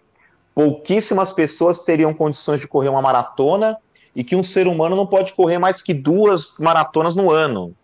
[0.56, 3.78] pouquíssimas pessoas teriam condições de correr uma maratona
[4.16, 7.76] e que um ser humano não pode correr mais que duas maratonas no ano,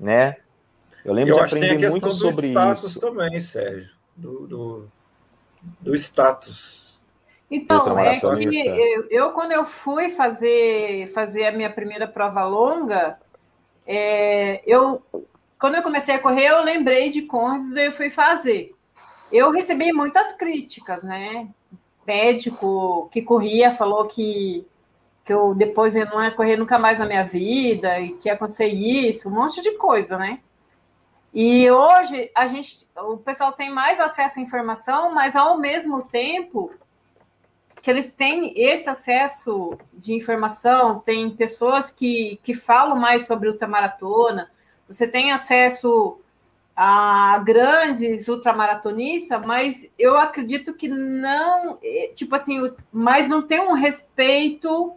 [0.00, 0.36] né?
[1.04, 3.00] Eu lembro Eu de aprender muito sobre status isso.
[3.00, 4.88] também, Sérgio, do, do,
[5.78, 6.85] do status.
[7.50, 13.18] Então, é que eu, eu, quando eu fui fazer, fazer a minha primeira prova longa,
[13.86, 15.02] é, eu
[15.58, 18.74] quando eu comecei a correr, eu lembrei de Condes e eu fui fazer.
[19.32, 21.48] Eu recebi muitas críticas, né?
[22.06, 24.64] médico que corria falou que,
[25.24, 28.34] que eu depois eu não ia correr nunca mais na minha vida e que ia
[28.34, 30.38] acontecer isso, um monte de coisa, né?
[31.34, 36.70] E hoje a gente, o pessoal tem mais acesso à informação, mas ao mesmo tempo
[37.86, 44.50] que eles têm esse acesso de informação, tem pessoas que, que falam mais sobre ultramaratona,
[44.88, 46.18] você tem acesso
[46.74, 51.78] a grandes ultramaratonistas, mas eu acredito que não,
[52.16, 54.92] tipo assim, mas não tem um respeito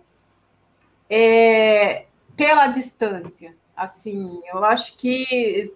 [1.08, 3.56] é, pela distância.
[3.78, 5.72] Assim, eu acho que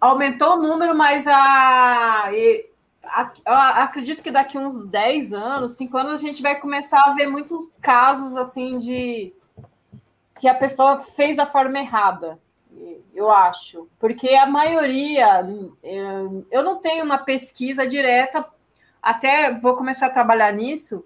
[0.00, 2.30] aumentou o número, mas a,
[3.44, 7.68] acredito que daqui uns 10 anos, 5 anos, a gente vai começar a ver muitos
[7.80, 9.32] casos assim de
[10.38, 12.38] que a pessoa fez a forma errada
[13.18, 15.44] eu acho, porque a maioria,
[16.50, 18.44] eu não tenho uma pesquisa direta,
[19.02, 21.04] até vou começar a trabalhar nisso,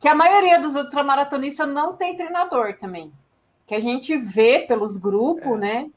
[0.00, 3.12] que a maioria dos ultramaratonistas não tem treinador também,
[3.64, 5.56] que a gente vê pelos grupos, é.
[5.56, 5.90] né?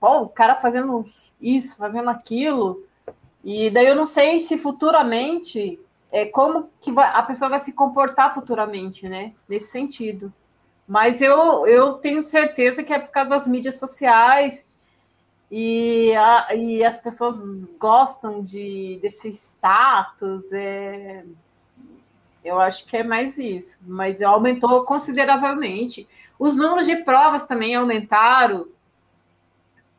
[0.00, 1.04] Pô, o cara fazendo
[1.40, 2.84] isso, fazendo aquilo,
[3.44, 5.78] e daí eu não sei se futuramente
[6.12, 9.32] é como que vai, a pessoa vai se comportar futuramente, né?
[9.48, 10.32] Nesse sentido.
[10.86, 14.64] Mas eu, eu tenho certeza que é por causa das mídias sociais
[15.50, 20.52] e, a, e as pessoas gostam de, desse status.
[20.52, 21.24] É,
[22.44, 23.78] eu acho que é mais isso.
[23.82, 26.08] Mas aumentou consideravelmente.
[26.38, 28.66] Os números de provas também aumentaram.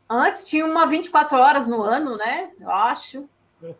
[0.08, 2.50] Antes tinha uma 24 horas no ano, né?
[2.60, 3.28] Eu acho.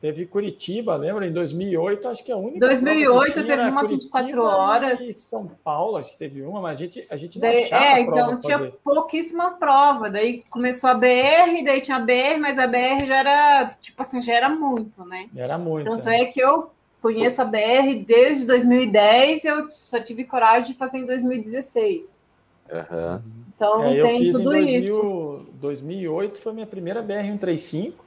[0.00, 1.26] Teve Curitiba, lembra?
[1.26, 2.60] Em 2008, acho que é a única.
[2.60, 5.00] 2008 teve uma Curitiba 24 horas.
[5.00, 8.00] E São Paulo, acho que teve uma, mas a gente, a gente não daí, É,
[8.00, 8.74] então tinha fazer.
[8.84, 10.08] pouquíssima prova.
[10.08, 14.22] Daí começou a BR, daí tinha a BR, mas a BR já era, tipo assim,
[14.22, 15.28] já era muito, né?
[15.34, 15.90] Era muito.
[15.90, 20.72] Tanto é, é que eu conheço a BR desde 2010 e eu só tive coragem
[20.72, 22.22] de fazer em 2016.
[22.70, 23.20] Uhum.
[23.54, 25.46] Então é, tem tudo 2000, isso.
[25.54, 28.01] 2008 foi minha primeira BR 135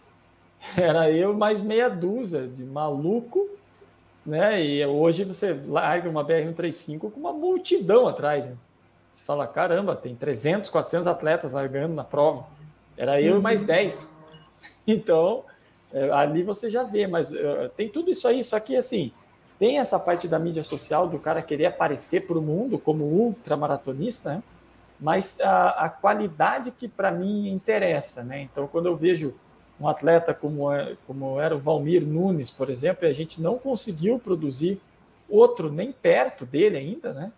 [0.77, 3.47] era eu mais meia dúzia de maluco,
[4.25, 4.63] né?
[4.63, 8.49] E hoje você larga uma BR-135 com uma multidão atrás.
[8.49, 8.55] Né?
[9.09, 12.45] Você fala, caramba, tem 300, 400 atletas largando na prova.
[12.97, 14.05] Era eu e mais 10.
[14.05, 14.15] Uhum.
[14.87, 15.43] Então,
[15.91, 19.11] é, ali você já vê, mas uh, tem tudo isso aí, só que assim,
[19.57, 24.35] tem essa parte da mídia social do cara querer aparecer para o mundo como ultramaratonista,
[24.35, 24.43] né?
[24.99, 28.41] mas a, a qualidade que para mim interessa, né?
[28.41, 29.33] Então, quando eu vejo
[29.79, 33.57] um atleta como, é, como era o Valmir Nunes, por exemplo, e a gente não
[33.57, 34.79] conseguiu produzir
[35.29, 37.31] outro nem perto dele ainda, né?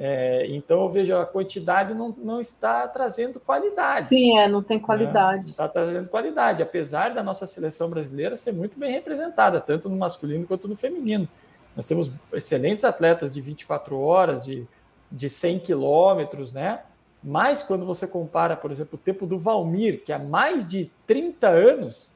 [0.00, 4.04] É, então eu vejo a quantidade não, não está trazendo qualidade.
[4.04, 5.38] Sim, é, não tem qualidade.
[5.38, 5.42] Né?
[5.42, 9.96] Não está trazendo qualidade, apesar da nossa seleção brasileira ser muito bem representada, tanto no
[9.96, 11.28] masculino quanto no feminino.
[11.74, 14.64] Nós temos excelentes atletas de 24 horas, de,
[15.10, 16.80] de 100 quilômetros, né?
[17.22, 21.48] Mas quando você compara, por exemplo, o tempo do Valmir, que há mais de 30
[21.48, 22.12] anos,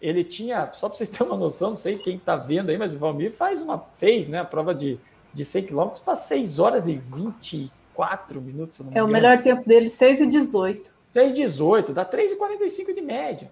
[0.00, 2.94] ele tinha, só para vocês terem uma noção, não sei quem está vendo aí, mas
[2.94, 4.98] o Valmir faz uma, fez né, a prova de,
[5.32, 8.80] de 100 km para 6 horas e 24 minutos.
[8.92, 10.90] é o melhor tempo dele, 6 e 18.
[11.10, 13.50] 6 e 18, dá 3 e 45 de média.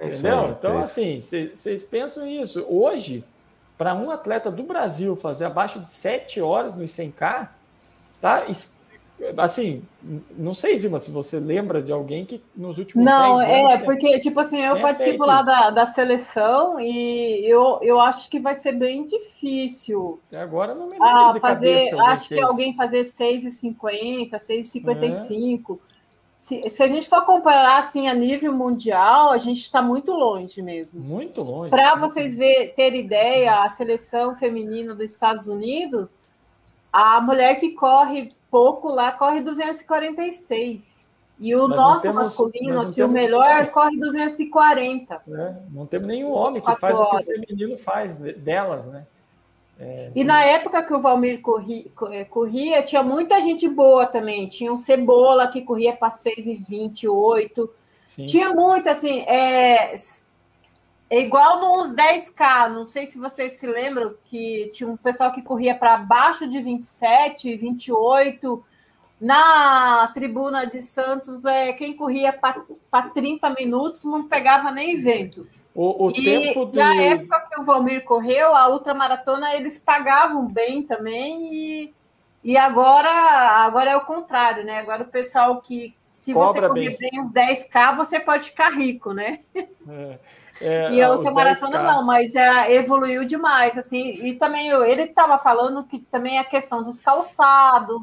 [0.00, 0.50] Entendeu?
[0.50, 2.64] Então, assim, vocês pensam isso.
[2.68, 3.24] Hoje,
[3.76, 7.48] para um atleta do Brasil fazer abaixo de 7 horas no 100K,
[8.20, 8.46] tá
[9.36, 9.82] Assim,
[10.36, 14.38] não sei, Zima, se você lembra de alguém que nos últimos Não, é, porque, tipo
[14.38, 19.04] assim, eu participo lá da, da seleção e eu, eu acho que vai ser bem
[19.04, 20.20] difícil.
[20.32, 25.78] Agora não me lembro ah, de fazer, cabeça, Acho que alguém fazer 6,50, 6,55.
[25.84, 25.88] É.
[26.38, 30.62] Se, se a gente for comparar assim a nível mundial, a gente está muito longe
[30.62, 31.00] mesmo.
[31.00, 31.70] Muito longe.
[31.70, 36.08] Para vocês ver, ter ideia, a seleção feminina dos Estados Unidos
[36.92, 40.98] a mulher que corre pouco lá corre 246.
[41.40, 42.98] E o nós nosso temos, masculino, temos...
[42.98, 45.14] o melhor, corre 240.
[45.14, 47.22] É, não temos nenhum homem que faz horas.
[47.22, 49.06] o que o feminino faz delas, né?
[49.78, 54.48] É, e na época que o Valmir corria, é, corria, tinha muita gente boa também.
[54.48, 57.68] Tinha um Cebola que corria para 6,28.
[58.26, 59.94] Tinha muito, assim, é,
[61.10, 65.42] é igual nos 10K, não sei se vocês se lembram que tinha um pessoal que
[65.42, 68.64] corria para baixo de 27, 28.
[69.20, 75.46] Na tribuna de Santos, é, quem corria para 30 minutos não pegava nem vento.
[75.74, 76.78] O, o e tempo do...
[76.78, 81.94] na época que o Valmir correu, a ultramaratona eles pagavam bem também e,
[82.44, 84.78] e agora, agora é o contrário, né?
[84.78, 87.10] Agora o pessoal que se Cobra você correr bem.
[87.10, 89.40] bem uns 10K, você pode ficar rico, né?
[89.88, 90.18] É.
[90.60, 95.38] É, e a outra maratona não, mas é, evoluiu demais, assim, e também ele estava
[95.38, 98.02] falando que também a questão dos calçados,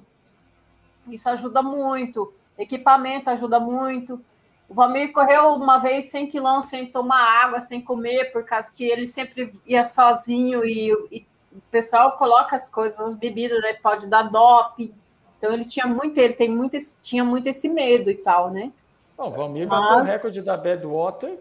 [1.07, 4.23] isso ajuda muito, equipamento ajuda muito.
[4.68, 8.84] O Valmir correu uma vez 100 quilômetros sem tomar água, sem comer, por causa que
[8.84, 14.07] ele sempre ia sozinho e, e o pessoal coloca as coisas, as bebidas, né, pode
[14.07, 14.94] dar doping.
[15.38, 18.72] Então ele tinha muito, ele tem muito, tinha muito esse medo e tal, né?
[19.18, 19.80] O Valmir Mas...
[19.80, 21.38] bateu o recorde da Badwater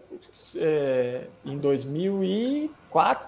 [0.57, 3.27] é, em 2004,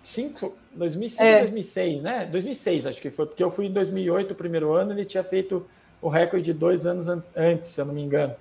[0.00, 1.38] 5, 2005, é.
[1.40, 2.26] 2006, né?
[2.26, 5.66] 2006 acho que foi, porque eu fui em 2008, o primeiro ano, ele tinha feito
[6.00, 8.34] o recorde dois anos an antes, se eu não me engano.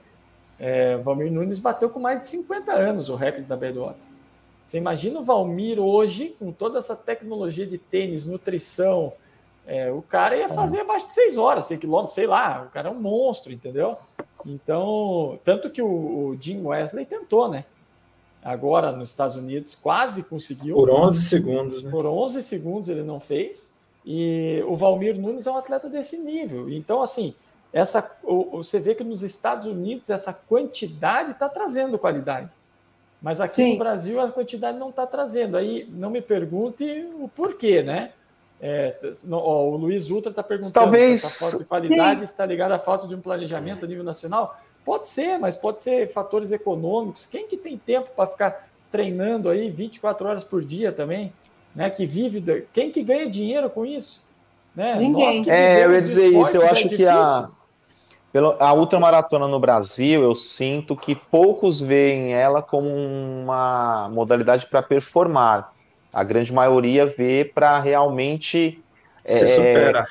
[0.59, 4.07] É, o Valmir Nunes bateu com mais de 50 anos o recorde da Badwater.
[4.65, 9.13] Você imagina o Valmir hoje, com toda essa tecnologia de tênis, nutrição,
[9.67, 12.87] é, o cara ia fazer abaixo de 6 horas, 6 quilômetros, sei lá, o cara
[12.87, 13.97] é um monstro, entendeu?
[14.45, 15.87] Então, tanto que o,
[16.29, 17.65] o Jim Wesley tentou, né?
[18.41, 20.75] Agora nos Estados Unidos quase conseguiu.
[20.75, 21.91] Por 11 segundos, né?
[21.91, 23.75] Por 11 segundos ele não fez.
[24.05, 26.69] E o Valmir Nunes é um atleta desse nível.
[26.69, 27.35] Então, assim,
[27.73, 32.49] essa, você vê que nos Estados Unidos essa quantidade está trazendo qualidade.
[33.21, 33.73] Mas aqui Sim.
[33.73, 35.57] no Brasil a quantidade não está trazendo.
[35.57, 36.85] Aí não me pergunte
[37.19, 38.13] o porquê, né?
[38.59, 42.25] É, no, ó, o Luiz Ultra está perguntando Talvez, se essa falta de qualidade sim.
[42.25, 44.59] está ligada à falta de um planejamento a nível nacional.
[44.83, 47.25] Pode ser, mas pode ser fatores econômicos.
[47.25, 51.31] Quem que tem tempo para ficar treinando aí 24 horas por dia também?
[51.75, 52.39] Né, que vive.
[52.39, 52.61] De...
[52.73, 54.25] Quem que ganha dinheiro com isso?
[54.75, 54.95] Né?
[54.95, 55.47] Ninguém.
[55.49, 56.57] É, eu ia dizer isso.
[56.57, 57.49] Eu é acho é que a,
[58.59, 65.73] a ultramaratona no Brasil, eu sinto que poucos veem ela como uma modalidade para performar
[66.11, 68.83] a grande maioria vê para realmente
[69.25, 70.07] se é, superar.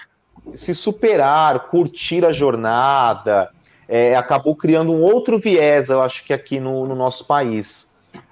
[0.54, 3.50] Se superar, curtir a jornada.
[3.88, 7.88] É, acabou criando um outro viés, eu acho que aqui no, no nosso país,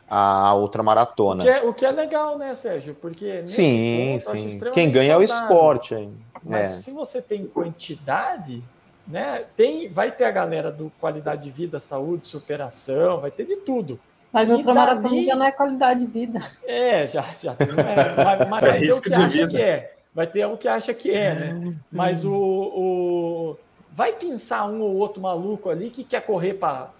[0.08, 1.40] a outra maratona.
[1.40, 2.94] O que, é, o que é legal, né, Sérgio?
[2.94, 4.60] Porque sim, ponto, sim.
[4.72, 5.94] Quem ganha é o esporte.
[5.94, 6.14] Hein?
[6.42, 6.76] Mas é.
[6.76, 8.62] se você tem quantidade,
[9.06, 13.56] né, tem, vai ter a galera do qualidade de vida, saúde, superação, vai ter de
[13.56, 13.98] tudo.
[14.35, 16.43] Mas outra maratona já não é qualidade de vida.
[16.66, 19.48] É, já, já é, mas, mas é vai ter o que acha vida.
[19.48, 19.94] que é.
[20.12, 21.77] Vai ter um que acha que é, né?
[21.90, 23.56] Mas o, o.
[23.93, 26.90] Vai pensar um ou outro maluco ali que quer correr para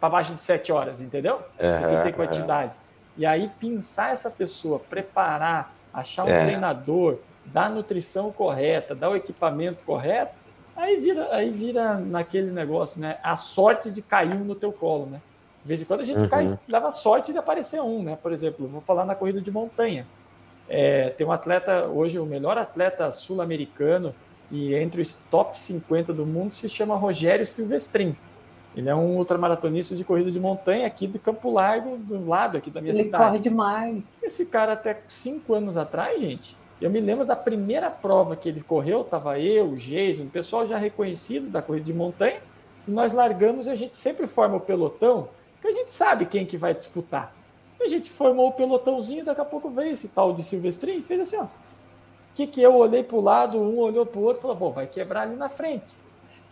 [0.00, 1.42] baixo de sete horas, entendeu?
[1.58, 2.72] É, Você tem quantidade.
[3.18, 6.42] E aí, pensar essa pessoa, preparar, achar um é.
[6.42, 10.40] treinador, dar a nutrição correta, dar o equipamento correto,
[10.74, 13.18] aí vira, aí vira naquele negócio, né?
[13.22, 15.20] A sorte de cair um no teu colo, né?
[15.68, 16.28] De vez em quando a gente uhum.
[16.30, 18.16] cai, leva sorte de aparecer um, né?
[18.22, 20.06] Por exemplo, vou falar na corrida de montanha.
[20.66, 24.14] É, tem um atleta, hoje o melhor atleta sul-americano
[24.50, 28.16] e entre os top 50 do mundo se chama Rogério Silvestrin.
[28.74, 32.70] Ele é um ultramaratonista de corrida de montanha aqui do Campo Largo, do lado aqui
[32.70, 33.22] da minha Ele cidade.
[33.22, 34.22] Ele corre demais.
[34.22, 38.62] Esse cara até cinco anos atrás, gente, eu me lembro da primeira prova que ele
[38.62, 42.40] correu, tava eu, o Jason, o pessoal já reconhecido da corrida de montanha,
[42.86, 45.28] e nós largamos e a gente sempre forma o pelotão
[45.60, 47.34] porque a gente sabe quem que vai disputar.
[47.80, 51.20] A gente formou o pelotãozinho, daqui a pouco veio esse tal de Silvestrin e fez
[51.20, 51.44] assim, ó.
[51.44, 51.48] O
[52.34, 54.70] que, que eu olhei para o lado, um olhou para o outro e falou, bom,
[54.70, 55.86] vai quebrar ali na frente.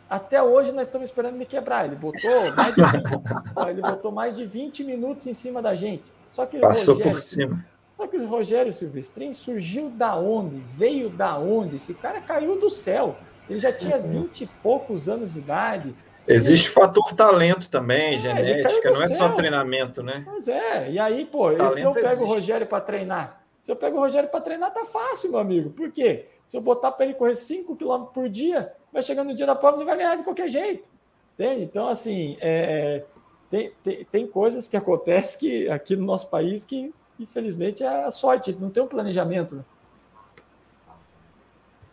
[0.09, 1.85] Até hoje nós estamos esperando ele quebrar.
[1.85, 6.12] Ele botou mais de 20, ele botou mais de 20 minutos em cima da gente.
[6.28, 7.65] Só que Passou Rogério, por cima.
[7.97, 10.57] Só que o Rogério Silvestrin surgiu da onde?
[10.59, 11.77] Veio da onde?
[11.77, 13.16] Esse cara caiu do céu.
[13.49, 15.95] Ele já tinha 20 e poucos anos de idade
[16.28, 20.24] Existe fator talento também, é, genética, não é só treinamento, né?
[20.27, 22.24] Mas é, e aí, pô, se eu pego existe.
[22.24, 25.70] o Rogério para treinar, se eu pego o Rogério para treinar, tá fácil, meu amigo.
[25.70, 26.27] Por quê?
[26.47, 29.57] Se eu botar para ele correr 5 km por dia, vai chegar no dia da
[29.57, 30.89] prova, ele vai ganhar de qualquer jeito.
[31.35, 31.65] Entende?
[31.65, 33.03] Então, assim, é,
[33.51, 38.11] tem, tem, tem, coisas que acontecem que, aqui no nosso país que, infelizmente, é a
[38.11, 39.57] sorte, não tem um planejamento.
[39.57, 39.65] Né?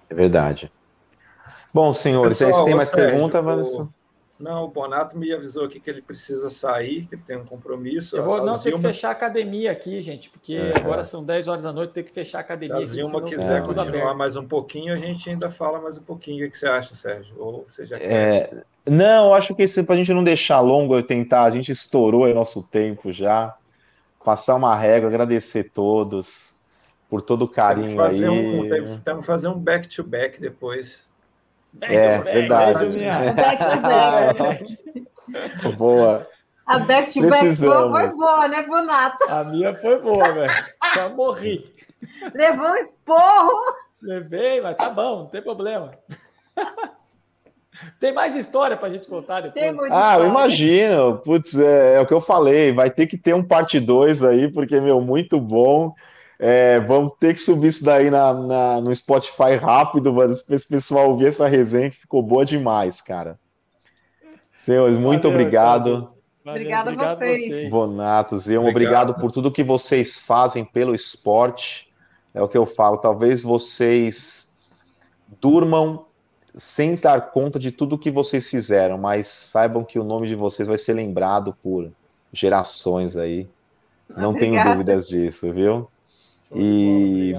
[0.10, 0.72] É verdade.
[1.74, 3.80] Bom, senhores, Pessoal, vocês têm mais perguntas?
[3.80, 3.90] O...
[4.40, 8.18] Não, o Bonato me avisou aqui que ele precisa sair, que ele tem um compromisso.
[8.18, 10.78] Eu vou não ter que fechar a academia aqui, gente, porque é.
[10.78, 12.78] agora são 10 horas da noite, tem que fechar a academia.
[12.78, 13.62] Se a Zilma aqui, quiser é.
[13.62, 16.46] continuar mais um pouquinho, a gente ainda fala mais um pouquinho.
[16.46, 17.36] O que você acha, Sérgio?
[17.38, 18.12] Ou você já quer...
[18.12, 18.64] É...
[18.90, 22.34] Não, acho que para a gente não deixar longo, eu tentar, a gente estourou aí
[22.34, 23.56] nosso tempo já.
[24.26, 26.54] Passar uma régua, agradecer todos
[27.10, 28.28] por todo o carinho aí.
[28.28, 28.68] Um,
[29.04, 31.06] temos que fazer um back-to-back -back depois.
[31.74, 32.86] Back é, back, verdade.
[33.36, 35.76] Back to back.
[35.78, 36.28] Boa.
[36.66, 39.24] A back to back foi boa, né, Bonato?
[39.30, 40.54] A minha foi boa, velho.
[40.96, 41.74] Já morri.
[42.34, 43.62] Levou um esporro.
[44.02, 45.92] Levei, mas tá bom, não tem problema.
[48.00, 49.92] Tem mais história para a gente contar depois.
[49.92, 51.18] ah, eu imagino.
[51.18, 52.72] Putz, é, é, o que eu falei.
[52.72, 55.94] Vai ter que ter um parte 2 aí, porque, meu, muito bom.
[56.40, 61.12] É, vamos ter que subir isso daí na, na no Spotify rápido, para esse pessoal
[61.12, 63.40] ouvir essa resenha que ficou boa demais, cara.
[64.58, 66.08] Senhores, muito Valeu, obrigado.
[66.46, 67.70] Obrigada a vocês.
[67.70, 69.12] Bonatos, e um obrigado.
[69.12, 71.90] obrigado por tudo que vocês fazem pelo esporte.
[72.34, 72.98] É o que eu falo.
[72.98, 74.52] Talvez vocês
[75.40, 76.06] durmam
[76.56, 80.68] sem dar conta de tudo que vocês fizeram, mas saibam que o nome de vocês
[80.68, 81.92] vai ser lembrado por
[82.32, 83.48] gerações aí.
[84.10, 84.64] Não Obrigada.
[84.64, 85.90] tenho dúvidas disso, viu?
[86.56, 87.36] E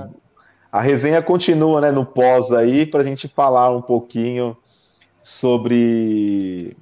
[0.70, 4.57] a resenha continua né, no pós aí para a gente falar um pouquinho
[5.23, 6.77] sobre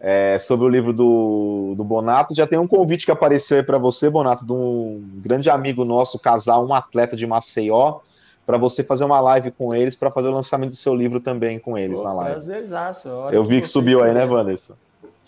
[0.00, 2.34] é, sobre o livro do, do Bonato.
[2.34, 6.18] Já tem um convite que apareceu aí para você, Bonato, de um grande amigo nosso,
[6.18, 8.00] casal, um atleta de Maceió,
[8.44, 11.58] para você fazer uma live com eles, para fazer o lançamento do seu livro também
[11.58, 12.32] com eles Pô, na live.
[12.32, 13.08] Prazerzaço.
[13.30, 14.74] Eu vi que, subiu aí, né, Wanderson?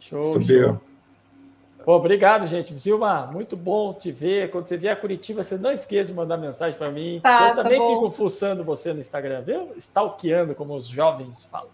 [0.01, 0.69] Show, subiu.
[0.69, 0.81] Show.
[1.85, 2.75] Pô, obrigado, gente.
[2.79, 4.51] Zilma, muito bom te ver.
[4.51, 7.21] Quando você vier a Curitiba, você não esqueça de mandar mensagem para mim.
[7.23, 9.73] Tá, eu tá também fico fuçando você no Instagram, viu?
[9.77, 11.69] Stalkeando, como os jovens falam.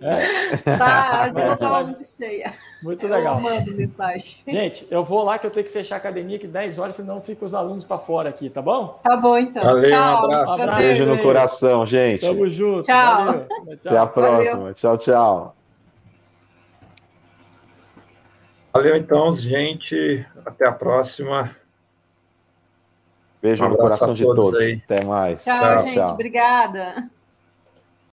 [0.00, 0.56] É.
[0.76, 2.52] Tá, a gente estava muito cheia.
[2.82, 3.36] Muito legal.
[3.36, 4.36] Eu mando mensagem.
[4.46, 7.20] Gente, eu vou lá que eu tenho que fechar a academia que 10 horas, senão
[7.20, 9.00] fica os alunos para fora aqui, tá bom?
[9.02, 9.64] Tá bom, então.
[9.64, 10.22] Valeu, tchau.
[10.22, 10.62] Um abraço.
[10.62, 10.82] abraço.
[10.82, 12.20] Beijo no coração, gente.
[12.20, 12.84] Tamo junto.
[12.84, 13.24] Tchau.
[13.24, 13.46] Valeu.
[13.46, 13.92] tchau.
[13.92, 14.56] Até a próxima.
[14.56, 14.74] Valeu.
[14.74, 15.57] Tchau, tchau.
[18.78, 20.24] Valeu, então, gente.
[20.46, 21.50] Até a próxima.
[23.42, 24.54] Beijo um no coração de todos.
[24.54, 24.80] Aí.
[24.84, 25.42] Até mais.
[25.42, 25.94] Tchau, tchau gente.
[25.94, 26.12] Tchau.
[26.12, 27.10] Obrigada.